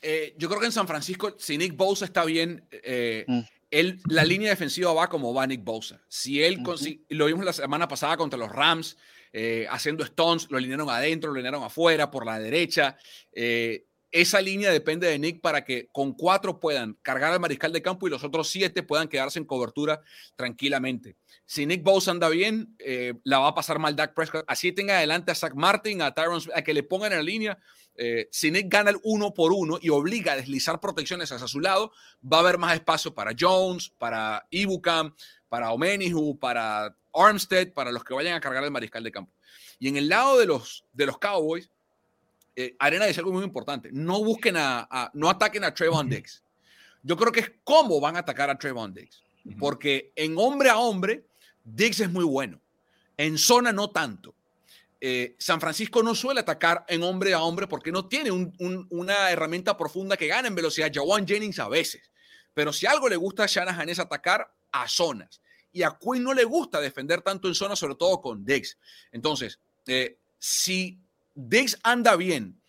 Eh, 0.00 0.34
yo 0.38 0.48
creo 0.48 0.60
que 0.60 0.66
en 0.66 0.72
San 0.72 0.86
Francisco, 0.86 1.34
si 1.36 1.58
Nick 1.58 1.76
Bosa 1.76 2.04
está 2.04 2.24
bien, 2.24 2.64
eh, 2.70 3.24
Mm. 3.26 3.40
él, 3.72 3.98
la 4.08 4.22
línea 4.24 4.50
defensiva 4.50 4.92
va 4.92 5.08
como 5.08 5.34
va 5.34 5.46
Nick 5.48 5.64
Bosa. 5.64 6.00
Si 6.08 6.42
él, 6.42 6.60
consi- 6.60 7.02
lo 7.08 7.26
vimos 7.26 7.44
la 7.44 7.52
semana 7.52 7.88
pasada 7.88 8.16
contra 8.16 8.38
los 8.38 8.50
Rams, 8.50 8.96
eh, 9.32 9.66
haciendo 9.70 10.02
stones, 10.04 10.50
lo 10.50 10.58
alinearon 10.58 10.90
adentro, 10.90 11.30
lo 11.30 11.34
alinearon 11.34 11.62
afuera, 11.62 12.10
por 12.10 12.26
la 12.26 12.38
derecha. 12.38 12.96
Eh, 13.32 13.86
esa 14.10 14.40
línea 14.40 14.72
depende 14.72 15.06
de 15.06 15.20
Nick 15.20 15.40
para 15.40 15.64
que 15.64 15.88
con 15.92 16.14
cuatro 16.14 16.58
puedan 16.58 16.94
cargar 17.00 17.32
al 17.32 17.38
mariscal 17.38 17.72
de 17.72 17.80
campo 17.80 18.08
y 18.08 18.10
los 18.10 18.24
otros 18.24 18.48
siete 18.48 18.82
puedan 18.82 19.06
quedarse 19.06 19.38
en 19.38 19.44
cobertura 19.44 20.02
tranquilamente. 20.34 21.16
Si 21.46 21.64
Nick 21.64 21.84
Bosa 21.84 22.10
anda 22.10 22.28
bien, 22.28 22.74
eh, 22.80 23.14
la 23.22 23.38
va 23.38 23.48
a 23.48 23.54
pasar 23.54 23.78
mal 23.78 23.94
Dak 23.94 24.14
Prescott. 24.14 24.44
Así 24.48 24.72
tenga 24.72 24.96
adelante 24.96 25.30
a 25.30 25.36
Zach 25.36 25.54
Martin, 25.54 26.02
a 26.02 26.12
Tyron, 26.12 26.40
a 26.52 26.62
que 26.62 26.74
le 26.74 26.82
pongan 26.82 27.12
en 27.12 27.18
la 27.18 27.24
línea. 27.24 27.58
Si 28.30 28.50
Nick 28.50 28.72
gana 28.72 28.88
el 28.88 28.96
uno 29.02 29.34
por 29.34 29.52
uno 29.52 29.78
y 29.78 29.90
obliga 29.90 30.32
a 30.32 30.36
deslizar 30.36 30.80
protecciones 30.80 31.30
hacia 31.32 31.46
su 31.46 31.60
lado, 31.60 31.92
va 32.24 32.38
a 32.38 32.40
haber 32.40 32.56
más 32.56 32.72
espacio 32.72 33.14
para 33.14 33.32
Jones, 33.38 33.92
para 33.98 34.46
Ibukam, 34.48 35.14
para 35.50 35.70
Omenihu, 35.72 36.38
para 36.38 36.96
Armstead, 37.14 37.72
para 37.72 37.90
los 37.92 38.04
que 38.04 38.14
vayan 38.14 38.34
a 38.34 38.40
cargar 38.40 38.62
el 38.64 38.70
mariscal 38.70 39.02
de 39.04 39.10
campo. 39.12 39.32
Y 39.78 39.88
en 39.88 39.96
el 39.96 40.08
lado 40.08 40.38
de 40.38 40.46
los, 40.46 40.84
de 40.92 41.06
los 41.06 41.18
Cowboys, 41.18 41.70
eh, 42.56 42.74
Arena 42.78 43.06
dice 43.06 43.20
algo 43.20 43.32
muy 43.32 43.44
importante. 43.44 43.90
No 43.92 44.22
busquen 44.22 44.56
a, 44.56 44.86
a- 44.90 45.10
no 45.14 45.28
ataquen 45.30 45.64
a 45.64 45.72
Trayvon 45.74 46.08
Diggs. 46.08 46.42
Yo 47.02 47.16
creo 47.16 47.32
que 47.32 47.40
es 47.40 47.52
cómo 47.64 48.00
van 48.00 48.16
a 48.16 48.20
atacar 48.20 48.50
a 48.50 48.58
Trayvon 48.58 48.92
Diggs. 48.92 49.22
Porque 49.58 50.12
en 50.16 50.34
hombre 50.36 50.68
a 50.68 50.76
hombre, 50.76 51.24
Diggs 51.64 52.00
es 52.00 52.10
muy 52.10 52.24
bueno. 52.24 52.60
En 53.16 53.38
zona 53.38 53.72
no 53.72 53.90
tanto. 53.90 54.34
Eh, 55.00 55.34
San 55.38 55.60
Francisco 55.60 56.02
no 56.02 56.14
suele 56.14 56.40
atacar 56.40 56.84
en 56.88 57.02
hombre 57.02 57.32
a 57.32 57.40
hombre 57.42 57.66
porque 57.66 57.90
no 57.90 58.06
tiene 58.06 58.30
un- 58.30 58.54
un- 58.58 58.86
una 58.90 59.30
herramienta 59.30 59.76
profunda 59.78 60.16
que 60.16 60.26
gane 60.26 60.48
en 60.48 60.54
velocidad. 60.54 60.90
Jawan 60.92 61.26
Jennings 61.26 61.58
a 61.58 61.68
veces. 61.68 62.02
Pero 62.52 62.70
si 62.72 62.84
algo 62.86 63.08
le 63.08 63.16
gusta 63.16 63.44
a 63.44 63.46
Shanahan 63.46 63.88
es 63.88 63.98
atacar 63.98 64.52
a 64.72 64.86
zonas. 64.86 65.40
Y 65.72 65.82
a 65.82 65.96
Quinn 65.98 66.24
no 66.24 66.34
le 66.34 66.44
gusta 66.44 66.80
defender 66.80 67.22
tanto 67.22 67.48
en 67.48 67.54
zona, 67.54 67.76
sobre 67.76 67.94
todo 67.94 68.20
con 68.20 68.44
Diggs. 68.44 68.78
Entonces, 69.12 69.58
eh, 69.86 70.18
si 70.38 70.98
Diggs 71.34 71.78
anda 71.82 72.16
bien 72.16 72.60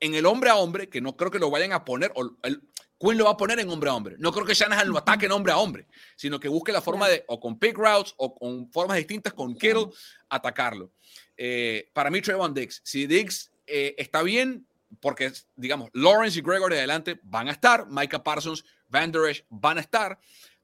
en 0.00 0.14
el 0.14 0.26
hombre 0.26 0.50
a 0.50 0.56
hombre, 0.56 0.88
que 0.88 1.00
no 1.00 1.16
creo 1.16 1.30
que 1.30 1.38
lo 1.38 1.50
vayan 1.50 1.72
a 1.72 1.84
poner, 1.84 2.12
o 2.14 2.36
el, 2.42 2.62
Quinn 2.98 3.18
lo 3.18 3.24
va 3.24 3.32
a 3.32 3.36
poner 3.36 3.58
en 3.58 3.68
hombre 3.68 3.90
a 3.90 3.94
hombre. 3.94 4.16
No 4.18 4.32
creo 4.32 4.46
que 4.46 4.54
Shanahan 4.54 4.88
lo 4.88 4.98
ataque 4.98 5.26
en 5.26 5.32
hombre 5.32 5.52
a 5.52 5.58
hombre, 5.58 5.86
sino 6.16 6.38
que 6.38 6.48
busque 6.48 6.72
la 6.72 6.80
forma 6.80 7.08
de, 7.08 7.24
o 7.28 7.40
con 7.40 7.58
pick 7.58 7.76
routes, 7.76 8.14
o 8.16 8.34
con 8.34 8.70
formas 8.70 8.96
distintas 8.96 9.32
con 9.32 9.54
Kittle, 9.54 9.88
atacarlo. 10.28 10.92
Eh, 11.36 11.90
para 11.92 12.10
mí, 12.10 12.20
Trayvon 12.20 12.54
Diggs, 12.54 12.80
si 12.84 13.06
Diggs 13.06 13.50
eh, 13.66 13.94
está 13.98 14.22
bien, 14.22 14.66
porque, 15.00 15.32
digamos, 15.56 15.90
Lawrence 15.92 16.38
y 16.38 16.42
Gregory 16.42 16.76
adelante 16.76 17.18
van 17.24 17.48
a 17.48 17.52
estar, 17.52 17.86
Micah 17.88 18.22
Parsons, 18.22 18.64
Van 18.88 19.10
Der 19.10 19.28
Esch 19.28 19.44
van 19.50 19.78
a 19.78 19.80
estar. 19.80 20.18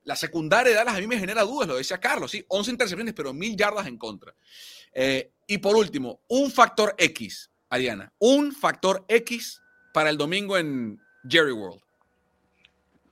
La 0.05 0.17
secundaria 0.17 0.71
de 0.71 0.77
Dallas 0.77 0.95
a 0.97 1.01
mí 1.01 1.07
me 1.07 1.19
genera 1.19 1.43
dudas, 1.43 1.69
lo 1.69 1.77
decía 1.77 1.99
Carlos, 1.99 2.31
sí, 2.31 2.45
11 2.49 2.71
intercepciones, 2.71 3.15
pero 3.15 3.33
mil 3.35 3.57
yardas 3.57 3.87
en 3.87 3.99
contra. 3.99 4.35
Eh, 4.93 5.33
y 5.47 5.59
por 5.59 5.77
último, 5.77 6.21
un 6.29 6.51
factor 6.51 6.95
X, 6.99 7.51
Ariana, 7.69 8.13
un 8.19 8.53
factor 8.53 9.05
X 9.09 9.61
para 9.93 10.11
el 10.11 10.17
domingo 10.17 10.57
en 10.57 10.99
Jerry 11.29 11.53
World. 11.53 11.81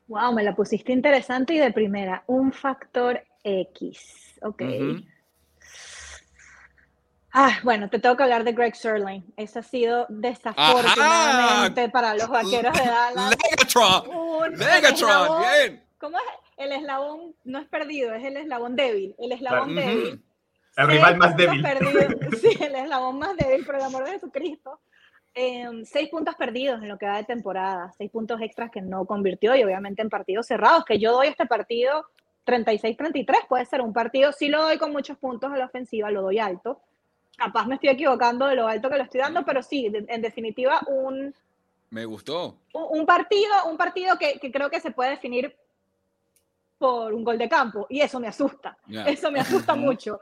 Wow, 0.06 0.32
me 0.32 0.42
la 0.42 0.56
pusiste 0.56 0.92
interesante 0.92 1.52
y 1.54 1.58
de 1.58 1.70
primera. 1.72 2.24
Un 2.26 2.52
factor 2.52 3.22
X. 3.44 4.38
Ok. 4.42 4.62
Ah, 7.32 7.58
bueno, 7.62 7.90
te 7.90 7.98
tengo 7.98 8.16
que 8.16 8.22
hablar 8.22 8.42
de 8.42 8.52
Greg 8.52 8.74
Sirling. 8.74 9.22
Ese 9.36 9.58
ha 9.58 9.62
sido 9.62 10.06
desafortunadamente 10.08 11.88
para 11.90 12.14
los 12.14 12.28
vaqueros 12.28 12.72
de 12.72 12.86
Dallas. 12.86 13.34
Megatron, 13.50 14.16
un 14.16 14.52
Megatron, 14.54 15.10
eslabón- 15.10 15.40
bien. 15.42 15.84
¿Cómo 15.98 16.16
es? 16.16 16.24
El 16.58 16.72
eslabón 16.72 17.34
no 17.44 17.58
es 17.60 17.68
perdido, 17.68 18.12
es 18.14 18.24
el 18.24 18.36
eslabón 18.36 18.76
débil. 18.76 19.14
El 19.18 19.32
eslabón 19.32 19.72
Claro. 19.72 19.88
débil. 19.88 20.08
El 20.08 20.86
Seis 20.86 20.88
rival 20.88 21.16
más 21.18 21.36
débil. 21.36 21.62
perdidos. 21.62 22.14
Sí, 22.40 22.64
el 22.64 22.74
eslabón 22.74 23.18
más 23.18 23.36
débil, 23.36 23.64
por 23.64 23.76
el 23.76 23.82
amor 23.82 24.04
de 24.04 24.12
Jesucristo. 24.12 24.80
Eh, 25.34 25.68
seis 25.84 26.08
puntos 26.08 26.34
perdidos 26.34 26.82
en 26.82 26.88
lo 26.88 26.98
que 26.98 27.06
va 27.06 27.16
de 27.18 27.24
temporada, 27.24 27.92
seis 27.96 28.10
puntos 28.10 28.40
extras 28.40 28.70
que 28.72 28.80
no 28.82 29.04
convirtió 29.04 29.54
y 29.54 29.62
obviamente 29.62 30.02
en 30.02 30.08
partidos 30.10 30.46
cerrados, 30.46 30.84
que 30.84 30.98
yo 30.98 31.12
doy 31.12 31.28
este 31.28 31.46
partido 31.46 32.06
36-33, 32.46 33.46
puede 33.48 33.64
ser 33.66 33.80
un 33.82 33.92
partido, 33.92 34.32
sí 34.32 34.48
lo 34.48 34.62
doy 34.62 34.78
con 34.78 34.90
muchos 34.92 35.16
puntos 35.18 35.52
a 35.52 35.56
la 35.56 35.66
ofensiva, 35.66 36.10
lo 36.10 36.22
doy 36.22 36.38
alto. 36.38 36.80
Capaz 37.36 37.66
me 37.66 37.74
estoy 37.76 37.90
equivocando 37.90 38.46
de 38.46 38.56
lo 38.56 38.66
alto 38.66 38.88
que 38.90 38.96
lo 38.96 39.04
estoy 39.04 39.20
dando, 39.20 39.44
pero 39.44 39.62
sí, 39.62 39.88
de- 39.90 40.06
en 40.08 40.22
definitiva, 40.22 40.80
un, 40.88 41.32
Me 41.90 42.04
gustó. 42.04 42.56
un 42.72 42.98
un 43.00 43.06
partido, 43.06 43.52
un 43.70 43.76
partido 43.76 44.18
que, 44.18 44.40
que 44.40 44.50
creo 44.50 44.70
que 44.70 44.80
se 44.80 44.90
puede 44.90 45.10
definir 45.10 45.54
por 46.78 47.12
un 47.12 47.24
gol 47.24 47.36
de 47.36 47.48
campo 47.48 47.86
y 47.90 48.00
eso 48.00 48.20
me 48.20 48.28
asusta. 48.28 48.78
Ya. 48.86 49.04
Eso 49.04 49.30
me 49.30 49.40
asusta 49.40 49.74
mucho 49.74 50.20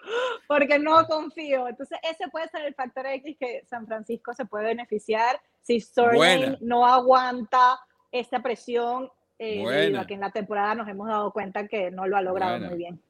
porque 0.48 0.78
no 0.78 1.06
confío. 1.06 1.68
Entonces, 1.68 1.98
ese 2.02 2.28
puede 2.28 2.48
ser 2.48 2.64
el 2.64 2.74
factor 2.74 3.06
X 3.06 3.36
que 3.38 3.62
San 3.68 3.86
Francisco 3.86 4.32
se 4.34 4.46
puede 4.46 4.64
beneficiar 4.64 5.40
si. 5.62 5.80
Sterling 5.80 6.56
no 6.60 6.86
aguanta 6.86 7.78
esa 8.10 8.42
presión 8.42 9.10
eh, 9.38 9.62
debido 9.66 10.00
a 10.00 10.06
que 10.06 10.14
en 10.14 10.20
la 10.20 10.30
temporada 10.30 10.74
nos 10.74 10.88
hemos 10.88 11.08
dado 11.08 11.30
cuenta 11.32 11.68
que 11.68 11.90
no 11.90 12.06
lo 12.06 12.16
ha 12.16 12.22
logrado 12.22 12.52
Buena. 12.52 12.68
muy 12.68 12.78
bien. 12.78 13.02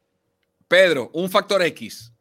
Pedro, 0.68 1.10
un 1.12 1.30
factor 1.30 1.62
X. 1.62 2.12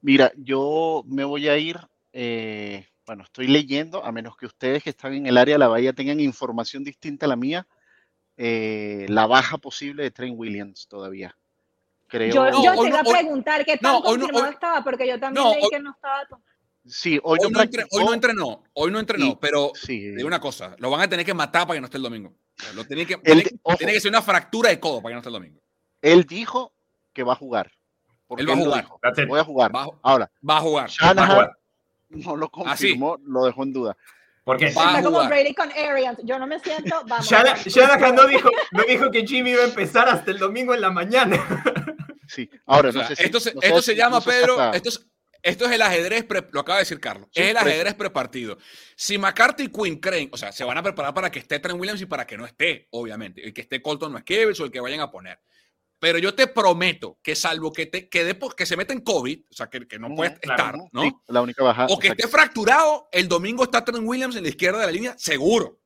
Mira, 0.00 0.32
yo 0.36 1.04
me 1.06 1.22
voy 1.22 1.48
a 1.48 1.56
ir, 1.56 1.78
eh, 2.12 2.88
bueno, 3.06 3.22
estoy 3.22 3.46
leyendo, 3.46 4.04
a 4.04 4.10
menos 4.10 4.36
que 4.36 4.46
ustedes 4.46 4.82
que 4.82 4.90
están 4.90 5.14
en 5.14 5.26
el 5.26 5.38
área 5.38 5.54
de 5.54 5.60
la 5.60 5.68
bahía 5.68 5.92
tengan 5.92 6.18
información 6.18 6.82
distinta 6.82 7.26
a 7.26 7.28
la 7.28 7.36
mía, 7.36 7.66
eh, 8.36 9.06
la 9.08 9.26
baja 9.26 9.58
posible 9.58 10.02
de 10.04 10.10
Trent 10.10 10.34
Williams 10.38 10.86
todavía. 10.88 11.36
Creo, 12.08 12.34
Yo, 12.34 12.50
No, 12.50 12.62
yo 12.64 12.72
hoy 12.72 12.78
te 12.82 12.88
iba 12.88 13.00
a 13.00 13.02
no- 13.02 13.08
hoy- 13.10 13.14
preguntar 13.16 13.64
qué 13.64 13.78
tan 13.78 13.92
no, 13.92 14.02
confirmado 14.02 14.44
hoy- 14.46 14.50
estaba, 14.54 14.84
porque 14.84 15.06
yo 15.08 15.18
también 15.18 15.44
no, 15.44 15.52
leí 15.54 15.62
hoy- 15.64 15.70
que 15.70 15.80
no 15.80 15.90
estaba. 15.92 16.26
sí, 16.86 17.18
hoy, 17.22 17.38
Hoy 17.40 17.50
no 17.50 17.50
no, 17.58 17.62
entre- 17.62 17.78
practicó, 17.82 17.96
hoy 17.96 18.04
no 18.04 18.14
entrenó, 18.14 18.64
hoy 18.74 18.90
no 18.90 18.98
entrenó, 19.00 19.26
y- 19.26 19.36
pero 19.40 19.72
sí, 19.74 19.98
digo 20.14 20.26
una 20.26 20.40
cosa, 20.40 20.74
lo 20.78 20.90
van 20.90 21.00
a 21.02 21.08
tener 21.08 21.24
que 21.24 21.32
matar 21.34 21.66
para 21.66 21.76
que 21.76 21.80
no 21.80 21.86
esté 21.86 21.96
el 21.98 22.02
domingo. 22.02 22.34
Lo 22.74 22.84
tiene 22.84 23.06
que, 23.06 23.16
tiene, 23.16 23.42
que 23.44 24.00
ser 24.00 24.10
una 24.10 24.20
fractura 24.22 24.68
de 24.68 24.78
codo 24.78 25.00
para 25.00 25.10
que 25.10 25.14
no 25.14 25.18
esté 25.20 25.28
el 25.30 25.34
domingo. 25.34 25.60
él 26.02 26.24
dijo 26.24 26.72
que 27.12 27.22
va 27.22 27.32
a 27.32 27.36
jugar. 27.36 27.70
porque 28.26 28.42
Él 28.42 28.48
va 28.48 28.54
a 28.54 28.56
jugar. 28.56 28.86
Voy 29.28 29.40
a 29.40 29.44
jugar. 29.44 29.74
Va, 29.76 29.86
Ahora, 30.02 30.30
va 30.48 30.56
a 30.56 30.60
jugar. 30.60 30.84
Va 30.84 30.86
a 30.86 30.88
Shanahan 30.88 31.30
jugar. 31.30 31.58
no 32.08 32.36
lo 32.36 32.46
Así. 32.46 32.52
confirmó, 32.88 33.18
lo 33.24 33.44
dejó 33.44 33.62
en 33.62 33.72
duda. 33.74 33.96
¿Por 34.44 34.56
qué? 34.56 34.72
Va 34.72 34.94
a 34.94 34.98
Está 34.98 35.02
como. 35.02 35.26
Brady 35.28 35.54
con 35.54 35.70
Arians. 35.70 36.18
Yo 36.24 36.38
no 36.38 36.46
me 36.46 36.58
siento. 36.60 37.02
Vamos. 37.06 37.28
Shana-. 37.28 37.54
Shanahan 37.64 38.14
no 38.14 38.26
dijo, 38.26 38.50
no 38.72 38.82
dijo 38.84 39.10
que 39.10 39.26
Jimmy 39.26 39.50
iba 39.52 39.62
a 39.62 39.66
empezar 39.66 40.08
hasta 40.08 40.30
el 40.30 40.38
domingo 40.38 40.74
en 40.74 40.80
la 40.80 40.90
mañana. 40.90 41.36
Sí, 42.26 42.48
ahora 42.66 42.88
O 42.88 42.92
sea, 42.92 43.02
no 43.02 43.08
sé 43.08 43.16
si- 43.16 43.22
esto 43.24 43.40
se, 43.40 43.54
esto 43.60 43.82
se 43.82 43.94
llama, 43.94 44.20
Pedro, 44.20 44.58
hasta- 44.58 44.76
esto 44.76 44.88
es, 44.88 45.06
esto 45.42 45.64
es 45.66 45.72
el 45.72 45.82
ajedrez, 45.82 46.24
pre- 46.24 46.46
lo 46.52 46.60
acaba 46.60 46.78
de 46.78 46.82
decir 46.82 46.98
Carlos, 46.98 47.28
Sí, 47.32 47.42
es 47.42 47.50
el 47.50 47.56
ajedrez 47.56 47.94
prepartido. 47.94 48.56
Si 48.96 49.18
McCarthy 49.18 49.64
y 49.64 49.68
Quinn 49.68 49.96
creen, 50.00 50.30
o 50.32 50.36
sea, 50.38 50.50
se 50.50 50.64
van 50.64 50.78
a 50.78 50.82
preparar 50.82 51.12
para 51.12 51.30
que 51.30 51.40
esté 51.40 51.58
Trent 51.58 51.78
Williams 51.78 52.00
y 52.00 52.06
para 52.06 52.26
que 52.26 52.38
no 52.38 52.46
esté, 52.46 52.88
obviamente. 52.90 53.44
El 53.44 53.52
que 53.52 53.60
esté 53.62 53.82
Colton 53.82 54.12
no 54.12 54.18
es 54.18 54.24
Kevin 54.24 54.54
o 54.58 54.64
el 54.64 54.70
que 54.70 54.80
vayan 54.80 55.00
a 55.00 55.10
poner. 55.10 55.40
Pero 56.02 56.18
yo 56.18 56.34
te 56.34 56.48
prometo 56.48 57.20
que 57.22 57.36
salvo 57.36 57.72
que, 57.72 57.86
te, 57.86 58.08
que, 58.08 58.24
dé 58.24 58.34
por- 58.34 58.56
que 58.56 58.66
se 58.66 58.76
meta 58.76 58.92
en 58.92 59.02
COVID, 59.02 59.44
o 59.48 59.54
sea, 59.54 59.70
que, 59.70 59.86
que 59.86 60.00
no 60.00 60.08
Ujú, 60.08 60.16
puede 60.16 60.34
claro, 60.40 60.64
estar, 60.64 60.90
¿no? 60.90 61.00
sí, 61.00 61.12
la 61.28 61.42
única 61.42 61.62
baja. 61.62 61.86
O 61.88 61.96
que 61.96 62.08
esté 62.08 62.26
fracturado, 62.26 63.08
el 63.12 63.28
domingo 63.28 63.62
está 63.62 63.84
Trent 63.84 64.02
Williams 64.04 64.34
en 64.34 64.42
la 64.42 64.48
izquierda 64.48 64.80
de 64.80 64.86
la 64.86 64.90
línea, 64.90 65.14
seguro. 65.16 65.78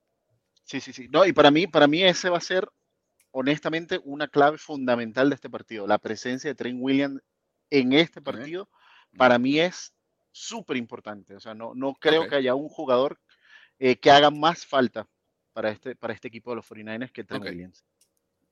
Sí, 0.65 0.81
sí, 0.81 0.95
sí. 0.95 1.07
No, 1.11 1.27
y 1.27 1.35
para 1.35 1.51
mí, 1.51 1.67
para 1.67 1.87
mí 1.87 2.03
ese 2.03 2.31
va 2.31 2.39
a 2.39 2.41
ser, 2.41 2.67
honestamente, 3.31 4.01
una 4.05 4.27
clave 4.27 4.57
fundamental 4.57 5.29
de 5.29 5.35
este 5.35 5.51
partido. 5.51 5.87
La 5.87 5.99
presencia 5.99 6.49
de 6.49 6.55
Trent 6.55 6.79
Williams 6.81 7.21
en 7.69 7.93
este 7.93 8.23
partido, 8.23 8.71
para 9.19 9.39
mí 9.39 9.61
es 9.61 9.93
súper 10.33 10.79
importante. 10.79 11.37
O 11.37 11.41
sea, 11.41 11.53
no, 11.53 11.75
no 11.75 11.93
creo 11.93 12.27
que 12.27 12.37
haya 12.37 12.55
un 12.55 12.71
jugador 12.71 13.21
eh, 13.79 13.97
que 13.97 14.11
haga 14.11 14.31
más 14.31 14.65
falta 14.65 15.07
para 15.53 15.73
este, 15.73 15.95
para 15.95 16.15
este 16.15 16.29
equipo 16.29 16.53
de 16.53 16.57
los 16.57 16.67
49ers 16.67 17.13
que 17.13 17.23
Trent. 17.23 17.45
Williams. 17.45 17.85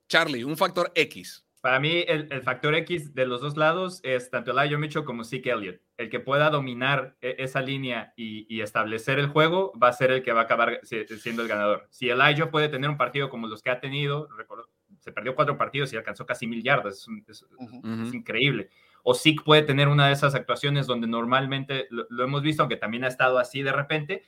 Charlie, 0.07 0.44
un 0.44 0.59
factor 0.59 0.92
X. 0.94 1.42
Para 1.64 1.81
mí, 1.81 2.05
el, 2.07 2.29
el 2.31 2.42
factor 2.42 2.74
X 2.74 3.14
de 3.14 3.24
los 3.24 3.40
dos 3.40 3.57
lados 3.57 4.00
es 4.03 4.29
tanto 4.29 4.50
Elijah 4.50 4.77
Mitchell 4.77 5.03
como 5.05 5.24
Zeke 5.24 5.50
Elliott. 5.50 5.81
El 5.96 6.11
que 6.11 6.20
pueda 6.20 6.50
dominar 6.50 7.16
e- 7.22 7.37
esa 7.38 7.62
línea 7.62 8.12
y, 8.16 8.44
y 8.55 8.61
establecer 8.61 9.18
el 9.18 9.29
juego 9.29 9.72
va 9.83 9.88
a 9.88 9.92
ser 9.94 10.11
el 10.11 10.22
que 10.22 10.35
va 10.35 10.42
a 10.42 10.44
acabar 10.44 10.81
si- 10.83 11.07
siendo 11.07 11.40
el 11.40 11.48
ganador. 11.48 11.87
Si 11.88 12.11
Elijah 12.11 12.50
puede 12.50 12.68
tener 12.68 12.90
un 12.90 12.98
partido 12.98 13.31
como 13.31 13.46
los 13.46 13.62
que 13.62 13.70
ha 13.70 13.81
tenido, 13.81 14.29
recuerdo, 14.37 14.68
se 14.98 15.11
perdió 15.11 15.35
cuatro 15.35 15.57
partidos 15.57 15.90
y 15.94 15.96
alcanzó 15.96 16.27
casi 16.27 16.46
mil 16.46 16.62
yardas, 16.62 16.98
es, 16.98 17.09
un- 17.09 17.24
es- 17.27 17.46
Ujú. 17.57 17.79
Ujú. 17.79 18.03
es 18.09 18.12
increíble. 18.12 18.68
O 19.03 19.14
Zeke 19.14 19.42
puede 19.42 19.62
tener 19.62 19.88
una 19.88 20.09
de 20.09 20.12
esas 20.12 20.35
actuaciones 20.35 20.87
donde 20.87 21.07
normalmente 21.07 21.87
lo, 21.88 22.07
lo 22.11 22.24
hemos 22.24 22.42
visto, 22.42 22.62
aunque 22.62 22.77
también 22.77 23.05
ha 23.05 23.09
estado 23.09 23.38
así 23.38 23.62
de 23.62 23.72
repente. 23.72 24.22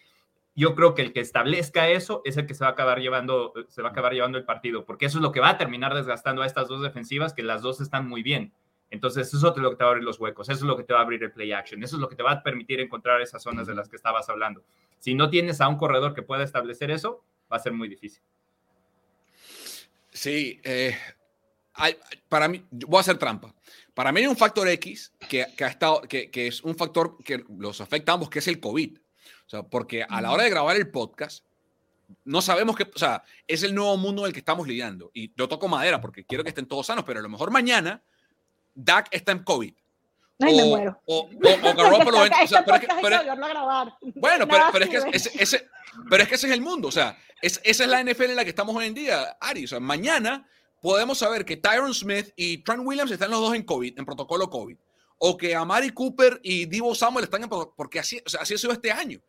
Yo 0.56 0.74
creo 0.74 0.94
que 0.94 1.02
el 1.02 1.12
que 1.12 1.20
establezca 1.20 1.90
eso 1.90 2.22
es 2.24 2.38
el 2.38 2.46
que 2.46 2.54
se 2.54 2.64
va 2.64 2.70
a 2.70 2.72
acabar 2.72 2.98
llevando, 2.98 3.52
se 3.68 3.82
va 3.82 3.88
a 3.88 3.90
acabar 3.92 4.14
llevando 4.14 4.38
el 4.38 4.44
partido, 4.44 4.86
porque 4.86 5.04
eso 5.04 5.18
es 5.18 5.22
lo 5.22 5.30
que 5.30 5.38
va 5.38 5.50
a 5.50 5.58
terminar 5.58 5.94
desgastando 5.94 6.40
a 6.40 6.46
estas 6.46 6.66
dos 6.66 6.80
defensivas, 6.80 7.34
que 7.34 7.42
las 7.42 7.60
dos 7.60 7.82
están 7.82 8.08
muy 8.08 8.22
bien. 8.22 8.54
Entonces, 8.90 9.28
eso 9.28 9.36
es 9.36 9.42
lo 9.42 9.70
que 9.70 9.76
te 9.76 9.84
va 9.84 9.90
a 9.90 9.92
abrir 9.92 10.04
los 10.04 10.18
huecos, 10.18 10.48
eso 10.48 10.60
es 10.60 10.66
lo 10.66 10.76
que 10.76 10.84
te 10.84 10.94
va 10.94 11.00
a 11.00 11.02
abrir 11.02 11.22
el 11.22 11.30
play 11.30 11.52
action, 11.52 11.82
eso 11.82 11.96
es 11.96 12.00
lo 12.00 12.08
que 12.08 12.16
te 12.16 12.22
va 12.22 12.32
a 12.32 12.42
permitir 12.42 12.80
encontrar 12.80 13.20
esas 13.20 13.42
zonas 13.42 13.66
de 13.66 13.74
las 13.74 13.90
que 13.90 13.96
estabas 13.96 14.30
hablando. 14.30 14.64
Si 14.98 15.14
no 15.14 15.28
tienes 15.28 15.60
a 15.60 15.68
un 15.68 15.76
corredor 15.76 16.14
que 16.14 16.22
pueda 16.22 16.42
establecer 16.42 16.90
eso, 16.90 17.22
va 17.52 17.58
a 17.58 17.60
ser 17.60 17.72
muy 17.72 17.88
difícil. 17.88 18.22
Sí, 20.10 20.58
eh, 20.64 20.96
para 22.30 22.48
mí, 22.48 22.64
voy 22.70 22.96
a 22.96 23.00
hacer 23.00 23.18
trampa. 23.18 23.54
Para 23.92 24.10
mí 24.10 24.20
hay 24.20 24.26
un 24.26 24.36
factor 24.36 24.66
X 24.68 25.12
que 25.28 25.42
ha 25.42 25.68
estado, 25.68 26.00
que, 26.02 26.30
que 26.30 26.46
es 26.46 26.62
un 26.62 26.74
factor 26.76 27.18
que 27.22 27.44
los 27.58 27.82
afecta 27.82 28.12
a 28.12 28.14
ambos, 28.14 28.30
que 28.30 28.38
es 28.38 28.48
el 28.48 28.58
COVID. 28.58 28.96
O 29.46 29.48
sea, 29.48 29.62
porque 29.62 30.04
a 30.08 30.20
la 30.20 30.32
hora 30.32 30.42
de 30.44 30.50
grabar 30.50 30.76
el 30.76 30.90
podcast, 30.90 31.44
no 32.24 32.40
sabemos 32.42 32.76
qué, 32.76 32.84
o 32.94 32.98
sea, 32.98 33.22
es 33.46 33.62
el 33.62 33.74
nuevo 33.74 33.96
mundo 33.96 34.22
en 34.22 34.28
el 34.28 34.32
que 34.32 34.40
estamos 34.40 34.66
lidiando. 34.66 35.10
Y 35.14 35.32
yo 35.36 35.48
toco 35.48 35.68
madera 35.68 36.00
porque 36.00 36.24
quiero 36.24 36.42
que 36.44 36.50
estén 36.50 36.66
todos 36.66 36.86
sanos, 36.86 37.04
pero 37.04 37.20
a 37.20 37.22
lo 37.22 37.28
mejor 37.28 37.50
mañana 37.50 38.02
Dak 38.74 39.08
está 39.10 39.32
en 39.32 39.42
COVID. 39.44 39.74
Ay, 40.38 40.54
me 40.56 40.62
o, 40.64 40.66
muero. 40.66 41.00
O, 41.06 41.18
o, 41.20 41.70
o 41.70 41.74
Garoppolo 41.74 42.18
o 42.44 42.46
sea, 42.46 42.64
pero 42.64 42.76
es 42.76 42.80
que- 42.80 42.86
Este 42.86 43.02
pero 43.02 43.18
que 43.20 43.24
es- 43.24 43.30
a 43.30 43.48
grabar. 43.48 43.94
bueno, 44.16 44.46
pero, 44.46 44.64
pero 44.72 44.84
es 44.84 44.90
que 44.90 44.96
ese, 45.16 45.30
ese- 45.42 45.68
pero 46.10 46.22
es 46.22 46.28
que 46.28 46.34
ese 46.34 46.46
es 46.48 46.52
el 46.52 46.60
mundo. 46.60 46.88
O 46.88 46.92
sea, 46.92 47.16
es- 47.40 47.60
esa 47.64 47.84
es 47.84 47.90
la 47.90 48.00
NFL 48.02 48.24
en 48.30 48.36
la 48.36 48.44
que 48.44 48.50
estamos 48.50 48.76
hoy 48.76 48.86
en 48.86 48.94
día, 48.94 49.36
Ari. 49.40 49.64
O 49.64 49.68
sea, 49.68 49.80
mañana 49.80 50.46
podemos 50.82 51.18
saber 51.18 51.44
que 51.44 51.56
Tyron 51.56 51.94
Smith 51.94 52.32
y 52.36 52.58
Trent 52.58 52.82
Williams 52.84 53.10
están 53.10 53.30
los 53.30 53.40
dos 53.40 53.54
en 53.54 53.62
COVID, 53.62 53.98
en 53.98 54.04
protocolo 54.04 54.50
COVID. 54.50 54.76
O 55.18 55.36
que 55.38 55.54
Amari 55.54 55.90
Cooper 55.90 56.38
y 56.42 56.66
Divo 56.66 56.94
Samuel 56.94 57.24
están 57.24 57.42
en 57.44 57.48
pro- 57.48 57.72
porque 57.74 57.98
así, 57.98 58.20
o 58.24 58.28
sea, 58.28 58.42
así 58.42 58.52
ha 58.54 58.58
sido 58.58 58.72
este 58.74 58.92
año. 58.92 59.20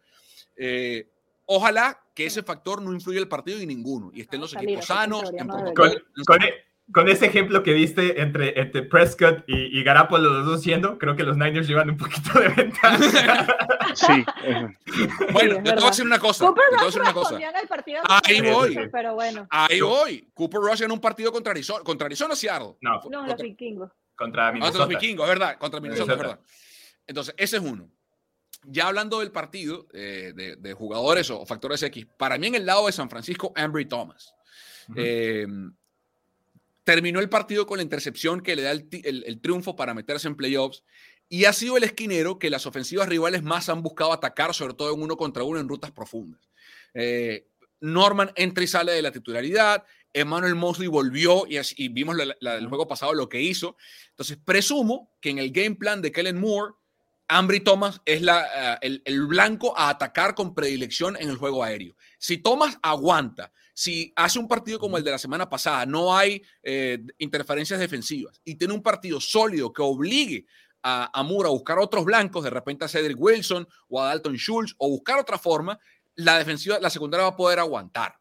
Eh, 0.58 1.10
ojalá 1.46 2.02
que 2.16 2.26
ese 2.26 2.44
factor 2.44 2.82
no 2.82 2.92
influya 2.94 3.20
el 3.20 3.28
partido 3.28 3.62
y 3.62 3.66
ninguno. 3.66 4.12
Y 4.14 4.22
estén 4.22 4.42
los 4.42 4.52
Salir, 4.52 4.70
equipos 4.70 4.86
sanos, 4.86 5.32
en 5.38 5.48
no. 5.48 5.74
Con, 5.74 5.92
con 6.26 6.42
e- 6.44 6.54
con 6.94 7.10
ese 7.10 7.26
ejemplo 7.26 7.64
que 7.64 7.74
viste 7.74 8.22
entre, 8.22 8.58
entre 8.62 8.82
Prescott 8.82 9.44
y, 9.46 9.78
y 9.78 9.84
Garapolo, 9.84 10.30
los 10.32 10.46
dos 10.46 10.62
siendo, 10.64 10.98
creo 10.98 11.18
que 11.18 11.24
los 11.24 11.36
Niners 11.36 11.68
llevan 11.68 11.90
un 11.90 11.98
poquito 11.98 12.40
de 12.40 12.48
ventaja. 12.50 12.98
Sí. 13.94 14.24
Bueno, 15.34 15.58
es 15.58 15.64
yo 15.64 15.64
te 15.64 15.76
voy 15.76 15.84
a 15.84 15.88
decir 15.88 16.06
una 16.06 16.20
cosa. 16.20 16.46
Cooper 16.46 16.64
Rush 16.80 16.98
una 16.98 17.14
cosa. 17.14 17.38
el 17.38 17.68
partido 17.68 18.02
Ahí 18.08 18.42
voy. 18.42 18.78
Pero 18.92 19.16
bueno, 19.16 19.48
Ahí 19.50 19.82
voy. 19.82 20.30
Cooper 20.34 20.60
Rush 20.62 20.84
en 20.84 20.92
un 20.92 21.00
partido 21.00 21.32
contra 21.32 21.52
Arizona, 21.52 21.84
contra 21.84 22.06
Arizona 22.06 22.34
o 22.34 22.36
Seattle. 22.38 22.76
No, 22.82 23.02
no, 23.10 23.22
los 23.22 23.28
Contra- 23.30 23.44
vikingos. 23.44 23.92
contra 24.16 24.48
Ah, 24.50 24.52
Contra 24.52 24.52
los 24.52 24.54
Minnesota. 24.54 24.86
vikingos, 24.88 25.24
es 25.26 25.30
verdad. 25.30 25.58
Contra 25.58 25.80
Minnesota, 25.80 26.12
es 26.14 26.18
Minnesota. 26.20 26.38
verdad. 26.38 26.52
Entonces, 27.08 27.34
ese 27.38 27.58
es 27.58 27.64
uno. 27.64 27.90
Ya 28.70 28.88
hablando 28.88 29.20
del 29.20 29.32
partido, 29.32 29.88
eh, 29.94 30.34
de, 30.36 30.56
de 30.58 30.74
jugadores 30.74 31.30
o 31.30 31.46
factores 31.46 31.82
X, 31.84 32.06
para 32.18 32.38
mí 32.38 32.48
en 32.48 32.56
el 32.56 32.66
lado 32.66 32.86
de 32.88 32.92
San 32.92 33.10
Francisco, 33.10 33.54
Ambry 33.56 33.86
Thomas. 33.86 34.34
Eh, 34.96 35.48
terminó 36.84 37.20
el 37.20 37.30
partido 37.30 37.66
con 37.66 37.78
la 37.78 37.84
intercepción 37.84 38.42
que 38.42 38.56
le 38.56 38.62
da 38.62 38.72
el, 38.72 38.88
ti- 38.90 39.02
el- 39.04 39.24
el 39.26 39.42
triunfo 39.42 39.76
para 39.76 39.94
meterse 39.94 40.28
en 40.28 40.36
playoffs 40.36 40.84
y 41.30 41.46
ha 41.46 41.52
sido 41.54 41.76
el 41.78 41.84
esquinero 41.84 42.40
que 42.40 42.50
las 42.50 42.66
ofensivas 42.66 43.10
rivales 43.10 43.44
más 43.44 43.68
han 43.70 43.84
buscado 43.84 44.14
atacar, 44.14 44.54
sobre 44.54 44.74
todo 44.74 44.94
en 44.94 45.02
uno 45.02 45.18
contra 45.18 45.44
uno 45.44 45.60
en 45.60 45.68
rutas 45.68 45.92
profundas. 45.92 46.40
Eh, 46.94 47.48
Norman 47.82 48.32
entra 48.36 48.64
y 48.64 48.68
sale 48.68 48.94
de 48.94 49.02
la 49.02 49.12
titularidad, 49.12 49.84
Emmanuel 50.14 50.56
Mosley 50.56 50.88
volvió 50.88 51.46
y, 51.48 51.90
vimos 51.90 52.16
la- 52.16 52.36
la- 52.40 52.56
el 52.56 52.68
juego 52.68 52.88
pasado 52.88 53.14
lo 53.14 53.28
que 53.30 53.42
hizo. 53.42 53.76
Entonces, 54.12 54.38
presumo 54.44 55.12
que 55.20 55.30
en 55.30 55.38
el 55.40 55.52
game 55.52 55.76
plan 55.76 56.02
de 56.02 56.12
Kellen 56.12 56.40
Moore, 56.40 56.74
Ambry 57.28 57.60
Thomas 57.60 58.02
es 58.06 58.22
eh, 58.22 59.02
el, 59.04 59.28
blanco 59.28 59.78
a 59.78 59.90
atacar 59.90 60.34
con 60.34 60.56
predilección 60.56 61.18
en 61.18 61.30
el 61.30 61.36
juego 61.36 61.64
aéreo. 61.64 61.96
Si 62.18 62.38
Thomas 62.38 62.78
aguanta, 62.82 63.52
si 63.74 64.14
hace 64.16 64.40
un 64.40 64.48
partido 64.48 64.80
como 64.80 64.98
el 64.98 65.04
de 65.04 65.12
la 65.12 65.18
semana 65.18 65.50
pasada, 65.50 65.86
no 65.86 66.16
hay 66.16 66.42
eh, 66.64 67.00
interferencias 67.18 67.80
defensivas 67.80 68.42
y 68.46 68.56
tiene 68.56 68.74
un 68.74 68.82
partido 68.82 69.20
sólido 69.20 69.74
que 69.74 69.82
obligue 69.82 70.46
a, 70.84 71.10
a 71.14 71.24
Moore 71.24 71.50
a 71.50 71.52
buscar 71.52 71.80
otros 71.80 72.06
blancos, 72.06 72.44
de 72.44 72.50
repente 72.50 72.86
a 72.86 72.88
Cedric 72.88 73.20
Wilson 73.20 73.68
o 73.90 74.02
a 74.02 74.08
Dalton 74.08 74.36
Schultz 74.36 74.74
o 74.78 74.90
buscar 74.90 75.20
otra 75.20 75.38
forma, 75.38 75.78
la 76.16 76.38
defensiva, 76.38 76.80
la 76.80 76.90
secundaria 76.90 77.24
va 77.24 77.32
a 77.32 77.36
poder 77.36 77.60
aguantar. 77.60 78.20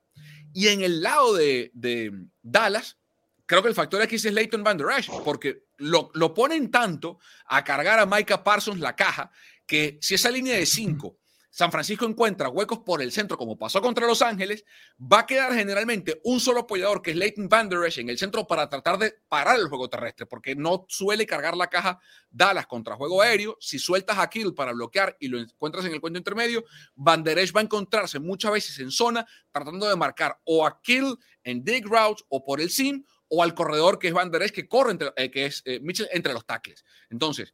Y 0.53 0.69
en 0.69 0.83
el 0.83 1.03
lado 1.03 1.35
de, 1.35 1.71
de 1.75 2.13
Dallas, 2.43 2.99
creo 3.47 3.63
que 3.63 3.69
el 3.69 3.75
factor 3.75 4.03
aquí 4.03 4.17
es 4.17 4.25
Leighton 4.25 4.65
Van 4.65 4.77
Der 4.77 4.89
Esch, 4.99 5.11
porque 5.25 5.66
lo, 5.79 6.11
lo 6.15 6.35
ponen 6.35 6.71
tanto 6.71 7.19
a 7.47 7.65
cargar 7.65 7.99
a 7.99 8.07
Micah 8.07 8.43
Parsons 8.43 8.81
la 8.81 8.97
caja, 8.97 9.31
que 9.67 9.99
si 10.01 10.15
esa 10.15 10.31
línea 10.31 10.57
de 10.57 10.67
5, 10.67 11.19
San 11.57 11.73
Francisco 11.73 12.05
encuentra 12.05 12.51
huecos 12.51 12.81
por 12.81 13.01
el 13.01 13.11
centro, 13.11 13.39
como 13.39 13.57
pasó 13.57 13.81
contra 13.81 14.07
Los 14.07 14.21
Ángeles, 14.21 14.63
va 15.01 15.21
a 15.21 15.27
quedar 15.27 15.55
generalmente 15.55 16.21
un 16.25 16.39
solo 16.39 16.61
apoyador, 16.61 17.01
que 17.01 17.13
es 17.13 17.17
Leighton 17.17 17.49
Van 17.49 17.67
Der 17.71 17.83
Esch, 17.85 17.97
en 17.97 18.11
el 18.11 18.19
centro 18.19 18.47
para 18.47 18.69
tratar 18.69 18.99
de 18.99 19.15
parar 19.27 19.59
el 19.59 19.69
juego 19.69 19.89
terrestre, 19.89 20.27
porque 20.27 20.55
no 20.55 20.85
suele 20.87 21.25
cargar 21.25 21.57
la 21.57 21.69
caja 21.69 21.99
Dallas 22.29 22.67
contra 22.67 22.97
juego 22.97 23.23
aéreo. 23.23 23.57
Si 23.59 23.79
sueltas 23.79 24.19
a 24.19 24.29
Kill 24.29 24.53
para 24.53 24.75
bloquear 24.75 25.17
y 25.19 25.29
lo 25.29 25.39
encuentras 25.39 25.87
en 25.87 25.95
el 25.95 26.01
cuento 26.03 26.19
intermedio, 26.19 26.63
Van 26.95 27.25
Der 27.25 27.39
Esch 27.39 27.57
va 27.57 27.61
a 27.61 27.65
encontrarse 27.65 28.19
muchas 28.19 28.53
veces 28.53 28.79
en 28.81 28.91
zona 28.91 29.27
tratando 29.51 29.89
de 29.89 29.97
marcar 29.97 30.39
o 30.45 30.67
a 30.67 30.79
Kill 30.83 31.17
en 31.43 31.65
dig 31.65 31.87
routes 31.87 32.23
o 32.29 32.45
por 32.45 32.61
el 32.61 32.69
sim 32.69 33.03
o 33.29 33.43
al 33.43 33.55
corredor 33.55 33.99
que 33.99 34.09
es 34.09 34.15
Van 34.15 34.31
Der 34.31 34.43
Esch 34.43 34.53
que 34.53 34.69
corre 34.69 34.93
entre, 34.93 35.13
eh, 35.17 35.31
que 35.31 35.47
es 35.47 35.63
eh, 35.65 35.81
Mitchell 35.81 36.09
entre 36.13 36.33
los 36.33 36.47
tackles. 36.47 36.85
Entonces, 37.11 37.53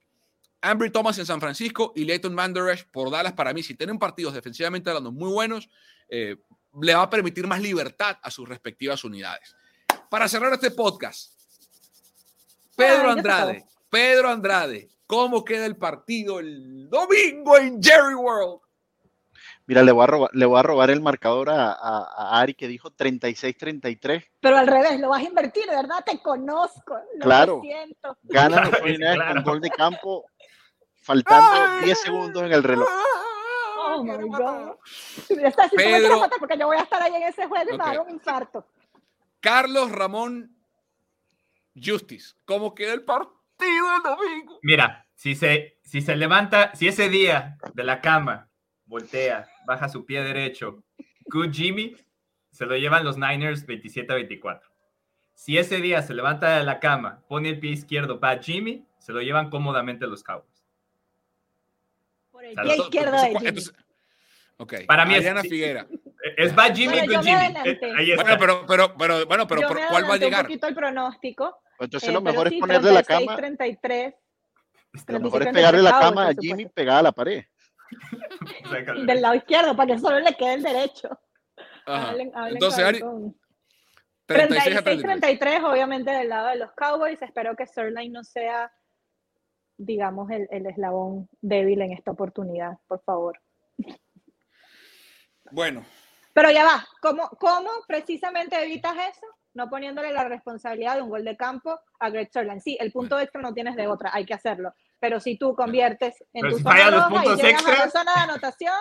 Ambry 0.60 0.90
Thomas 0.90 1.18
en 1.18 1.26
San 1.26 1.40
Francisco 1.40 1.92
y 1.96 2.04
Leighton 2.04 2.36
Van 2.36 2.52
Der 2.52 2.68
Esch 2.68 2.86
por 2.90 3.10
Dallas 3.10 3.32
para 3.32 3.52
mí, 3.52 3.62
si 3.62 3.74
tienen 3.74 3.98
partidos 3.98 4.34
defensivamente 4.34 4.90
hablando 4.90 5.12
muy 5.12 5.32
buenos, 5.32 5.68
eh, 6.08 6.36
le 6.80 6.94
va 6.94 7.02
a 7.02 7.10
permitir 7.10 7.46
más 7.46 7.60
libertad 7.60 8.18
a 8.22 8.30
sus 8.30 8.48
respectivas 8.48 9.04
unidades. 9.04 9.54
Para 10.10 10.28
cerrar 10.28 10.52
este 10.52 10.70
podcast, 10.70 11.32
Pedro 12.76 13.10
Andrade. 13.10 13.64
Pedro 13.90 14.30
Andrade, 14.30 14.88
¿cómo 15.06 15.44
queda 15.44 15.66
el 15.66 15.76
partido 15.76 16.40
el 16.40 16.88
domingo 16.88 17.58
en 17.58 17.82
Jerry 17.82 18.14
World? 18.14 18.60
Mira, 19.66 19.82
le 19.82 19.92
voy 19.92 20.02
a 20.02 20.06
robar, 20.06 20.30
le 20.32 20.44
voy 20.46 20.58
a 20.58 20.62
robar 20.62 20.90
el 20.90 21.00
marcador 21.00 21.50
a, 21.50 21.72
a- 21.72 22.08
a 22.16 22.40
Ari 22.40 22.54
que 22.54 22.66
dijo 22.68 22.90
36-33. 22.90 24.28
Pero 24.40 24.56
al 24.58 24.66
revés, 24.66 24.98
lo 25.00 25.08
vas 25.10 25.20
a 25.22 25.26
invertir, 25.28 25.64
de 25.66 25.76
verdad, 25.76 26.02
te 26.04 26.20
conozco. 26.20 26.96
Lo 27.16 27.20
Claro. 27.24 27.60
siento. 27.62 28.16
Ganan 28.24 28.60
los 28.62 28.70
Claro, 28.70 28.84
49ers 28.86 29.14
claro. 29.14 29.34
con 29.34 29.42
gol 29.44 29.60
de 29.60 29.70
campo, 29.70 30.24
faltando 31.02 31.84
10 31.84 31.98
segundos 32.00 32.42
en 32.42 32.52
el 32.52 32.62
reloj. 32.62 32.88
Oh 33.94 34.02
my. 34.04 34.12
God. 34.28 34.76
Pedro- 35.76 36.28
porque 36.38 36.56
yo 36.58 36.66
voy 36.66 36.76
a 36.78 36.82
estar 36.82 37.02
ahí 37.02 37.14
en 37.14 37.22
ese 37.24 37.46
juego 37.46 37.64
y 37.68 37.72
me 37.72 37.78
va 37.78 37.84
a 37.84 37.88
dar 37.88 37.98
Ok. 38.00 38.06
un 38.08 38.14
infarto. 38.14 38.66
Carlos 39.40 39.90
Ramón 39.92 40.56
Justice, 41.74 42.34
¿cómo 42.44 42.74
queda 42.74 42.92
el 42.92 43.04
partido 43.04 43.96
el 43.96 44.02
domingo? 44.02 44.58
Mira, 44.62 45.06
si 45.14 45.34
se, 45.34 45.78
si 45.82 46.00
se 46.00 46.16
levanta, 46.16 46.74
si 46.74 46.88
ese 46.88 47.08
día 47.08 47.56
de 47.74 47.84
la 47.84 48.00
cama 48.00 48.48
voltea, 48.84 49.48
baja 49.66 49.88
su 49.88 50.04
pie 50.04 50.22
derecho, 50.22 50.82
good 51.26 51.50
Jimmy, 51.52 51.96
se 52.50 52.66
lo 52.66 52.76
llevan 52.76 53.04
los 53.04 53.16
Niners 53.16 53.64
27 53.66 54.12
a 54.12 54.16
24. 54.16 54.70
Si 55.34 55.56
ese 55.58 55.80
día 55.80 56.02
se 56.02 56.14
levanta 56.14 56.58
de 56.58 56.64
la 56.64 56.78
cama, 56.80 57.22
pone 57.28 57.48
el 57.48 57.58
pie 57.58 57.70
izquierdo, 57.72 58.20
va 58.20 58.36
Jimmy, 58.38 58.84
se 58.98 59.12
lo 59.12 59.20
llevan 59.22 59.50
cómodamente 59.50 60.06
los 60.06 60.22
Cowboys. 60.22 60.62
Por 62.30 62.44
el 62.44 62.54
pie 62.54 62.76
izquierdo 62.76 63.12
de 63.12 63.28
Jimmy. 63.28 63.48
entonces- 63.48 63.74
ok. 64.58 64.74
Para 64.86 65.04
mí 65.04 65.14
es- 65.14 65.24
sí. 65.42 65.48
Figuera. 65.48 65.86
Es 66.36 66.56
va 66.56 66.64
Jimmy 66.72 66.98
Bueno, 66.98 67.22
me 67.22 67.24
Jimmy. 67.24 67.58
Eh, 67.64 67.78
Ahí 67.96 68.10
está. 68.12 68.22
Bueno, 68.22 68.38
pero, 68.38 68.66
pero, 68.66 68.94
pero, 68.96 69.26
bueno, 69.26 69.46
pero 69.48 69.62
¿por 69.66 69.80
cuál 69.88 70.08
va 70.08 70.14
a 70.14 70.16
llegar? 70.18 70.40
un 70.42 70.46
poquito 70.46 70.66
el 70.68 70.74
pronóstico. 70.74 71.62
Entonces 71.80 72.08
eh, 72.08 72.12
lo 72.12 72.20
mejor 72.20 72.48
sí, 72.48 72.54
es 72.56 72.60
ponerle 72.60 72.92
la 72.92 73.02
36, 73.02 73.26
cama, 73.26 73.36
33 73.36 74.14
Está 74.94 75.12
lo 75.14 75.20
mejor 75.20 75.42
es 75.42 75.46
33 75.46 75.52
pegarle 75.54 75.82
la 75.82 75.98
cama 75.98 76.28
a 76.28 76.32
Jimmy 76.38 76.66
pegada 76.66 76.98
a 77.00 77.02
la 77.02 77.12
pared. 77.12 77.44
Del 79.06 79.20
lado 79.22 79.34
izquierdo 79.34 79.76
para 79.76 79.94
que 79.94 79.98
solo 80.00 80.18
le 80.20 80.34
quede 80.34 80.54
el 80.54 80.62
derecho. 80.62 81.08
Hablen- 81.86 82.32
hablen 82.34 82.54
Entonces, 82.54 82.78
con- 82.80 82.86
Ari, 82.88 83.00
con- 83.00 83.40
36 84.26 84.76
a 84.76 84.82
33. 84.82 85.20
36-33, 85.40 85.64
obviamente 85.64 86.10
del 86.10 86.28
lado 86.28 86.48
de 86.48 86.56
los 86.56 86.72
Cowboys. 86.72 87.20
Espero 87.22 87.54
que 87.56 87.66
Sterling 87.66 88.12
no 88.12 88.22
sea, 88.24 88.72
digamos, 89.76 90.30
el, 90.30 90.46
el 90.50 90.66
eslabón 90.66 91.28
débil 91.40 91.82
en 91.82 91.92
esta 91.92 92.12
oportunidad, 92.12 92.78
por 92.86 93.02
favor. 93.02 93.40
Bueno, 95.50 95.84
Pero 96.32 96.50
ya 96.50 96.64
va, 96.64 96.86
¿cómo, 97.02 97.28
¿cómo 97.38 97.70
precisamente 97.86 98.56
evitas 98.62 98.94
eso? 99.10 99.26
No 99.54 99.68
poniéndole 99.68 100.12
la 100.12 100.24
responsabilidad 100.24 100.96
de 100.96 101.02
un 101.02 101.10
gol 101.10 101.24
de 101.24 101.36
campo 101.36 101.78
a 102.00 102.10
Greg 102.10 102.28
Sterling. 102.28 102.60
Sí, 102.60 102.76
el 102.80 102.90
punto 102.90 103.18
extra 103.20 103.40
no 103.42 103.52
tienes 103.52 103.76
de 103.76 103.86
otra, 103.86 104.10
hay 104.12 104.24
que 104.24 104.34
hacerlo. 104.34 104.72
Pero 104.98 105.20
si 105.20 105.36
tú 105.36 105.54
conviertes 105.54 106.22
en 106.32 106.42
Pero 106.42 106.52
tu 106.52 106.56
si 106.58 106.62
zona 106.62 106.90
los 106.90 107.10
y 107.10 107.12
puntos 107.14 107.42
llegas 107.42 107.66
a 107.66 107.70
la 107.70 107.90
zona 107.90 108.14
de 108.14 108.20
anotación, 108.20 108.74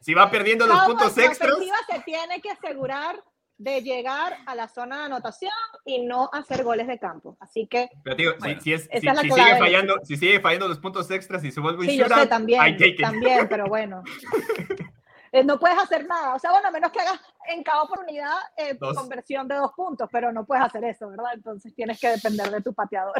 Si 0.00 0.12
va 0.14 0.30
perdiendo 0.30 0.66
los 0.66 0.80
puntos 0.84 1.16
extras, 1.18 1.54
se 1.90 2.00
tiene 2.00 2.40
que 2.40 2.50
asegurar 2.50 3.22
de 3.56 3.82
llegar 3.82 4.36
a 4.46 4.54
la 4.56 4.66
zona 4.68 4.98
de 4.98 5.04
anotación 5.04 5.52
y 5.84 6.04
no 6.04 6.28
hacer 6.32 6.64
goles 6.64 6.88
de 6.88 6.98
campo. 6.98 7.36
Así 7.40 7.68
que 7.68 7.88
pero 8.02 8.16
digo, 8.16 8.32
si- 8.32 8.38
Bueno, 8.40 8.60
si, 8.60 8.72
es- 8.72 8.88
esa 8.90 9.00
si- 9.00 9.06
es 9.08 9.20
si 9.20 9.30
sigue 9.40 9.56
fallando, 9.58 9.94
si 10.02 10.16
sigue 10.16 10.40
fallando 10.40 10.66
los 10.68 10.78
puntos 10.80 11.08
extras 11.12 11.44
y 11.44 11.52
se 11.52 11.60
vuelve 11.60 11.84
un 11.84 11.86
sí, 11.88 11.96
yo 11.96 12.08
sé 12.08 12.26
también, 12.26 12.76
también, 13.00 13.48
pero 13.48 13.66
bueno. 13.66 14.02
Eh, 15.34 15.42
no 15.42 15.58
puedes 15.58 15.76
hacer 15.76 16.06
nada. 16.06 16.36
O 16.36 16.38
sea, 16.38 16.52
bueno, 16.52 16.68
a 16.68 16.70
menos 16.70 16.92
que 16.92 17.00
hagas 17.00 17.20
en 17.48 17.64
cada 17.64 17.82
oportunidad 17.82 18.30
eh, 18.56 18.76
Dos. 18.78 18.96
conversión 18.96 19.48
de 19.48 19.56
dos 19.56 19.72
puntos, 19.72 20.08
pero 20.12 20.32
no 20.32 20.46
puedes 20.46 20.64
hacer 20.64 20.84
eso, 20.84 21.08
¿verdad? 21.08 21.32
Entonces 21.34 21.74
tienes 21.74 21.98
que 21.98 22.08
depender 22.08 22.52
de 22.52 22.62
tu 22.62 22.72
pateador. 22.72 23.14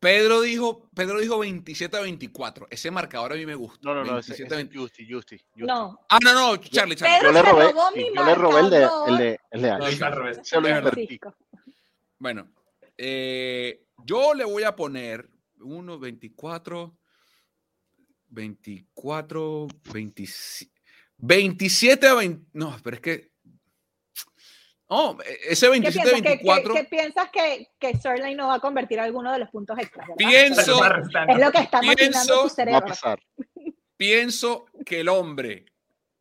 Pedro 0.00 0.40
dijo, 0.40 0.90
Pedro 0.96 1.20
dijo 1.20 1.38
27 1.38 1.96
a 1.96 2.00
24. 2.00 2.66
Ese 2.70 2.90
marcador 2.90 3.34
a 3.34 3.36
mí 3.36 3.46
me 3.46 3.54
gusta. 3.54 3.78
No, 3.82 3.94
no, 3.94 4.00
no, 4.04 4.18
ese, 4.18 4.32
27 4.32 4.42
ese 4.42 4.54
a 4.54 4.58
es 4.58 4.68
20. 4.68 4.78
Justy, 4.78 5.12
Justy, 5.12 5.38
Justy. 5.38 5.62
No. 5.62 6.00
Ah, 6.08 6.18
no, 6.24 6.34
no, 6.34 6.56
Charlie, 6.56 6.96
Charlie. 6.96 7.18
Pedro 7.20 7.28
Yo 7.28 7.32
le 7.32 7.42
robé, 7.42 7.64
robó 7.70 7.88
sí, 7.94 7.98
mi 8.00 8.16
yo 8.16 8.24
le 8.24 8.34
robé 8.34 8.60
el 8.60 8.70
de, 8.70 8.88
el 9.06 9.16
de, 9.16 9.40
el 9.52 9.62
de 9.62 9.68
No, 9.78 9.84
al 9.84 10.12
revés. 10.12 10.40
Se 10.42 10.60
lo 10.60 10.68
invertí. 10.68 11.20
Bueno, 12.18 12.48
eh, 12.98 13.86
yo 14.04 14.34
le 14.34 14.44
voy 14.44 14.64
a 14.64 14.74
poner 14.74 15.30
1, 15.60 15.98
24, 16.00 16.98
24, 18.26 19.68
27, 19.92 20.73
27 21.26 22.06
a 22.06 22.14
20. 22.14 22.46
No, 22.52 22.76
pero 22.82 22.96
es 22.96 23.02
que. 23.02 23.30
No, 24.90 25.16
ese 25.48 25.66
¿Qué 25.66 25.70
27 25.70 26.00
a 26.08 26.12
piensas? 26.12 26.22
¿Que, 26.22 26.28
24. 26.28 26.74
que, 26.74 26.80
que 26.80 26.86
piensas 26.88 27.30
que, 27.30 27.68
que 27.80 27.96
Sterling 27.96 28.36
no 28.36 28.48
va 28.48 28.54
a 28.56 28.60
convertir 28.60 29.00
alguno 29.00 29.32
de 29.32 29.38
los 29.38 29.48
puntos 29.50 29.78
extras? 29.78 30.06
¿verdad? 30.08 30.16
Pienso. 30.18 30.84
Es 30.84 31.38
lo 31.38 31.50
que 31.52 31.58
está 31.58 31.80
pienso- 31.80 32.34
tu 32.34 32.40
Va 32.40 32.46
a 32.46 32.50
cerebro. 32.50 32.86
pasar. 32.86 33.18
pienso 33.96 34.66
que 34.84 35.00
el 35.00 35.08
hombre 35.08 35.64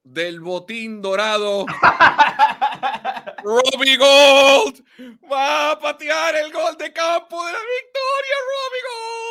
del 0.03 0.39
botín 0.39 1.01
dorado, 1.01 1.65
Robbie 3.43 3.97
Gold, 3.97 4.83
va 5.31 5.71
a 5.71 5.79
patear 5.79 6.35
el 6.37 6.51
gol 6.51 6.75
de 6.77 6.91
campo 6.93 7.45
de 7.45 7.51
la 7.51 7.59
victoria, 7.59 8.35
Robbie 8.49 8.81
Gold. 8.89 9.22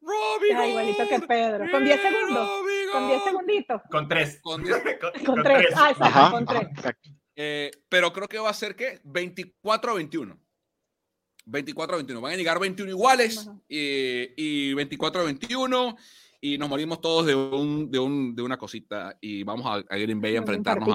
Robbie 0.00 0.54
Gold. 0.54 0.68
igualito 0.68 1.08
que 1.08 1.20
Pedro. 1.26 1.70
Con 1.70 1.84
10 1.84 2.00
segundos. 2.02 2.48
Con 2.92 3.06
10 3.08 3.20
Gold. 3.20 3.24
segunditos. 3.24 3.82
Con 3.90 4.08
tres. 4.08 4.40
Con 4.42 4.62
10. 4.64 4.76
Con, 5.00 5.24
Con 5.34 5.42
3. 5.42 5.66
Ah, 5.76 5.90
exacto, 5.90 6.04
Ajá, 6.04 6.30
con 6.30 6.42
ajá, 6.48 6.58
3. 6.60 6.70
exacto. 6.78 7.10
Eh, 7.36 7.70
pero 7.88 8.12
creo 8.12 8.28
que 8.28 8.38
va 8.38 8.50
a 8.50 8.54
ser 8.54 8.74
que 8.76 9.00
24 9.04 9.92
a 9.92 9.94
21. 9.94 10.38
24 11.44 11.94
a 11.94 11.98
21. 11.98 12.20
Van 12.20 12.32
a 12.32 12.36
llegar 12.36 12.58
21 12.58 12.90
iguales 12.90 13.48
y, 13.68 14.30
y 14.36 14.74
24 14.74 15.20
a 15.20 15.24
21 15.24 15.96
y 16.40 16.58
nos 16.58 16.68
morimos 16.68 17.00
todos 17.00 17.26
de, 17.26 17.34
un, 17.34 17.90
de, 17.90 17.98
un, 17.98 18.34
de 18.34 18.42
una 18.42 18.56
cosita 18.58 19.16
y 19.20 19.42
vamos 19.42 19.66
a, 19.66 19.74
a 19.92 19.96
Green 19.98 20.20
Bay 20.20 20.34
a 20.36 20.38
enfrentarnos 20.38 20.88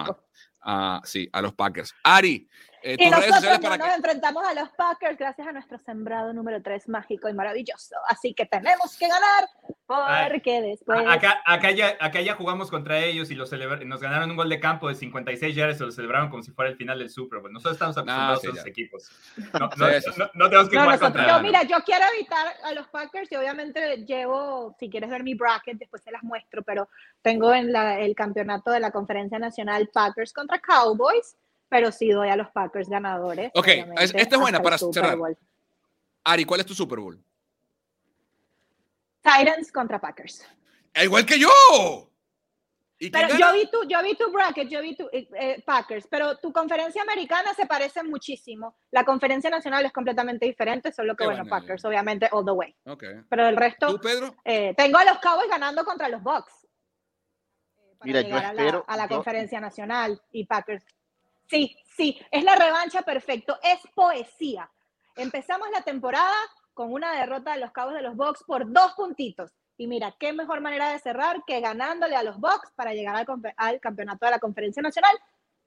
a, 0.62 0.98
a- 0.98 1.02
sí, 1.06 1.30
a 1.32 1.42
los 1.42 1.54
Packers. 1.54 1.94
Ari, 2.04 2.48
eh, 2.84 2.96
Y 3.00 3.10
nosotros 3.10 3.42
no 3.44 3.60
para 3.62 3.78
nos 3.78 3.88
que... 3.90 3.94
enfrentamos 3.96 4.44
a 4.48 4.54
los 4.54 4.70
Packers 4.70 5.18
gracias 5.18 5.48
a 5.48 5.52
nuestro 5.52 5.78
sembrado 5.80 6.34
número 6.34 6.62
3 6.62 6.90
mágico 6.90 7.30
y 7.30 7.34
maravilloso. 7.34 7.96
Así 8.08 8.34
que 8.34 8.46
tenemos 8.46 8.98
que 8.98 9.08
ganar 9.08 9.48
porque 9.88 10.62
después... 10.62 11.06
A- 11.06 11.14
Acá, 11.14 11.42
acá, 11.46 11.72
ya, 11.72 11.98
acá 12.00 12.22
ya 12.22 12.36
jugamos 12.36 12.70
contra 12.72 13.00
ellos 13.00 13.30
y 13.32 13.36
lo 13.36 13.46
celebra- 13.46 13.84
nos 13.86 14.00
ganaron 14.02 14.32
un 14.32 14.38
gol 14.38 14.50
de 14.50 14.60
campo 14.60 14.88
de 14.88 14.96
56 14.96 15.56
yardas 15.56 15.76
y 15.76 15.80
se 15.80 15.86
lo 15.86 15.92
celebraron 15.92 16.30
como 16.30 16.42
si 16.44 16.52
fuera 16.52 16.72
el 16.72 16.78
final 16.78 16.98
del 17.00 17.10
Super 17.10 17.40
Bowl. 17.40 17.52
Nosotros 17.52 17.74
estamos 17.74 17.98
acostumbrados 17.98 18.42
sí, 18.42 18.48
a 18.48 18.50
esos 18.52 18.64
ya. 18.64 18.70
equipos. 18.70 19.12
No, 19.54 19.60
no- 19.78 19.88
Sí, 19.92 20.02
sí, 20.02 20.12
no- 20.18 20.30
no 20.34 20.46
tenemos 20.50 20.70
que 20.70 20.76
No, 20.76 20.82
jugar 20.84 21.00
nosotros- 21.00 21.02
contra 21.02 21.28
yo, 21.28 21.38
no. 21.38 21.44
mira, 21.44 21.64
yo 21.64 21.78
quiero 21.86 22.06
evitar 22.16 22.48
a 22.64 22.72
los 22.74 22.88
Packers 22.88 23.32
y 23.32 23.36
obviamente 23.36 23.98
llevo, 24.06 24.76
si 24.80 24.90
quieres 24.90 25.10
ver 25.10 25.24
mi 25.24 25.34
bracket, 25.36 25.78
después 25.78 26.02
se 26.04 26.12
las 26.12 26.24
muestro, 26.24 26.64
pero 26.64 26.88
tengo 27.22 27.54
en 27.54 27.72
la- 27.72 28.00
el 28.00 28.16
campeonato 28.16 28.72
de 28.72 28.80
la 28.80 28.92
conferencia 28.92 29.40
nacional 29.40 29.90
Packers 29.94 30.34
contra 30.34 30.60
Cowboys, 30.60 31.36
pero 31.72 31.90
sí 31.94 32.10
doy 32.10 32.28
a 32.28 32.36
los 32.36 32.50
Packers 32.52 32.90
ganadores. 32.90 33.50
Ok, 33.56 33.68
esta 34.02 34.36
es 34.36 34.42
buena 34.42 34.62
para 34.62 34.78
cerrar. 34.78 35.16
Bowl. 35.18 35.38
Ari, 36.26 36.44
¿cuál 36.44 36.60
es 36.60 36.66
tu 36.66 36.74
Super 36.76 37.00
Bowl? 37.00 37.18
Titans 39.22 39.72
contra 39.72 40.00
Packers. 40.00 40.46
¡Ah, 40.94 41.06
Igual 41.06 41.26
que 41.26 41.40
yo. 41.40 41.48
¿Y 43.00 43.10
quién 43.10 43.26
Pero 43.28 43.40
yo 43.40 43.54
vi 43.54 43.72
tu, 43.72 43.84
yo 43.88 44.04
vi 44.04 44.16
tu 44.16 44.30
bracket, 44.32 44.68
yo 44.68 44.82
vi 44.82 44.96
tu 44.98 45.08
eh, 45.14 45.28
eh, 45.40 45.64
Packers, 45.66 46.06
pero 46.08 46.38
tu 46.38 46.52
conferencia 46.52 47.02
americana 47.02 47.54
se 47.54 47.66
parece 47.66 48.04
muchísimo. 48.04 48.76
La 48.92 49.06
conferencia 49.06 49.50
nacional 49.50 49.86
es 49.86 49.94
completamente 49.94 50.46
diferente, 50.46 50.92
solo 50.92 51.16
que 51.16 51.24
Qué 51.24 51.30
bueno, 51.30 51.46
Packers, 51.46 51.84
obviamente, 51.86 52.28
all 52.34 52.44
the 52.46 52.52
way. 52.52 52.76
Ok. 52.86 53.04
Pero 53.30 53.48
el 53.48 53.56
resto, 53.56 53.88
¿Tú, 53.96 54.00
Pedro? 54.02 54.36
eh, 54.44 54.74
tengo 54.76 54.98
a 54.98 55.06
los 55.06 55.18
Cowboys 55.20 55.50
ganando 55.50 55.86
contra 55.86 56.10
los 56.10 56.22
Bucks. 56.22 56.54
eh, 57.78 57.96
para 57.98 58.06
Mira, 58.08 58.22
yo 58.22 58.28
llegar 58.28 58.46
a 58.46 58.54
la, 58.54 58.62
espero- 58.62 58.86
a 58.86 58.98
la 58.98 59.04
yo- 59.08 59.16
conferencia 59.16 59.60
nacional 59.62 60.22
y 60.32 60.46
Packers. 60.46 60.84
Sí, 61.52 61.78
sí, 61.98 62.18
es 62.32 62.44
la 62.46 62.56
revancha 62.56 63.02
perfecto, 63.02 63.60
es 63.62 63.80
poesía. 63.94 64.72
Empezamos 65.18 65.70
la 65.72 65.82
temporada 65.82 66.34
con 66.74 66.94
una 66.94 67.12
derrota 67.20 67.52
de 67.54 67.60
los 67.60 67.72
Cowboys 67.74 67.98
de 67.98 68.02
los 68.04 68.16
Bucks 68.16 68.44
por 68.48 68.72
dos 68.72 68.94
puntitos. 68.94 69.52
Y 69.78 69.88
mira, 69.88 70.16
qué 70.18 70.32
mejor 70.32 70.62
manera 70.62 70.92
de 70.92 71.00
cerrar 71.00 71.44
que 71.46 71.60
ganándole 71.60 72.16
a 72.16 72.24
los 72.24 72.40
Bucks 72.40 72.72
para 72.76 72.94
llegar 72.94 73.16
al, 73.58 73.80
campeonato 73.82 74.26
de 74.26 74.32
la 74.32 74.40
conferencia 74.40 74.82
nacional. 74.82 75.12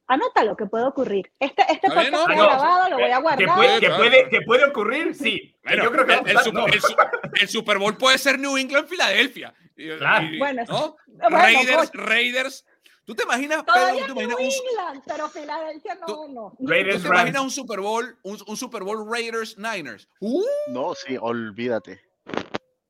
Anota 0.07 0.45
lo 0.45 0.57
que 0.57 0.67
puede 0.67 0.85
ocurrir. 0.85 1.31
Este, 1.39 1.63
este 1.71 1.89
podcast 1.89 2.11
¿no? 2.13 2.27
grabado, 2.27 2.91
lo 2.91 2.97
voy 2.97 3.11
a 3.11 3.17
¿Que 3.17 3.23
guardar. 3.23 3.57
puede, 3.57 3.81
que 3.81 3.91
puede, 3.91 4.29
que 4.31 4.41
puede 4.43 4.65
ocurrir? 4.65 5.15
Sí. 5.15 5.55
Bueno, 5.65 5.85
yo 5.85 5.93
creo 5.93 6.07
que 6.07 6.31
el, 6.31 6.39
Super, 6.39 6.55
no. 6.55 6.67
el 6.67 6.81
Su- 6.81 6.97
el 7.41 7.49
Super 7.49 7.79
Bowl 7.79 7.97
puede 7.99 8.17
ser 8.19 8.39
New 8.39 8.57
England, 8.57 8.87
Filadelfia. 8.89 9.55
Claro. 9.99 10.27
y- 10.27 10.39
Bueno, 10.39 10.63
¿no? 10.69 10.97
bueno, 11.07 11.37
Raiders, 11.37 11.91
coño. 11.91 12.05
Raiders. 12.05 12.67
¿Tú 13.05 13.15
te 13.15 13.23
imaginas, 13.25 13.65
Pedro, 13.65 14.07
tú 14.07 14.13
imaginas 14.13 14.37
un, 14.37 14.43
England, 14.45 15.03
pero 15.07 15.29
Filadelfia 15.29 15.95
no, 15.97 16.07
Tú- 16.07 16.29
no. 16.29 16.53
Raiders, 16.61 16.97
¿tú 16.97 17.03
te 17.03 17.09
Rams. 17.09 17.21
imaginas 17.21 17.43
un 17.43 17.51
Super 17.51 17.81
Bowl, 17.81 18.19
un, 18.23 18.39
un 18.47 18.57
Super 18.57 18.83
Bowl 18.83 19.07
Raiders 19.11 19.59
Niners? 19.59 20.09
Uh, 20.21 20.43
No, 20.69 20.95
sí, 20.95 21.17
olvídate. 21.21 22.01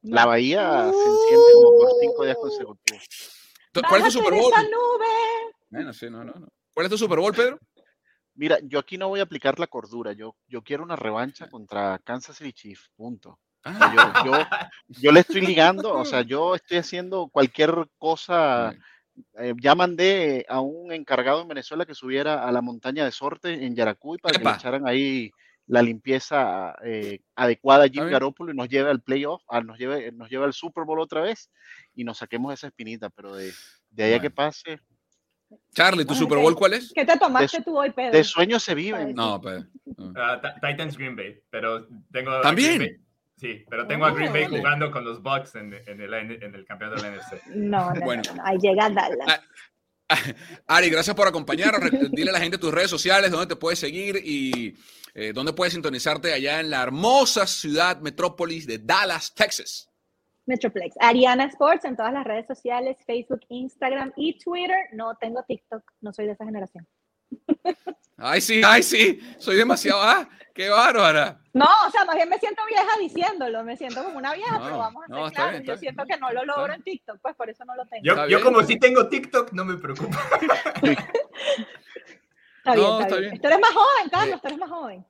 La 0.02 0.26
bahía 0.26 0.92
se 0.92 1.08
enciende 1.08 1.52
como 1.54 1.78
por 1.78 1.88
cinco 2.00 2.24
días 2.24 2.36
consecutivos. 2.36 3.02
¿Cuál 3.88 4.00
es 4.02 4.06
tu 4.06 4.20
Super 4.20 4.34
Bowl? 4.34 4.52
esa 4.52 4.62
nube. 4.62 5.54
Bueno, 5.70 5.92
sí, 5.92 6.10
no, 6.10 6.22
no, 6.22 6.32
no. 6.32 6.48
¿Cuál 6.74 6.86
es 6.86 6.90
tu 6.90 6.98
Super 6.98 7.18
Bowl, 7.18 7.32
Pedro? 7.34 7.58
Mira, 8.36 8.58
yo 8.62 8.78
aquí 8.80 8.98
no 8.98 9.08
voy 9.08 9.20
a 9.20 9.24
aplicar 9.24 9.58
la 9.58 9.66
cordura. 9.66 10.12
Yo, 10.12 10.36
yo 10.46 10.62
quiero 10.62 10.82
una 10.82 10.96
revancha 10.96 11.48
contra 11.48 11.98
Kansas 12.04 12.36
City 12.36 12.52
Chiefs. 12.52 12.90
Punto. 12.96 13.38
Ah, 13.64 13.78
sea, 13.78 14.24
yo, 14.24 14.32
yo, 14.32 15.00
yo 15.00 15.12
le 15.12 15.20
estoy 15.20 15.40
ligando, 15.40 15.94
o 15.94 16.04
sea, 16.04 16.20
yo 16.20 16.54
estoy 16.54 16.76
haciendo 16.78 17.28
cualquier 17.28 17.88
cosa. 17.98 18.72
eh, 19.38 19.54
ya 19.60 19.74
mandé 19.74 20.44
a 20.48 20.60
un 20.60 20.92
encargado 20.92 21.42
en 21.42 21.48
Venezuela 21.48 21.86
que 21.86 21.94
subiera 21.94 22.46
a 22.46 22.52
la 22.52 22.60
montaña 22.62 23.04
de 23.04 23.12
Sorte 23.12 23.64
en 23.64 23.74
Yaracuy 23.76 24.18
para 24.18 24.34
que 24.34 24.42
Epa. 24.42 24.50
le 24.52 24.56
echaran 24.56 24.88
ahí 24.88 25.30
la 25.66 25.80
limpieza 25.82 26.74
eh, 26.84 27.20
adecuada 27.34 27.84
a 27.84 27.88
Jim. 27.88 28.04
Garoppolo 28.06 28.52
y 28.52 28.56
nos 28.56 28.68
lleve 28.68 28.90
al 28.90 29.00
playoff, 29.00 29.42
ah, 29.48 29.60
nos 29.62 29.78
lleve, 29.78 30.12
nos 30.12 30.28
lleve 30.28 30.44
al 30.44 30.52
Super 30.52 30.84
Bowl 30.84 31.00
otra 31.00 31.22
vez 31.22 31.50
y 31.94 32.04
nos 32.04 32.18
saquemos 32.18 32.52
esa 32.52 32.66
espinita, 32.66 33.08
pero 33.10 33.34
de, 33.34 33.52
de 33.90 34.04
ahí 34.04 34.12
a 34.12 34.20
que 34.20 34.28
Bueno. 34.28 34.34
pase, 34.34 34.78
Charlie, 35.72 36.02
¿tu 36.04 36.08
Bueno, 36.08 36.20
Super. 36.22 36.38
Bowl 36.38 36.54
cuál 36.56 36.74
es? 36.74 36.92
¿Qué 36.94 37.04
te 37.04 37.16
tomaste 37.16 37.58
De- 37.58 37.64
tú 37.64 37.78
hoy, 37.78 37.90
Pedro? 37.92 38.12
de 38.12 38.24
sueños 38.24 38.62
se 38.62 38.74
viven. 38.74 39.14
No, 39.14 39.40
Pedro. 39.40 39.64
no. 39.96 40.12
Ah, 40.16 40.40
Ti- 40.40 40.60
Titans 40.68 40.96
Green 40.98 41.14
Bay, 41.16 41.40
pero 41.50 41.86
tengo 42.12 42.40
¿También? 42.40 43.03
Sí, 43.36 43.64
pero 43.68 43.86
tengo 43.86 44.06
a 44.06 44.12
Green 44.12 44.32
Bay 44.32 44.46
jugando 44.46 44.90
con 44.90 45.04
los 45.04 45.22
Bucks 45.22 45.56
en, 45.56 45.74
en 45.74 46.00
el, 46.00 46.14
en 46.14 46.54
el 46.54 46.64
campeonato 46.64 47.02
de 47.02 47.10
la 47.10 47.16
NFC. 47.16 47.46
No, 47.48 47.92
no, 47.92 48.00
Bueno. 48.00 48.22
no, 48.28 48.34
no, 48.36 48.42
ahí 48.46 48.56
llega 48.58 48.88
Dallas. 48.90 49.26
Ah, 50.08 50.16
Ari, 50.68 50.90
gracias 50.90 51.16
por 51.16 51.26
acompañarnos. 51.26 51.90
Dile 52.12 52.30
a 52.30 52.34
la 52.34 52.40
gente 52.40 52.58
tus 52.58 52.72
redes 52.72 52.90
sociales, 52.90 53.30
dónde 53.30 53.46
te 53.46 53.56
puedes 53.56 53.78
seguir 53.78 54.20
y 54.22 54.76
eh, 55.14 55.32
dónde 55.34 55.52
puedes 55.52 55.72
sintonizarte 55.72 56.32
allá 56.32 56.60
en 56.60 56.70
la 56.70 56.82
hermosa 56.82 57.46
ciudad 57.46 58.00
metrópolis 58.00 58.66
de 58.66 58.78
Dallas, 58.78 59.34
Texas. 59.34 59.88
Metroplex. 60.46 60.94
Ariana 61.00 61.44
Sports 61.46 61.86
en 61.86 61.96
todas 61.96 62.12
las 62.12 62.24
redes 62.24 62.46
sociales, 62.46 62.98
Facebook, 63.06 63.40
Instagram 63.48 64.12
y 64.16 64.38
Twitter. 64.38 64.76
No 64.92 65.16
tengo 65.18 65.42
TikTok, 65.42 65.82
no 66.02 66.12
soy 66.12 66.26
de 66.26 66.32
esa 66.32 66.44
generación. 66.44 66.86
Ay, 68.16 68.40
sí, 68.40 68.60
ay, 68.64 68.82
sí. 68.82 69.20
Soy 69.38 69.56
demasiado. 69.56 70.00
¡Ah! 70.02 70.28
¡Qué 70.54 70.68
bárbara! 70.68 71.40
No, 71.52 71.68
o 71.86 71.90
sea, 71.90 72.04
más 72.04 72.14
bien 72.14 72.28
me 72.28 72.38
siento 72.38 72.62
vieja 72.66 72.96
diciéndolo, 73.00 73.64
me 73.64 73.76
siento 73.76 74.04
como 74.04 74.18
una 74.18 74.32
vieja, 74.34 74.56
No, 74.58 74.64
pero 74.64 74.78
vamos 74.78 75.04
a 75.04 75.08
no, 75.08 75.24
ser 75.26 75.34
claros. 75.34 75.50
bien, 75.52 75.62
Yo 75.64 75.66
bien, 75.72 75.78
siento 75.80 76.04
que 76.06 76.16
no 76.16 76.30
lo 76.32 76.44
logro 76.44 76.64
está 76.66 76.74
en 76.76 76.82
TikTok, 76.84 77.18
pues 77.20 77.34
por 77.34 77.50
eso 77.50 77.64
no 77.64 77.74
lo 77.74 77.84
tengo. 77.86 78.04
Yo, 78.04 78.26
yo 78.28 78.40
como 78.40 78.62
si 78.62 78.78
tengo 78.78 79.08
TikTok, 79.08 79.50
no 79.52 79.64
me 79.64 79.76
preocupa. 79.76 80.16
Está 82.66 82.76
bien, 82.76 82.86
No, 82.86 82.92
está, 83.00 83.04
está 83.08 83.16
bien. 83.18 83.30
bien. 83.32 83.42
Tú 83.42 83.48
eres 83.48 83.60
más 83.60 83.72
joven, 83.72 84.08
Carlos, 84.10 84.40
tú 84.40 84.46
eres 84.46 84.58
más 84.58 84.70
joven. 84.70 85.06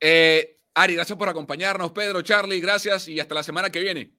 Eh, 0.00 0.58
Ari, 0.74 0.94
gracias 0.94 1.18
por 1.18 1.28
acompañarnos. 1.28 1.92
Pedro, 1.92 2.22
Charlie, 2.22 2.60
gracias 2.60 3.08
y 3.08 3.20
hasta 3.20 3.34
la 3.34 3.42
semana 3.42 3.68
que 3.68 3.80
viene. 3.80 4.14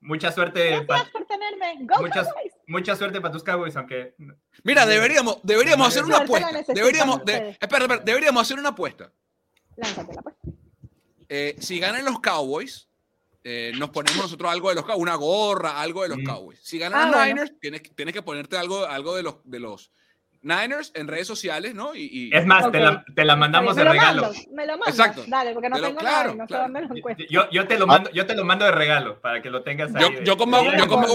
Mucha 0.00 0.30
suerte, 0.32 0.68
Gracias 0.82 0.86
pa- 0.86 1.10
por 1.12 1.24
tenerme. 1.26 1.76
Go 1.86 2.00
muchas, 2.00 2.26
Cowboys. 2.28 2.52
Mucha 2.72 2.96
suerte 2.96 3.20
para 3.20 3.32
tus 3.32 3.44
Cowboys, 3.44 3.76
aunque 3.76 4.14
Mira, 4.64 4.84
deberíamos, 4.86 5.38
deberíamos 5.42 5.86
hacer 5.88 6.04
una 6.04 6.18
apuesta. 6.18 6.50
Deberíamos, 6.68 7.24
de- 7.24 7.50
espera, 7.60 7.84
espera, 7.84 7.98
deberíamos 8.04 8.42
hacer 8.42 8.58
una 8.58 8.70
apuesta. 8.70 9.12
Lánzatela, 9.76 10.22
pues. 10.22 10.34
Eh, 11.28 11.56
si 11.60 11.78
ganan 11.78 12.04
los 12.04 12.20
Cowboys, 12.20 12.88
eh, 13.44 13.72
nos 13.78 13.90
ponemos 13.90 14.20
nosotros 14.22 14.50
algo 14.52 14.68
de 14.68 14.74
los 14.76 14.84
Cowboys, 14.84 15.02
una 15.02 15.14
gorra, 15.14 15.80
algo 15.80 16.02
de 16.02 16.08
los 16.10 16.18
Mm. 16.18 16.24
Cowboys. 16.26 16.60
Si 16.62 16.78
ganan 16.78 17.00
Ah, 17.00 17.04
los 17.06 17.14
bueno. 17.14 17.26
Niners, 17.34 17.52
tienes, 17.60 17.82
tienes 17.94 18.14
que 18.14 18.22
ponerte 18.22 18.56
algo, 18.56 18.84
algo 18.86 19.14
de, 19.16 19.22
los, 19.22 19.36
de 19.44 19.60
los 19.60 19.92
Niners 20.42 20.90
en 20.94 21.06
redes 21.08 21.26
sociales, 21.26 21.74
¿no? 21.74 21.94
Y, 21.94 22.08
y- 22.12 22.30
es 22.36 22.44
más, 22.44 22.70
te, 22.70 22.80
la, 22.80 23.04
te 23.14 23.24
la 23.24 23.36
mandamos 23.36 23.76
de 23.76 23.84
regalo. 23.84 24.22
mando, 24.22 24.38
me 24.52 24.66
lo 24.66 24.72
mando. 24.72 24.86
Exacto. 24.90 25.24
Dale, 25.26 25.52
porque 25.54 25.68
no 25.68 25.76
tengo 25.80 25.96
claro, 26.00 26.30
nada 26.30 26.34
no 26.34 26.46
claro. 26.46 26.62
dónde 26.64 26.80
lo 26.82 26.96
encuentro. 26.96 27.26
Yo, 27.30 27.48
yo, 27.50 27.66
te 27.66 27.78
lo 27.78 27.86
mando, 27.86 28.10
yo 28.10 28.26
te 28.26 28.34
lo 28.34 28.44
mando 28.44 28.64
de 28.64 28.72
regalo 28.72 29.20
para 29.20 29.40
que 29.40 29.50
lo 29.50 29.62
tengas 29.62 29.94
ahí. 29.94 30.02
yo, 30.24 30.36
como, 30.36 30.62
yo 30.76 30.86
como 30.88 31.06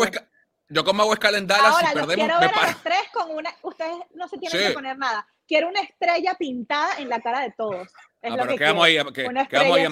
yo 0.69 0.83
como 0.83 1.03
hago 1.03 1.13
escala 1.13 1.37
en 1.37 1.47
Dallas, 1.47 1.65
Ahora, 1.73 1.87
si 1.89 1.93
perdemos, 1.93 2.15
quiero 2.15 2.33
me 2.35 2.39
ver 2.41 2.49
a 2.49 2.53
paro. 2.53 2.71
los 2.71 2.83
tres 2.83 3.01
con 3.13 3.31
una. 3.31 3.55
Ustedes 3.61 3.95
no 4.15 4.27
se 4.27 4.37
tienen 4.37 4.59
Sí. 4.61 4.67
que 4.67 4.73
poner 4.73 4.97
nada. 4.97 5.27
Quiero 5.47 5.69
una 5.69 5.81
estrella 5.81 6.33
pintada 6.35 6.97
en 6.97 7.09
la 7.09 7.21
cara 7.21 7.41
de 7.41 7.51
todos. 7.51 7.87
Es 8.21 8.31
Ah, 8.31 8.35
lo 8.35 8.35
pero 8.37 8.47
que 8.49 8.57
que 8.57 8.63
vamos 8.65 8.85
ahí, 8.85 8.97
a- 8.97 9.05
que, 9.05 9.25
Una 9.25 9.47
que 9.47 9.55
vamos 9.57 9.77
ahí 9.77 9.85
a, 9.85 9.89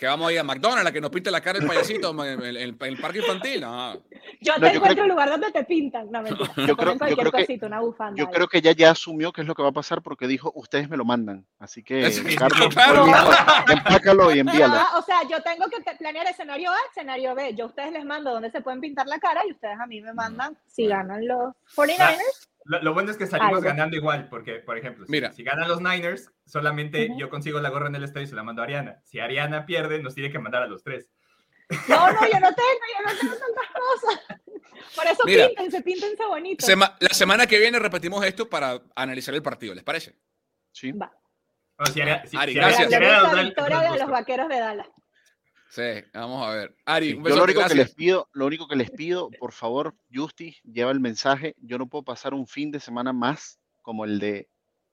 a- 0.00 0.06
que 0.06 0.06
vamos 0.06 0.28
ahí 0.30 0.38
a 0.38 0.42
McDonald's, 0.44 0.86
a 0.88 0.92
que 0.92 1.00
nos 1.00 1.10
pinte 1.10 1.30
la 1.30 1.40
cara 1.42 1.58
el 1.58 1.66
payasito 1.66 2.10
en 2.24 2.40
el, 2.42 2.56
el- 2.56 2.76
el 2.80 2.96
parque 2.98 3.18
infantil. 3.18 3.60
No. 3.60 3.92
Yo 3.94 4.00
No, 4.00 4.00
te 4.00 4.50
yo 4.50 4.56
creo 4.58 4.68
encuentro 4.72 4.94
que- 4.94 5.00
un 5.02 5.08
lugar 5.08 5.28
donde 5.30 5.52
te 5.52 5.64
pintan. 5.64 6.10
No, 6.10 6.22
mentira. 6.22 6.50
Yo 6.66 6.76
creo- 6.76 6.94
yo 6.94 7.16
creo 7.16 7.32
que- 7.32 7.40
cosita, 7.42 7.66
una 7.66 7.80
bufanda. 7.80 8.18
Yo 8.18 8.26
ahí. 8.26 8.32
creo 8.32 8.48
que 8.48 8.58
ella 8.58 8.72
ya 8.72 8.90
asumió 8.92 9.32
qué 9.32 9.42
es 9.42 9.46
lo 9.46 9.54
que 9.54 9.62
va 9.62 9.68
a 9.68 9.72
pasar 9.72 10.00
porque 10.02 10.26
dijo, 10.26 10.50
ustedes 10.54 10.88
me 10.88 10.96
lo 10.96 11.04
mandan. 11.04 11.46
Así 11.58 11.82
que, 11.82 12.06
Eso- 12.06 12.22
Carlos, 12.38 12.68
claro. 12.74 13.06
empácalo 13.68 14.34
y 14.34 14.38
envíalo. 14.40 14.74
Ah, 14.76 14.98
o 14.98 15.02
sea, 15.02 15.22
yo 15.28 15.42
tengo 15.42 15.66
que 15.68 15.82
te- 15.82 15.96
planear 15.96 16.26
escenario 16.26 16.70
A, 16.70 16.76
escenario 16.90 17.34
B. 17.34 17.54
Yo 17.54 17.64
a 17.64 17.68
ustedes 17.68 17.92
les 17.92 18.04
mando 18.04 18.30
donde 18.32 18.50
se 18.50 18.60
pueden 18.62 18.80
pintar 18.80 19.06
la 19.06 19.18
cara 19.18 19.42
y 19.46 19.52
ustedes 19.52 19.78
a 19.78 19.86
mí 19.86 20.00
me 20.00 20.12
mandan 20.14 20.56
si 20.66 20.86
ganan 20.86 21.26
los 21.26 21.52
49ers. 21.76 22.48
Lo, 22.64 22.82
lo 22.82 22.92
bueno 22.94 23.10
es 23.10 23.16
que 23.16 23.26
salimos 23.26 23.58
Algo. 23.58 23.62
ganando 23.68 23.96
igual, 23.96 24.28
porque, 24.28 24.56
por 24.56 24.76
ejemplo, 24.76 25.06
si, 25.06 25.12
Mira. 25.12 25.32
si 25.32 25.42
ganan 25.42 25.68
los 25.68 25.80
Niners, 25.80 26.30
solamente 26.44 27.06
Ujú. 27.10 27.18
yo 27.18 27.30
consigo 27.30 27.58
la 27.60 27.70
gorra 27.70 27.88
en 27.88 27.94
el 27.94 28.04
estadio 28.04 28.26
y 28.26 28.28
se 28.28 28.34
la 28.36 28.42
mando 28.42 28.60
a 28.62 28.64
Ariana. 28.66 29.00
Si 29.04 29.18
Ariana 29.18 29.64
pierde, 29.66 30.02
nos 30.02 30.14
tiene 30.14 30.30
que 30.30 30.38
mandar 30.38 30.62
a 30.62 30.66
los 30.66 30.82
tres. 30.84 31.08
No, 31.88 32.12
no, 32.12 32.20
yo 32.20 32.40
no 32.40 32.48
tengo, 32.54 32.84
yo 32.98 33.04
no 33.06 33.18
tengo 33.20 33.34
tantas 33.34 33.66
cosas. 33.72 34.20
Por 34.94 35.06
eso 35.06 35.22
Mira. 35.24 35.46
píntense, 35.48 35.82
píntense 35.82 36.26
bonito. 36.26 36.66
Sema- 36.66 36.96
la 37.00 37.10
semana 37.14 37.46
que 37.46 37.58
viene 37.58 37.78
repetimos 37.78 38.24
esto 38.24 38.48
para 38.50 38.80
analizar 38.96 39.34
el 39.34 39.42
partido, 39.42 39.74
¿les 39.74 39.84
parece? 39.84 40.16
Sí. 40.72 40.92
Va. 40.92 41.10
O 41.78 41.86
si 41.86 42.00
Ari- 42.00 42.26
si- 42.28 42.36
Ari, 42.36 42.52
si 42.52 42.58
gracias. 42.58 42.88
si 42.88 42.98
La 42.98 43.42
victoria 43.42 43.80
de 43.92 43.98
los 44.00 44.10
vaqueros 44.10 44.48
de 44.48 44.58
Dallas. 44.58 44.88
Sí, 45.70 45.82
vamos 46.12 46.44
a 46.46 46.50
ver. 46.54 46.76
Ari, 46.84 47.10
Sí, 47.10 47.14
un 47.14 47.24
Yo 47.24 47.36
lo 47.36 47.44
único 47.44 47.64
que 47.66 47.74
les 47.76 47.94
pido, 47.94 48.28
lo 48.32 48.46
único 48.46 48.66
que 48.66 48.74
les 48.74 48.90
pido, 48.90 49.30
por 49.38 49.52
favor, 49.52 49.94
Justi, 50.12 50.56
lleva 50.64 50.90
el 50.90 50.98
mensaje. 50.98 51.54
Yo 51.58 51.78
no 51.78 51.86
puedo 51.86 52.02
pasar 52.02 52.34
un 52.34 52.46
fin 52.48 52.72
de 52.72 52.80
semana 52.80 53.12
más 53.12 53.60
como 53.80 54.04
el 54.04 54.18
de 54.18 54.48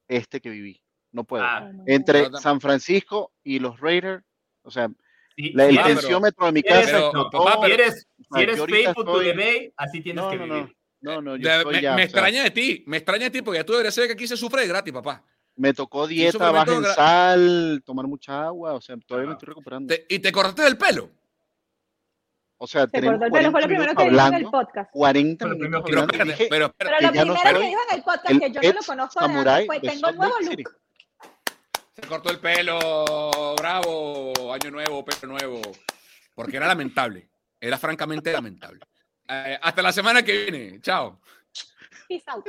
este 0.08 0.40
que 0.40 0.52
viví. 0.52 0.84
No 1.12 1.24
puedo. 1.24 1.44
Ah, 1.44 1.72
Entre 1.88 2.22
No, 2.22 2.30
tam- 2.38 2.42
San 2.42 2.62
Francisco 2.62 3.34
y 3.44 3.58
los 3.60 3.80
Raiders, 3.80 4.24
o 4.62 4.70
sea, 4.70 4.88
la, 5.36 5.66
el 5.66 5.80
Ah, 5.80 5.84
tensiómetro 5.88 6.46
de 6.46 6.52
mi 6.52 6.62
casa 6.62 6.86
pero, 6.86 7.00
explotó. 7.06 7.44
papá, 7.44 7.66
si 7.66 7.72
eres, 7.72 8.08
si 8.32 8.42
eres 8.44 8.60
faithful 8.60 9.06
to 9.06 9.22
estoy- 9.22 9.26
the 9.26 9.34
Bay, 9.34 9.74
así 9.78 10.02
tienes 10.02 10.24
no, 10.24 10.30
que 10.30 10.38
no, 10.38 10.44
vivir. 10.44 10.78
no, 11.02 11.12
no, 11.16 11.22
no, 11.22 11.36
yo 11.38 11.50
De- 11.50 11.58
estoy 11.58 11.76
me, 11.76 11.82
ya, 11.82 11.92
me 11.94 11.98
sea, 11.98 12.06
extraña 12.06 12.44
de 12.44 12.52
ti, 12.52 12.84
me 12.86 12.98
extraña 12.98 13.24
de 13.26 13.32
ti 13.32 13.42
porque 13.42 13.60
ya 13.60 13.66
tú 13.66 13.74
deberías 13.74 13.96
saber 13.96 14.10
que 14.10 14.14
aquí 14.14 14.28
se 14.28 14.38
sufre 14.38 14.62
de 14.62 14.68
gratis, 14.68 14.94
papá. 14.94 15.24
Me 15.58 15.74
tocó 15.74 16.08
dieta, 16.08 16.52
baja 16.52 16.74
en 16.74 16.84
sal, 16.86 17.84
tomar 17.86 18.08
mucha 18.08 18.46
agua, 18.46 18.74
o 18.74 18.82
sea, 18.82 18.96
todavía 19.06 19.28
me 19.28 19.32
Ajá. 19.34 19.38
estoy 19.40 19.48
recuperando. 19.50 19.94
Te- 19.94 20.06
y 20.10 20.20
te 20.20 20.32
cortaste 20.32 20.66
el 20.68 20.78
pelo. 20.78 21.10
O 22.60 22.66
sea, 22.66 22.84
Se 22.86 22.88
tenemos 22.88 23.20
cortó 23.20 23.26
el 23.26 23.32
pelo, 23.32 23.52
fue 23.52 23.62
40 23.62 23.62
lo 23.62 23.68
primero 23.68 23.96
que 23.96 24.10
dijo 24.10 24.28
en 24.28 24.34
el 24.34 24.50
podcast. 24.50 24.92
40 24.92 25.46
Fue 25.46 25.50
lo 25.56 25.64
minutos 25.64 25.84
Pero 25.86 26.26
dije, 26.26 26.48
pero, 26.50 26.74
pero- 26.78 26.92
Pero 27.00 27.12
que 27.12 27.20
lo 27.20 27.26
no 27.26 27.34
primero 27.34 27.60
que 27.60 27.66
dijo 27.68 27.80
en 27.92 27.98
el 27.98 28.04
podcast, 28.04 28.30
el 28.32 28.40
que 28.40 28.52
yo 28.52 28.62
no 28.62 28.74
lo 28.80 28.86
conozco 28.86 29.20
de 29.20 29.26
samurái 29.28 29.54
antes, 29.54 29.68
fue 29.68 29.76
de 29.80 29.88
tengo 29.90 30.00
Salt 30.08 30.18
nuevo 30.18 30.36
look. 30.40 30.78
se 31.94 32.02
cortó 32.08 32.30
el 32.32 32.40
pelo, 32.40 33.56
bravo, 33.58 34.34
año 34.54 34.72
nuevo, 34.72 35.06
pelo 35.06 35.28
nuevo. 35.34 35.62
Porque 36.34 36.58
era 36.58 36.68
lamentable, 36.68 37.30
era 37.60 37.78
francamente 37.78 38.32
lamentable. 38.32 38.80
Eh, 39.28 39.60
hasta 39.62 39.82
la 39.82 39.92
semana 39.92 40.24
que 40.24 40.32
viene, 40.50 40.82
chao. 40.82 41.20
Peace 42.08 42.24
out. 42.28 42.48